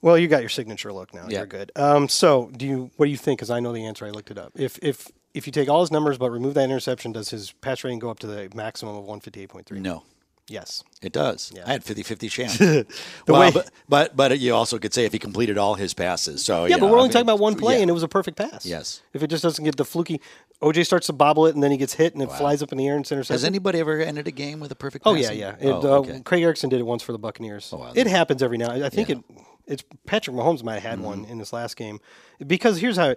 Well, 0.02 0.18
you 0.18 0.28
got 0.28 0.42
your 0.42 0.50
signature 0.50 0.92
look 0.92 1.14
now. 1.14 1.28
Yeah. 1.30 1.38
You're 1.40 1.46
good. 1.46 1.72
Um, 1.76 2.10
so, 2.10 2.50
do 2.58 2.66
you? 2.66 2.92
What 2.98 3.06
do 3.06 3.12
you 3.12 3.18
think? 3.18 3.38
Because 3.38 3.52
I 3.52 3.60
know 3.60 3.72
the 3.72 3.86
answer. 3.86 4.08
I 4.08 4.10
looked 4.10 4.32
it 4.32 4.40
up. 4.40 4.52
If 4.56 4.80
if 4.82 5.10
if 5.34 5.46
you 5.48 5.52
take 5.54 5.70
all 5.70 5.82
his 5.82 5.92
numbers 5.92 6.18
but 6.18 6.30
remove 6.32 6.54
that 6.56 6.66
interception, 6.66 7.12
does 7.12 7.30
his 7.30 7.52
pass 7.54 7.84
rating 7.84 8.00
go 8.00 8.10
up 8.10 8.20
to 8.20 8.28
the 8.28 8.50
maximum 8.54 8.96
of 8.96 9.06
158.3? 9.06 9.72
no. 9.82 10.04
Yes. 10.48 10.84
It 11.02 11.14
does. 11.14 11.50
Yeah. 11.56 11.64
I 11.66 11.72
had 11.72 11.84
50-50 11.86 12.30
chance. 12.30 12.60
well, 13.28 13.40
way- 13.40 13.52
but, 13.52 13.70
but 13.88 14.18
but 14.18 14.38
you 14.40 14.54
also 14.54 14.80
could 14.80 14.94
say 14.94 15.06
if 15.06 15.14
he 15.14 15.20
completed 15.20 15.58
all 15.58 15.76
his 15.76 15.94
passes. 15.94 16.44
So 16.44 16.66
Yeah, 16.66 16.76
but 16.76 16.88
know, 16.88 16.92
we're 16.92 16.98
I 16.98 17.02
only 17.02 17.08
mean, 17.08 17.12
talking 17.14 17.22
about 17.26 17.40
one 17.40 17.56
play, 17.56 17.76
yeah. 17.76 17.82
and 17.82 17.90
it 17.90 17.94
was 17.94 18.04
a 18.04 18.08
perfect 18.10 18.36
pass. 18.38 18.66
Yes. 18.66 19.02
If 19.14 19.24
it 19.24 19.28
just 19.28 19.44
doesn't 19.44 19.64
get 19.64 19.78
the 19.78 19.86
fluky, 19.86 20.20
OJ 20.62 20.86
starts 20.86 21.08
to 21.08 21.14
bobble 21.14 21.46
it, 21.46 21.54
and 21.56 21.64
then 21.64 21.72
he 21.72 21.78
gets 21.78 21.94
hit, 21.94 22.16
and 22.16 22.22
it 22.22 22.30
flies 22.34 22.62
up 22.62 22.74
in 22.74 22.78
the 22.80 22.86
air 22.88 22.96
and 22.96 23.04
it's 23.06 23.12
intercepted. 23.14 23.34
Has 23.36 23.46
anybody 23.46 23.80
ever 23.80 24.02
ended 24.02 24.28
a 24.28 24.32
game 24.32 24.60
with 24.60 24.72
a 24.74 24.76
perfect? 24.76 25.06
Oh 25.08 25.14
yeah, 25.14 25.32
yeah. 25.32 25.56
It, 25.58 25.68
Oh, 25.72 26.04
uh. 26.04 26.20
Craig 26.24 26.44
Erickson 26.44 26.70
did 26.70 26.80
it 26.82 26.86
once 26.86 27.02
for 27.02 27.14
the 27.14 27.20
Buccaneers. 27.20 27.70
Oh, 27.72 27.78
wow. 27.78 27.94
it 27.96 28.08
happens 28.08 28.44
every 28.44 28.58
now. 28.58 28.72
I 28.72 28.90
think 28.90 29.08
Yeah. 29.08 29.18
it. 29.18 29.24
It's 29.68 29.84
Patrick 30.06 30.36
Mahomes 30.36 30.64
might 30.64 30.80
have 30.80 30.84
had 30.84 30.94
Mm-hmm. 31.00 31.08
one 31.08 31.26
in 31.26 31.38
this 31.38 31.54
last 31.54 31.78
game 31.78 32.00
because 32.46 32.80
here's 32.80 32.98
how 32.98 33.16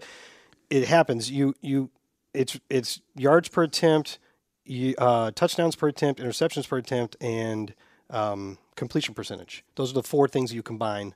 it 0.70 0.84
happens. 0.86 1.28
You 1.32 1.54
you 1.62 1.90
it's 2.34 2.58
it's 2.68 3.00
yards 3.16 3.48
per 3.48 3.62
attempt, 3.62 4.18
uh, 4.98 5.30
touchdowns 5.30 5.76
per 5.76 5.88
attempt, 5.88 6.20
interceptions 6.20 6.68
per 6.68 6.76
attempt, 6.76 7.16
and 7.20 7.74
um, 8.10 8.58
completion 8.76 9.14
percentage. 9.14 9.64
Those 9.76 9.90
are 9.90 9.94
the 9.94 10.02
four 10.02 10.28
things 10.28 10.52
you 10.52 10.62
combine 10.62 11.14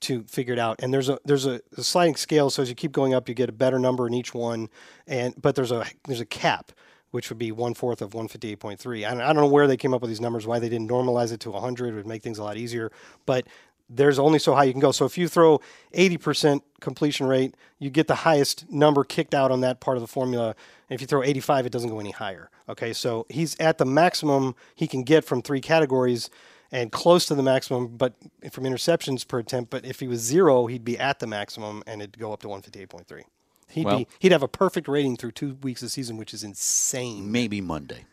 to 0.00 0.22
figure 0.24 0.52
it 0.52 0.58
out. 0.58 0.80
And 0.82 0.92
there's 0.92 1.08
a 1.08 1.18
there's 1.24 1.46
a, 1.46 1.60
a 1.76 1.82
sliding 1.82 2.16
scale, 2.16 2.50
so 2.50 2.62
as 2.62 2.68
you 2.68 2.74
keep 2.74 2.92
going 2.92 3.14
up, 3.14 3.28
you 3.28 3.34
get 3.34 3.48
a 3.48 3.52
better 3.52 3.78
number 3.78 4.06
in 4.06 4.14
each 4.14 4.34
one. 4.34 4.68
And 5.06 5.34
but 5.40 5.54
there's 5.54 5.72
a 5.72 5.86
there's 6.06 6.20
a 6.20 6.26
cap, 6.26 6.72
which 7.10 7.30
would 7.30 7.38
be 7.38 7.52
one 7.52 7.74
fourth 7.74 8.02
of 8.02 8.10
158.3. 8.10 9.06
I 9.06 9.10
don't, 9.10 9.20
I 9.20 9.26
don't 9.26 9.36
know 9.36 9.48
where 9.48 9.66
they 9.66 9.76
came 9.76 9.94
up 9.94 10.00
with 10.00 10.10
these 10.10 10.20
numbers. 10.20 10.46
Why 10.46 10.58
they 10.58 10.68
didn't 10.68 10.88
normalize 10.88 11.32
it 11.32 11.40
to 11.40 11.50
100 11.50 11.94
would 11.94 12.06
make 12.06 12.22
things 12.22 12.38
a 12.38 12.44
lot 12.44 12.56
easier. 12.56 12.92
But 13.26 13.46
there's 13.88 14.18
only 14.18 14.38
so 14.38 14.54
high 14.54 14.64
you 14.64 14.72
can 14.72 14.80
go. 14.80 14.92
So 14.92 15.04
if 15.04 15.16
you 15.16 15.28
throw 15.28 15.60
80% 15.94 16.60
completion 16.80 17.26
rate, 17.26 17.54
you 17.78 17.90
get 17.90 18.06
the 18.06 18.16
highest 18.16 18.70
number 18.70 19.04
kicked 19.04 19.34
out 19.34 19.50
on 19.50 19.60
that 19.62 19.80
part 19.80 19.96
of 19.96 20.02
the 20.02 20.06
formula. 20.06 20.54
And 20.90 20.94
if 20.94 21.00
you 21.00 21.06
throw 21.06 21.22
85, 21.22 21.66
it 21.66 21.72
doesn't 21.72 21.90
go 21.90 21.98
any 22.00 22.10
higher. 22.10 22.50
Okay, 22.68 22.92
so 22.92 23.24
he's 23.28 23.58
at 23.58 23.78
the 23.78 23.86
maximum 23.86 24.54
he 24.74 24.86
can 24.86 25.02
get 25.04 25.24
from 25.24 25.40
three 25.42 25.60
categories 25.60 26.28
and 26.70 26.92
close 26.92 27.24
to 27.26 27.34
the 27.34 27.42
maximum, 27.42 27.96
but 27.96 28.12
from 28.50 28.64
interceptions 28.64 29.26
per 29.26 29.38
attempt. 29.38 29.70
But 29.70 29.86
if 29.86 30.00
he 30.00 30.08
was 30.08 30.20
zero, 30.20 30.66
he'd 30.66 30.84
be 30.84 30.98
at 30.98 31.18
the 31.18 31.26
maximum 31.26 31.82
and 31.86 32.02
it'd 32.02 32.18
go 32.18 32.32
up 32.32 32.42
to 32.42 32.48
158.3. 32.48 33.22
He'd 33.70 33.84
Well- 33.86 33.98
be 33.98 34.08
he'd 34.18 34.32
have 34.32 34.42
a 34.42 34.48
perfect 34.48 34.88
rating 34.88 35.16
through 35.16 35.32
two 35.32 35.54
weeks 35.62 35.82
of 35.82 35.90
season, 35.90 36.16
which 36.16 36.34
is 36.34 36.44
insane. 36.44 37.30
Maybe 37.30 37.60
Monday. 37.60 38.04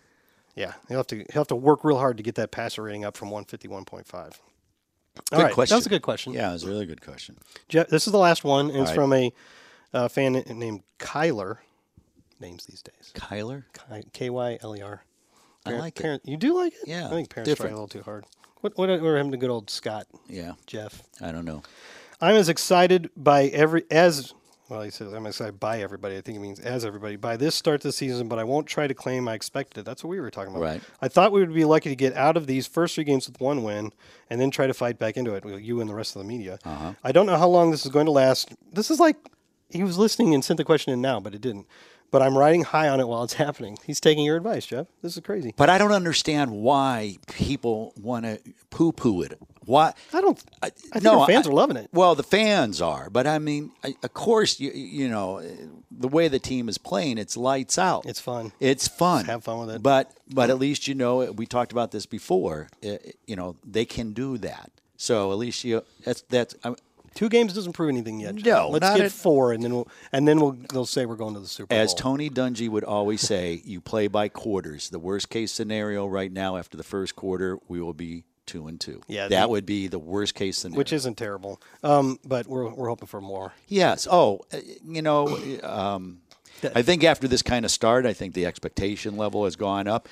Yeah, 0.55 0.73
he'll 0.87 0.97
have 0.97 1.07
to 1.07 1.17
he'll 1.17 1.41
have 1.41 1.47
to 1.47 1.55
work 1.55 1.83
real 1.83 1.97
hard 1.97 2.15
to 2.17 2.23
get 2.23 2.35
that 2.35 2.51
passer 2.51 2.83
rating 2.83 3.03
up 3.03 3.17
from 3.17 3.29
151.5 3.29 4.13
All 4.13 4.31
Good 5.31 5.41
right, 5.41 5.53
question. 5.53 5.73
That 5.73 5.79
was 5.79 5.85
a 5.85 5.89
good 5.89 6.01
question. 6.01 6.33
Yeah, 6.33 6.49
it 6.49 6.53
was 6.53 6.63
a 6.63 6.67
really 6.67 6.85
good 6.85 7.01
question. 7.01 7.37
Jeff, 7.67 7.87
this 7.87 8.05
is 8.07 8.11
the 8.11 8.19
last 8.19 8.43
one, 8.43 8.69
and 8.69 8.79
it's 8.79 8.89
right. 8.89 8.95
from 8.95 9.13
a 9.13 9.33
uh, 9.93 10.07
fan 10.07 10.33
named 10.33 10.83
Kyler. 10.99 11.57
Names 12.39 12.65
these 12.65 12.81
days. 12.81 13.11
Kyler. 13.15 13.63
K 14.11 14.29
y 14.29 14.57
l 14.61 14.75
e 14.75 14.81
r. 14.81 15.03
I 15.65 15.71
like 15.71 15.97
it. 15.99 16.01
parent, 16.01 16.21
You 16.25 16.37
do 16.37 16.53
like 16.53 16.73
it? 16.73 16.87
Yeah, 16.87 17.07
I 17.07 17.09
think 17.09 17.29
parents 17.29 17.49
different. 17.49 17.69
try 17.71 17.77
a 17.77 17.81
little 17.81 17.87
too 17.87 18.03
hard. 18.03 18.25
What 18.61 18.77
what 18.77 18.89
what 18.89 19.15
happened 19.15 19.31
to 19.31 19.37
good 19.37 19.49
old 19.49 19.69
Scott 19.69 20.07
Yeah, 20.27 20.53
Jeff? 20.67 21.03
I 21.21 21.31
don't 21.31 21.45
know. 21.45 21.63
I'm 22.21 22.35
as 22.35 22.49
excited 22.49 23.09
by 23.15 23.45
every 23.45 23.83
as 23.89 24.33
well. 24.69 24.81
He 24.81 24.89
says 24.89 25.13
I'm 25.13 25.25
excited 25.25 25.59
by 25.59 25.81
everybody. 25.81 26.17
I 26.17 26.21
think 26.21 26.37
it 26.37 26.41
means 26.41 26.59
as 26.59 26.85
everybody 26.85 27.15
by 27.15 27.37
this 27.37 27.55
start 27.55 27.81
the 27.81 27.91
season, 27.91 28.27
but 28.27 28.39
I 28.39 28.43
won't 28.43 28.67
try 28.67 28.87
to 28.87 28.93
claim 28.93 29.27
I 29.27 29.33
expected 29.33 29.81
it. 29.81 29.83
That's 29.83 30.03
what 30.03 30.09
we 30.09 30.19
were 30.19 30.31
talking 30.31 30.51
about. 30.51 30.63
Right. 30.63 30.81
I 31.01 31.07
thought 31.07 31.31
we 31.31 31.39
would 31.39 31.53
be 31.53 31.65
lucky 31.65 31.89
to 31.89 31.95
get 31.95 32.13
out 32.13 32.37
of 32.37 32.47
these 32.47 32.67
first 32.67 32.95
three 32.95 33.03
games 33.03 33.27
with 33.27 33.39
one 33.39 33.63
win, 33.63 33.93
and 34.29 34.39
then 34.39 34.51
try 34.51 34.67
to 34.67 34.73
fight 34.73 34.99
back 34.99 35.17
into 35.17 35.33
it. 35.33 35.45
You 35.61 35.81
and 35.81 35.89
the 35.89 35.95
rest 35.95 36.15
of 36.15 36.21
the 36.21 36.27
media. 36.27 36.59
Uh-huh. 36.65 36.93
I 37.03 37.11
don't 37.11 37.25
know 37.25 37.37
how 37.37 37.47
long 37.47 37.71
this 37.71 37.85
is 37.85 37.91
going 37.91 38.05
to 38.05 38.11
last. 38.11 38.53
This 38.71 38.89
is 38.91 38.99
like 38.99 39.17
he 39.69 39.83
was 39.83 39.97
listening 39.97 40.33
and 40.33 40.43
sent 40.43 40.57
the 40.57 40.63
question 40.63 40.93
in 40.93 41.01
now, 41.01 41.19
but 41.19 41.35
it 41.35 41.41
didn't. 41.41 41.67
But 42.11 42.21
I'm 42.21 42.37
riding 42.37 42.63
high 42.63 42.87
on 42.87 42.99
it 42.99 43.07
while 43.07 43.23
it's 43.23 43.33
happening. 43.45 43.77
He's 43.85 43.99
taking 43.99 44.23
your 44.23 44.37
advice, 44.37 44.65
Jeff. 44.65 44.87
This 45.01 45.17
is 45.17 45.23
crazy. 45.23 45.53
But 45.57 45.69
I 45.69 45.77
don't 45.77 45.91
understand 45.91 46.51
why 46.51 47.17
people 47.31 47.93
want 47.97 48.25
to 48.25 48.39
poo-poo 48.69 49.21
it. 49.23 49.39
Why? 49.65 49.93
I 50.13 50.21
don't. 50.21 50.41
I, 50.61 50.69
think 50.69 51.03
no, 51.03 51.19
the 51.21 51.25
fans 51.27 51.47
I- 51.47 51.49
are 51.49 51.53
loving 51.53 51.77
it. 51.77 51.89
Well, 51.93 52.15
the 52.15 52.23
fans 52.23 52.81
are, 52.81 53.09
but 53.09 53.27
I 53.27 53.39
mean, 53.39 53.71
I, 53.83 53.95
of 54.03 54.13
course, 54.13 54.59
you 54.59 54.71
you 54.71 55.07
know, 55.09 55.41
the 55.91 56.07
way 56.07 56.27
the 56.27 56.39
team 56.39 56.69
is 56.69 56.77
playing, 56.77 57.17
it's 57.17 57.35
lights 57.37 57.77
out. 57.77 58.05
It's 58.05 58.19
fun. 58.19 58.51
It's 58.59 58.87
fun. 58.87 59.25
have 59.25 59.43
fun 59.43 59.59
with 59.65 59.75
it. 59.75 59.83
But 59.83 60.11
but 60.33 60.49
at 60.49 60.59
least 60.59 60.87
you 60.87 60.95
know 60.95 61.31
we 61.31 61.45
talked 61.45 61.71
about 61.71 61.91
this 61.91 62.05
before. 62.05 62.67
uh, 62.85 62.97
You 63.27 63.35
know 63.35 63.55
they 63.65 63.85
can 63.85 64.13
do 64.13 64.37
that. 64.39 64.71
So 64.97 65.31
at 65.31 65.37
least 65.37 65.63
you 65.63 65.83
that's 66.03 66.21
that's. 66.29 66.55
I 66.63 66.75
Two 67.13 67.29
games 67.29 67.53
doesn't 67.53 67.71
prove 67.71 67.87
anything 67.87 68.19
yet. 68.19 68.35
Jeff. 68.35 68.45
No, 68.45 68.69
let's 68.71 68.89
get 68.89 69.05
at- 69.05 69.11
four, 69.13 69.53
and 69.53 69.63
then 69.63 69.73
we'll 69.73 69.87
and 70.11 70.27
then 70.27 70.37
we'll 70.41 70.57
they'll 70.73 70.85
say 70.85 71.05
we're 71.05 71.15
going 71.15 71.33
to 71.33 71.39
the 71.39 71.47
Super 71.47 71.67
Bowl. 71.67 71.79
As 71.79 71.93
Tony 71.93 72.29
Dungy 72.29 72.67
would 72.67 72.83
always 72.83 73.21
say, 73.21 73.61
you 73.63 73.79
play 73.79 74.07
by 74.07 74.27
quarters. 74.27 74.89
The 74.89 74.99
worst 74.99 75.29
case 75.29 75.53
scenario 75.53 76.05
right 76.07 76.29
now, 76.29 76.57
after 76.57 76.75
the 76.75 76.83
first 76.83 77.15
quarter, 77.15 77.57
we 77.69 77.79
will 77.79 77.93
be 77.93 78.25
two 78.45 78.67
and 78.67 78.79
two. 78.79 79.01
Yeah, 79.07 79.27
that 79.27 79.41
the- 79.43 79.47
would 79.49 79.65
be 79.65 79.87
the 79.87 79.99
worst 79.99 80.35
case 80.35 80.57
scenario. 80.57 80.77
which 80.77 80.93
isn't 80.93 81.17
terrible. 81.17 81.61
Um, 81.83 82.19
but 82.25 82.47
we're 82.47 82.69
we're 82.73 82.89
hoping 82.89 83.07
for 83.07 83.21
more. 83.21 83.53
yes. 83.67 84.07
Oh, 84.09 84.41
uh, 84.53 84.57
you 84.85 85.01
know, 85.01 85.37
um, 85.63 86.19
I 86.73 86.81
think 86.81 87.03
after 87.03 87.27
this 87.27 87.41
kind 87.41 87.65
of 87.65 87.71
start, 87.71 88.05
I 88.05 88.13
think 88.13 88.33
the 88.33 88.45
expectation 88.45 89.17
level 89.17 89.43
has 89.45 89.55
gone 89.55 89.87
up. 89.87 90.07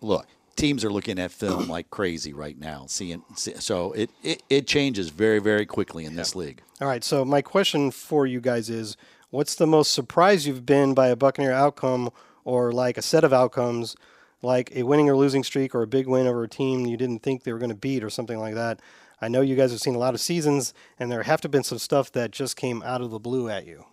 Look, 0.00 0.26
teams 0.56 0.84
are 0.84 0.90
looking 0.90 1.18
at 1.18 1.30
film 1.30 1.68
like 1.76 1.90
crazy 1.90 2.32
right 2.32 2.58
now. 2.58 2.86
Seeing 2.88 3.22
so 3.34 3.92
it, 3.92 4.10
it, 4.22 4.42
it 4.48 4.66
changes 4.66 5.08
very 5.10 5.38
very 5.38 5.66
quickly 5.66 6.04
in 6.04 6.16
this 6.16 6.34
league. 6.34 6.62
All 6.80 6.88
right. 6.88 7.02
So 7.02 7.24
my 7.24 7.42
question 7.42 7.90
for 7.90 8.26
you 8.26 8.40
guys 8.40 8.70
is, 8.70 8.96
what's 9.30 9.54
the 9.56 9.66
most 9.66 9.92
surprised 9.92 10.46
you've 10.46 10.64
been 10.66 10.94
by 10.94 11.08
a 11.08 11.16
Buccaneer 11.16 11.52
outcome, 11.52 12.10
or 12.44 12.70
like 12.72 12.96
a 12.96 13.02
set 13.02 13.24
of 13.24 13.32
outcomes, 13.32 13.96
like 14.42 14.70
a 14.74 14.82
winning 14.84 15.08
or 15.08 15.16
losing 15.16 15.44
streak, 15.44 15.74
or 15.74 15.82
a 15.82 15.86
big 15.86 16.06
win 16.06 16.26
over 16.26 16.44
a 16.44 16.48
team 16.48 16.86
you 16.86 16.96
didn't 16.96 17.22
think 17.22 17.42
they 17.44 17.52
were 17.52 17.58
going 17.58 17.70
to 17.70 17.74
beat, 17.76 18.04
or 18.04 18.10
something 18.10 18.38
like 18.38 18.54
that? 18.54 18.80
I 19.20 19.28
know 19.28 19.40
you 19.40 19.56
guys 19.56 19.72
have 19.72 19.80
seen 19.80 19.94
a 19.96 19.98
lot 19.98 20.14
of 20.14 20.20
seasons, 20.20 20.72
and 20.98 21.10
there 21.10 21.24
have 21.24 21.40
to 21.40 21.46
have 21.46 21.52
been 21.52 21.64
some 21.64 21.78
stuff 21.78 22.12
that 22.12 22.30
just 22.30 22.56
came 22.56 22.82
out 22.82 23.00
of 23.00 23.10
the 23.10 23.18
blue 23.18 23.48
at 23.48 23.66
you. 23.66 23.84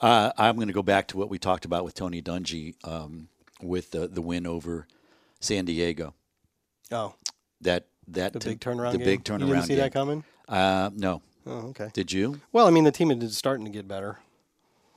Uh, 0.00 0.32
I'm 0.38 0.56
going 0.56 0.68
to 0.68 0.74
go 0.74 0.82
back 0.82 1.08
to 1.08 1.16
what 1.16 1.28
we 1.28 1.38
talked 1.38 1.64
about 1.64 1.84
with 1.84 1.94
Tony 1.94 2.22
Dungy 2.22 2.74
um, 2.84 3.28
with 3.62 3.90
the 3.90 4.08
the 4.08 4.22
win 4.22 4.46
over 4.46 4.86
San 5.40 5.64
Diego. 5.64 6.14
Oh, 6.90 7.14
That 7.60 7.86
that 8.08 8.32
the 8.32 8.40
big 8.40 8.60
turnaround. 8.60 8.92
The 8.92 8.98
game? 8.98 9.04
big 9.04 9.24
turnaround. 9.24 9.48
You 9.48 9.54
didn't 9.54 9.62
see 9.62 9.68
game. 9.74 9.78
that 9.78 9.92
coming? 9.92 10.24
Uh, 10.48 10.90
no. 10.94 11.22
Oh, 11.46 11.68
okay. 11.68 11.90
Did 11.92 12.12
you? 12.12 12.40
Well, 12.52 12.66
I 12.66 12.70
mean, 12.70 12.84
the 12.84 12.92
team 12.92 13.10
is 13.10 13.36
starting 13.36 13.64
to 13.66 13.70
get 13.70 13.86
better. 13.86 14.18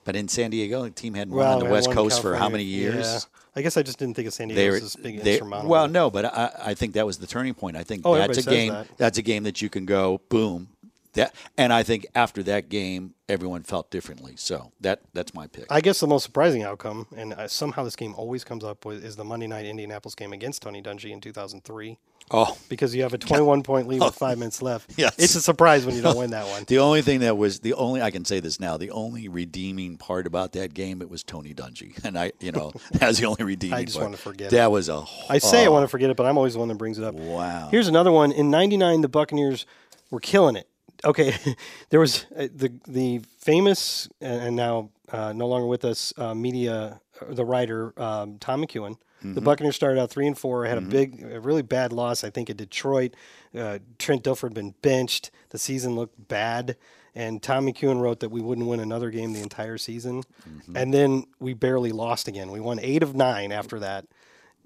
But 0.08 0.16
in 0.16 0.30
San 0.30 0.52
Diego, 0.52 0.84
the 0.84 0.90
team 0.90 1.16
hadn't 1.16 1.34
Well, 1.34 1.56
won 1.56 1.64
on 1.64 1.68
the 1.68 1.70
West 1.70 1.92
Coast 1.92 2.22
for 2.22 2.34
how 2.38 2.48
many 2.48 2.64
years? 2.64 3.06
Yeah. 3.06 3.20
I 3.58 3.62
guess 3.62 3.76
I 3.76 3.84
just 3.84 4.00
didn't 4.00 4.14
think 4.16 4.26
of 4.26 4.34
San 4.34 4.48
They 4.48 4.54
Diego 4.56 4.72
were, 4.72 4.78
as 4.78 4.84
this 4.84 4.96
big 4.96 5.22
they- 5.22 5.34
insurmountable. 5.34 5.70
well, 5.70 5.90
no, 5.90 6.10
but 6.10 6.24
I, 6.24 6.50
I 6.68 6.74
think 6.76 6.94
that 6.94 7.06
was 7.06 7.18
the 7.18 7.28
turning 7.28 7.54
point. 7.54 7.76
I 7.76 7.84
think 7.84 8.04
Oh, 8.06 8.16
that's 8.16 8.38
a 8.38 8.44
game. 8.50 8.72
that. 8.72 8.88
That's 8.98 9.18
a 9.18 9.22
game 9.22 9.44
that 9.44 9.62
you 9.62 9.70
can 9.70 9.86
go 9.86 10.22
boom. 10.30 10.70
That, 11.14 11.34
and 11.58 11.74
I 11.74 11.84
think 11.84 12.06
after 12.16 12.44
that 12.44 12.70
game, 12.70 13.14
everyone 13.30 13.64
felt 13.64 13.90
differently. 13.92 14.34
So 14.38 14.72
that 14.82 15.02
that's 15.14 15.34
my 15.34 15.48
pick. 15.48 15.66
I 15.70 15.82
guess 15.82 16.00
the 16.00 16.08
most 16.08 16.24
surprising 16.24 16.64
outcome, 16.64 17.08
and 17.16 17.34
uh, 17.34 17.48
somehow 17.48 17.84
this 17.84 17.96
game 17.96 18.14
always 18.16 18.44
comes 18.44 18.64
up, 18.64 18.86
with, 18.86 19.04
is 19.04 19.16
the 19.16 19.24
Monday 19.26 19.48
night 19.48 19.66
Indianapolis 19.66 20.16
game 20.16 20.34
against 20.34 20.62
Tony 20.62 20.82
Dungy 20.82 21.12
in 21.12 21.20
2003. 21.22 21.98
oh, 22.32 22.58
Because 22.70 22.94
you 22.94 23.04
have 23.04 23.14
a 23.14 23.18
21 23.18 23.64
point 23.64 23.88
lead 23.88 24.02
with 24.02 24.16
five 24.16 24.38
minutes 24.40 24.62
left. 24.62 24.92
Yes. 24.98 25.16
It's 25.18 25.36
a 25.36 25.42
surprise 25.42 25.86
when 25.86 25.96
you 25.96 26.02
don't 26.02 26.18
win 26.18 26.32
that 26.32 26.46
one. 26.50 26.64
the 26.68 26.80
only 26.80 27.02
thing 27.02 27.22
that 27.22 27.38
was 27.38 27.62
the 27.62 27.74
only 27.74 28.02
I 28.02 28.12
can 28.12 28.26
say 28.26 28.40
this 28.40 28.60
now. 28.60 28.78
The 28.78 28.92
only 28.92 29.28
redeeming 29.28 29.98
part 29.98 30.28
about 30.28 30.52
that 30.54 30.74
game 30.74 31.02
it 31.02 31.10
was 31.10 31.24
Tony 31.24 31.54
Dungy, 31.54 31.98
and 32.04 32.18
I, 32.18 32.32
you 32.40 32.52
know, 32.52 32.74
that's 32.92 33.20
the 33.20 33.26
only 33.26 33.44
redeeming. 33.44 33.78
I 33.80 33.84
just 33.86 33.96
part. 33.98 34.08
wanna 34.08 34.18
forget 34.18 34.52
That 34.52 34.72
was 34.72 34.90
a. 34.90 35.04
I 35.30 35.40
say 35.40 35.66
I 35.66 35.70
want 35.70 35.84
to 35.84 35.88
forget 35.88 36.10
it, 36.10 36.18
but 36.18 36.26
I'm 36.26 36.38
always 36.38 36.54
the 36.54 36.60
one 36.60 36.68
that 36.68 36.76
brings 36.78 36.98
it 37.00 37.04
up. 37.04 37.16
Wow. 37.16 37.70
Here's 37.72 37.88
another 37.88 38.12
one. 38.12 38.32
In 38.32 38.50
'99, 38.50 39.02
the 39.02 39.10
Buccaneers 39.10 39.66
were 40.12 40.20
killing 40.20 40.56
it. 40.56 40.68
Okay, 41.06 41.36
there 41.90 42.00
was 42.00 42.26
uh, 42.36 42.48
the 42.54 42.74
the 42.88 43.20
famous 43.38 44.10
and 44.22 44.42
and 44.42 44.56
now 44.56 44.90
uh, 45.12 45.34
no 45.34 45.48
longer 45.48 45.68
with 45.68 45.86
us 45.86 46.14
uh, 46.18 46.34
media 46.34 47.00
uh, 47.22 47.34
the 47.34 47.46
writer 47.46 47.94
um, 48.02 48.38
Tom 48.40 48.64
McEwen. 48.64 48.98
Mm-hmm. 49.20 49.34
The 49.34 49.42
Buccaneers 49.42 49.76
started 49.76 50.00
out 50.00 50.12
three 50.12 50.28
and 50.28 50.38
four. 50.38 50.66
Had 50.66 50.78
a 50.78 50.82
big, 50.82 51.24
a 51.24 51.40
really 51.40 51.64
bad 51.64 51.92
loss. 51.92 52.24
I 52.24 52.30
think 52.30 52.50
at 52.50 52.58
Detroit. 52.58 53.16
Uh, 53.58 53.80
Trent 53.98 54.24
Dilfer 54.24 54.44
had 54.44 54.54
been 54.54 54.76
benched. 54.82 55.32
The 55.50 55.58
season 55.58 55.96
looked 55.96 56.28
bad. 56.28 56.78
And 57.16 57.42
Tom 57.42 57.66
McEwen 57.66 58.00
wrote 58.00 58.20
that 58.20 58.30
we 58.30 58.42
wouldn't 58.42 58.68
win 58.68 58.80
another 58.80 59.10
game 59.10 59.34
the 59.34 59.42
entire 59.42 59.80
season. 59.80 60.22
Mm-hmm. 60.48 60.78
And 60.78 60.94
then 60.94 61.26
we 61.40 61.56
barely 61.56 61.92
lost 61.92 62.28
again. 62.28 62.52
We 62.52 62.60
won 62.60 62.80
eight 62.80 63.02
of 63.02 63.16
nine 63.16 63.52
after 63.52 63.80
that. 63.80 64.06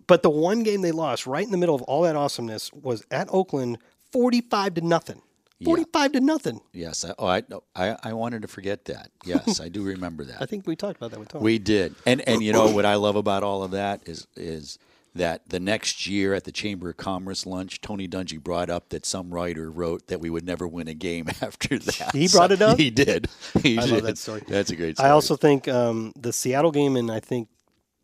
But 0.06 0.22
the 0.22 0.30
one 0.30 0.64
game 0.64 0.82
they 0.82 0.92
lost 0.92 1.26
right 1.26 1.46
in 1.46 1.52
the 1.52 1.58
middle 1.58 1.76
of 1.76 1.82
all 1.84 2.02
that 2.02 2.18
awesomeness 2.18 2.74
was 2.74 3.06
at 3.10 3.30
Oakland, 3.32 3.78
45 4.12 4.74
to 4.74 4.82
nothing. 4.82 5.22
45 5.66 6.14
to 6.14 6.20
nothing. 6.22 6.62
Yes. 6.74 7.06
I, 7.06 7.14
oh, 7.18 7.28
I, 7.28 7.44
I 7.76 7.98
I 8.04 8.14
wanted 8.14 8.42
to 8.44 8.48
forget 8.48 8.86
that. 8.86 9.12
Yes, 9.26 9.60
I 9.60 9.70
do 9.70 9.84
remember 9.84 10.24
that. 10.26 10.38
I 10.42 10.46
think 10.46 10.68
we 10.68 10.76
talked 10.76 10.98
about 10.98 11.12
that 11.12 11.20
with 11.20 11.30
Tony. 11.30 11.44
We 11.44 11.60
did, 11.60 11.96
and 12.06 12.22
and 12.28 12.44
you 12.44 12.54
know 12.54 12.72
what 12.72 12.86
I 12.86 12.96
love 12.96 13.16
about 13.16 13.44
all 13.44 13.64
of 13.64 13.72
that 13.72 14.02
is 14.08 14.28
is 14.36 14.80
that 15.14 15.50
the 15.50 15.60
next 15.60 16.08
year 16.08 16.34
at 16.34 16.46
the 16.46 16.52
Chamber 16.52 16.90
of 16.90 16.98
Commerce 16.98 17.46
lunch, 17.46 17.82
Tony 17.82 18.08
Dungy 18.08 18.42
brought 18.42 18.70
up 18.70 18.90
that 18.90 19.06
some 19.06 19.30
writer 19.34 19.70
wrote 19.70 20.08
that 20.08 20.22
we 20.22 20.30
would 20.30 20.46
never 20.46 20.68
win 20.68 20.88
a 20.88 20.94
game 20.94 21.28
after 21.42 21.78
that. 21.78 22.12
He 22.14 22.28
brought 22.28 22.52
it 22.52 22.62
up? 22.62 22.78
He 22.78 22.90
did. 22.90 23.28
He 23.62 23.78
I 23.78 23.82
did. 23.82 23.92
love 23.92 24.04
that 24.04 24.18
story. 24.18 24.44
That's 24.48 24.72
a 24.72 24.76
great 24.76 24.98
story. 24.98 25.10
I 25.10 25.12
also 25.12 25.36
think 25.36 25.68
um, 25.68 26.14
the 26.16 26.32
Seattle 26.32 26.72
game 26.72 26.96
in 26.96 27.10
I 27.10 27.20
think 27.20 27.50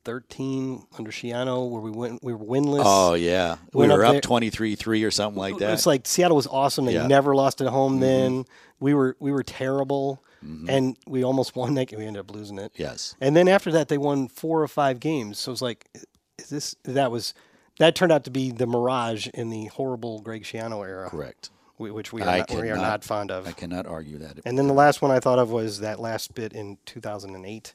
13 0.08 0.88
under 0.98 1.12
Schiano 1.12 1.70
where 1.70 1.82
we 1.82 1.92
went 1.92 2.24
we 2.24 2.34
were 2.34 2.46
winless. 2.46 2.82
Oh 2.86 3.14
yeah, 3.14 3.58
we 3.74 3.80
Went 3.86 3.92
were 3.92 4.06
up 4.06 4.24
three 4.24 4.76
three 4.76 5.04
or 5.04 5.12
something 5.12 5.38
like 5.38 5.58
that. 5.58 5.74
It's 5.74 5.86
like 5.86 6.08
Seattle 6.08 6.38
was 6.38 6.48
awesome. 6.48 6.86
They 6.86 6.94
Yeah. 6.94 7.00
Mm-hmm. 7.02 7.10
never 7.10 7.36
lost 7.36 7.60
at 7.62 7.68
home 7.68 8.00
then. 8.00 8.46
We 8.80 8.94
were 8.94 9.18
we 9.20 9.32
were 9.34 9.44
terrible 9.44 10.24
and 10.70 10.96
we 11.06 11.24
almost 11.26 11.58
won 11.58 11.74
that 11.74 11.88
game. 11.88 12.00
We 12.00 12.06
ended 12.06 12.22
up 12.22 12.32
losing 12.34 12.58
it. 12.58 12.72
yes. 12.76 13.16
And 13.20 13.36
then 13.36 13.50
after 13.50 13.70
that, 13.74 13.90
they 13.90 13.98
won 13.98 14.30
four 14.30 14.62
or 14.62 14.68
five 14.70 15.02
games. 15.02 15.40
So 15.40 15.52
it's 15.52 15.62
like, 15.62 15.90
is 16.38 16.48
this 16.50 16.76
that 16.86 17.12
was 17.12 17.34
that 17.80 17.96
turned 17.96 18.14
out 18.14 18.24
to 18.26 18.32
be 18.32 18.52
the 18.52 18.66
mirage 18.66 19.28
in 19.34 19.50
the 19.50 19.66
horrible 19.66 20.22
Greg 20.22 20.44
Schiano 20.44 20.88
era, 20.88 21.10
Correct. 21.10 21.50
whi- 21.76 21.92
which 21.92 22.14
we 22.14 22.22
are, 22.22 22.38
not, 22.38 22.52
we 22.52 22.70
are 22.70 22.78
not 22.78 23.04
fond 23.04 23.30
of. 23.30 23.46
I 23.46 23.52
cannot 23.52 23.88
argue 23.88 24.20
that. 24.20 24.40
And 24.46 24.58
then 24.58 24.68
the 24.68 24.74
last 24.74 25.02
one 25.02 25.12
I 25.12 25.20
thought 25.20 25.38
of 25.40 25.52
was 25.52 25.80
that 25.82 26.00
last 26.00 26.34
bit 26.34 26.54
in 26.54 26.78
2008. 26.86 27.74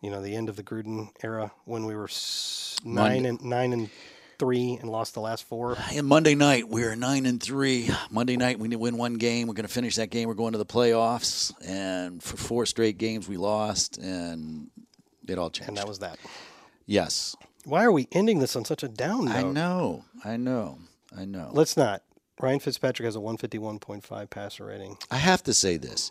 You 0.00 0.10
know, 0.10 0.22
the 0.22 0.34
end 0.34 0.48
of 0.48 0.56
the 0.56 0.62
Gruden 0.62 1.08
era 1.22 1.52
when 1.64 1.84
we 1.84 1.94
were 1.94 2.04
s- 2.08 2.76
nine 2.84 3.26
and 3.26 3.42
nine 3.44 3.72
and 3.72 3.90
three 4.38 4.78
and 4.80 4.90
lost 4.90 5.12
the 5.14 5.20
last 5.20 5.44
four. 5.44 5.76
And 5.92 6.06
Monday 6.06 6.34
night 6.34 6.68
we 6.68 6.82
were 6.84 6.96
nine 6.96 7.26
and 7.26 7.42
three. 7.42 7.90
Monday 8.10 8.36
night 8.36 8.58
we 8.58 8.68
didn't 8.68 8.80
win 8.80 8.96
one 8.96 9.14
game. 9.14 9.46
We're 9.48 9.54
going 9.54 9.66
to 9.66 9.72
finish 9.72 9.96
that 9.96 10.08
game. 10.10 10.26
We're 10.28 10.34
going 10.34 10.52
to 10.52 10.58
the 10.58 10.64
playoffs, 10.66 11.52
and 11.66 12.22
for 12.22 12.36
four 12.38 12.64
straight 12.66 12.96
games 12.96 13.28
we 13.28 13.36
lost, 13.36 13.98
and 13.98 14.70
it 15.28 15.38
all 15.38 15.50
changed. 15.50 15.68
And 15.68 15.76
that 15.76 15.86
was 15.88 15.98
that. 15.98 16.18
yes. 16.86 17.36
Why 17.66 17.84
are 17.84 17.92
we 17.92 18.08
ending 18.12 18.38
this 18.38 18.56
on 18.56 18.64
such 18.64 18.82
a 18.82 18.88
down 18.88 19.26
note? 19.26 19.34
I 19.36 19.42
know. 19.42 20.04
I 20.24 20.36
know. 20.38 20.78
I 21.16 21.26
know. 21.26 21.50
Let's 21.52 21.76
not. 21.76 22.02
Ryan 22.40 22.58
Fitzpatrick 22.58 23.04
has 23.04 23.16
a 23.16 23.18
151.5 23.18 24.30
passer 24.30 24.64
rating. 24.64 24.96
I 25.10 25.16
have 25.18 25.42
to 25.42 25.52
say 25.52 25.76
this. 25.76 26.10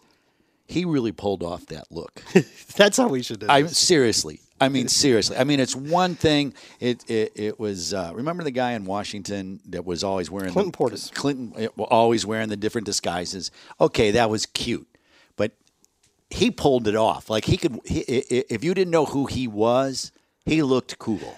He 0.70 0.86
really 0.86 1.11
pulled 1.11 1.41
off 1.41 1.65
that 1.67 1.86
look. 1.91 2.22
That's 2.78 2.97
how 2.97 3.07
we 3.07 3.24
should 3.24 3.39
do 3.39 3.47
I 3.49 3.65
seriously. 3.65 4.39
I 4.61 4.70
mean, 4.70 4.88
seriously. 4.88 5.36
I 5.36 5.43
mean, 5.43 5.59
it's 5.59 5.76
one 5.76 6.13
thing. 6.13 6.53
It 6.80 7.03
it, 7.09 7.32
it 7.36 7.59
was. 7.59 7.91
Uh, 7.93 8.11
remember 8.13 8.43
the 8.43 8.51
guy 8.51 8.74
in 8.74 8.86
Washington 8.86 9.61
that 9.70 9.84
was 9.84 10.03
always 10.03 10.30
wearing 10.30 10.51
Clinton 10.53 10.72
the, 10.72 10.78
Portis. 10.78 11.11
Clinton 11.11 11.70
uh, 11.78 11.82
always 11.84 12.24
wearing 12.24 12.49
the 12.49 12.55
different 12.57 12.86
disguises. 12.86 13.49
Okay, 13.82 14.11
that 14.11 14.30
was 14.30 14.45
cute, 14.45 14.88
but 15.38 15.53
he 16.30 16.51
pulled 16.51 16.88
it 16.88 16.95
off. 16.95 17.32
Like 17.32 17.45
he 17.45 17.57
could. 17.57 17.80
He, 17.86 18.01
if 18.01 18.63
you 18.63 18.76
didn't 18.76 18.91
know 18.91 19.05
who 19.05 19.26
he 19.26 19.47
was, 19.47 20.11
he 20.45 20.61
looked 20.61 20.99
cool. 20.99 21.36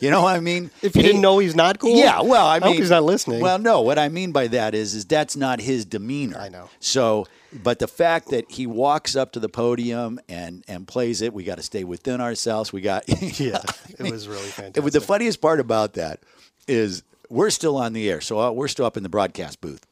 You 0.00 0.08
know 0.10 0.22
what 0.22 0.36
I 0.36 0.40
mean? 0.40 0.70
If 0.82 0.94
you 0.96 1.02
He- 1.02 1.08
didn't 1.08 1.20
know 1.20 1.38
he's 1.40 1.56
not 1.56 1.80
cool, 1.80 1.98
yeah, 1.98 2.22
well, 2.22 2.46
I, 2.46 2.56
I 2.56 2.58
mean, 2.60 2.68
hope 2.68 2.76
he's 2.78 2.90
not 2.90 3.02
listening. 3.02 3.40
Well, 3.40 3.58
no, 3.58 3.80
what 3.82 3.98
I 3.98 4.08
mean 4.08 4.30
by 4.32 4.46
that 4.46 4.74
is, 4.74 4.94
is 4.94 5.04
that's 5.04 5.36
not 5.36 5.60
his 5.60 5.84
demeanor. 5.84 6.38
I 6.38 6.48
know. 6.48 6.70
So, 6.78 7.26
but 7.52 7.78
the 7.78 7.88
fact 7.88 8.28
that 8.30 8.50
he 8.50 8.66
walks 8.66 9.16
up 9.16 9.32
to 9.32 9.40
the 9.40 9.48
podium 9.48 10.20
and 10.28 10.64
and 10.68 10.86
plays 10.86 11.20
it, 11.22 11.32
we 11.32 11.44
got 11.44 11.56
to 11.56 11.62
stay 11.62 11.84
within 11.84 12.20
ourselves. 12.20 12.72
We 12.72 12.80
got 12.80 13.04
yeah, 13.40 13.62
it 13.98 14.00
was 14.10 14.28
really 14.28 14.42
fantastic. 14.42 14.84
was 14.84 14.92
the 14.92 15.00
funniest 15.00 15.40
part 15.40 15.60
about 15.60 15.94
that 15.94 16.20
is 16.68 17.02
we're 17.28 17.50
still 17.50 17.76
on 17.76 17.92
the 17.92 18.10
air, 18.10 18.20
so 18.20 18.40
uh, 18.40 18.50
we're 18.50 18.68
still 18.68 18.86
up 18.86 18.96
in 18.96 19.02
the 19.02 19.08
broadcast 19.08 19.60
booth, 19.60 19.86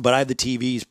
but 0.00 0.14
I 0.14 0.18
have 0.18 0.28
the 0.28 0.34
TVs 0.34 0.84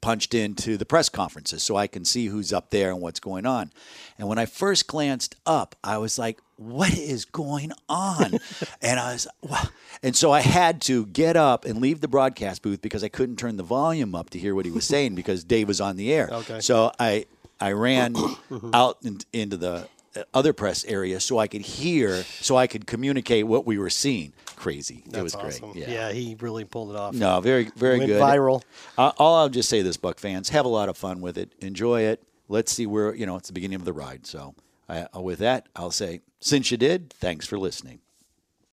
punched 0.00 0.34
into 0.34 0.76
the 0.76 0.84
press 0.84 1.08
conferences 1.08 1.62
so 1.62 1.76
I 1.76 1.86
can 1.86 2.04
see 2.04 2.26
who's 2.26 2.52
up 2.52 2.70
there 2.70 2.90
and 2.90 3.00
what's 3.00 3.20
going 3.20 3.46
on. 3.46 3.72
And 4.18 4.28
when 4.28 4.38
I 4.38 4.46
first 4.46 4.86
glanced 4.86 5.36
up, 5.46 5.76
I 5.82 5.98
was 5.98 6.18
like, 6.18 6.40
"What 6.56 6.96
is 6.96 7.24
going 7.24 7.72
on?" 7.88 8.38
and 8.82 9.00
I 9.00 9.12
was, 9.12 9.26
wow. 9.42 9.68
and 10.02 10.16
so 10.16 10.32
I 10.32 10.40
had 10.40 10.80
to 10.82 11.06
get 11.06 11.36
up 11.36 11.64
and 11.64 11.80
leave 11.80 12.00
the 12.00 12.08
broadcast 12.08 12.62
booth 12.62 12.82
because 12.82 13.04
I 13.04 13.08
couldn't 13.08 13.36
turn 13.36 13.56
the 13.56 13.62
volume 13.62 14.14
up 14.14 14.30
to 14.30 14.38
hear 14.38 14.54
what 14.54 14.64
he 14.64 14.70
was 14.70 14.84
saying 14.84 15.14
because 15.14 15.44
Dave 15.44 15.68
was 15.68 15.80
on 15.80 15.96
the 15.96 16.12
air. 16.12 16.28
Okay. 16.38 16.60
So 16.60 16.92
I 17.00 17.26
I 17.60 17.72
ran 17.72 18.14
out 18.72 18.98
in, 19.02 19.18
into 19.32 19.56
the 19.56 19.88
other 20.34 20.52
press 20.52 20.84
area 20.84 21.20
so 21.20 21.38
I 21.38 21.46
could 21.46 21.62
hear, 21.62 22.22
so 22.40 22.56
I 22.56 22.66
could 22.66 22.86
communicate 22.86 23.46
what 23.46 23.66
we 23.66 23.78
were 23.78 23.90
seeing. 23.90 24.32
Crazy. 24.56 25.04
it 25.12 25.22
was 25.22 25.34
awesome. 25.34 25.72
great. 25.72 25.88
Yeah. 25.88 26.10
he 26.10 26.36
really 26.40 26.64
pulled 26.64 26.90
it 26.90 26.96
off. 26.96 27.14
No, 27.14 27.40
very, 27.40 27.70
very 27.76 27.98
Went 27.98 28.08
good. 28.08 28.20
viral. 28.20 28.62
Uh, 28.96 29.12
all 29.18 29.36
I'll 29.36 29.48
just 29.48 29.68
say 29.68 29.82
this, 29.82 29.96
Buck 29.96 30.18
fans, 30.18 30.48
have 30.48 30.64
a 30.64 30.68
lot 30.68 30.88
of 30.88 30.96
fun 30.96 31.20
with 31.20 31.38
it. 31.38 31.52
Enjoy 31.60 32.02
it. 32.02 32.22
Let's 32.48 32.72
see 32.72 32.86
where, 32.86 33.14
you 33.14 33.26
know, 33.26 33.36
it's 33.36 33.48
the 33.48 33.52
beginning 33.52 33.76
of 33.76 33.84
the 33.84 33.92
ride. 33.92 34.26
So 34.26 34.54
uh, 34.88 35.06
with 35.20 35.38
that, 35.40 35.68
I'll 35.76 35.90
say, 35.90 36.20
since 36.40 36.70
you 36.70 36.76
did, 36.76 37.12
thanks 37.12 37.46
for 37.46 37.58
listening. 37.58 38.00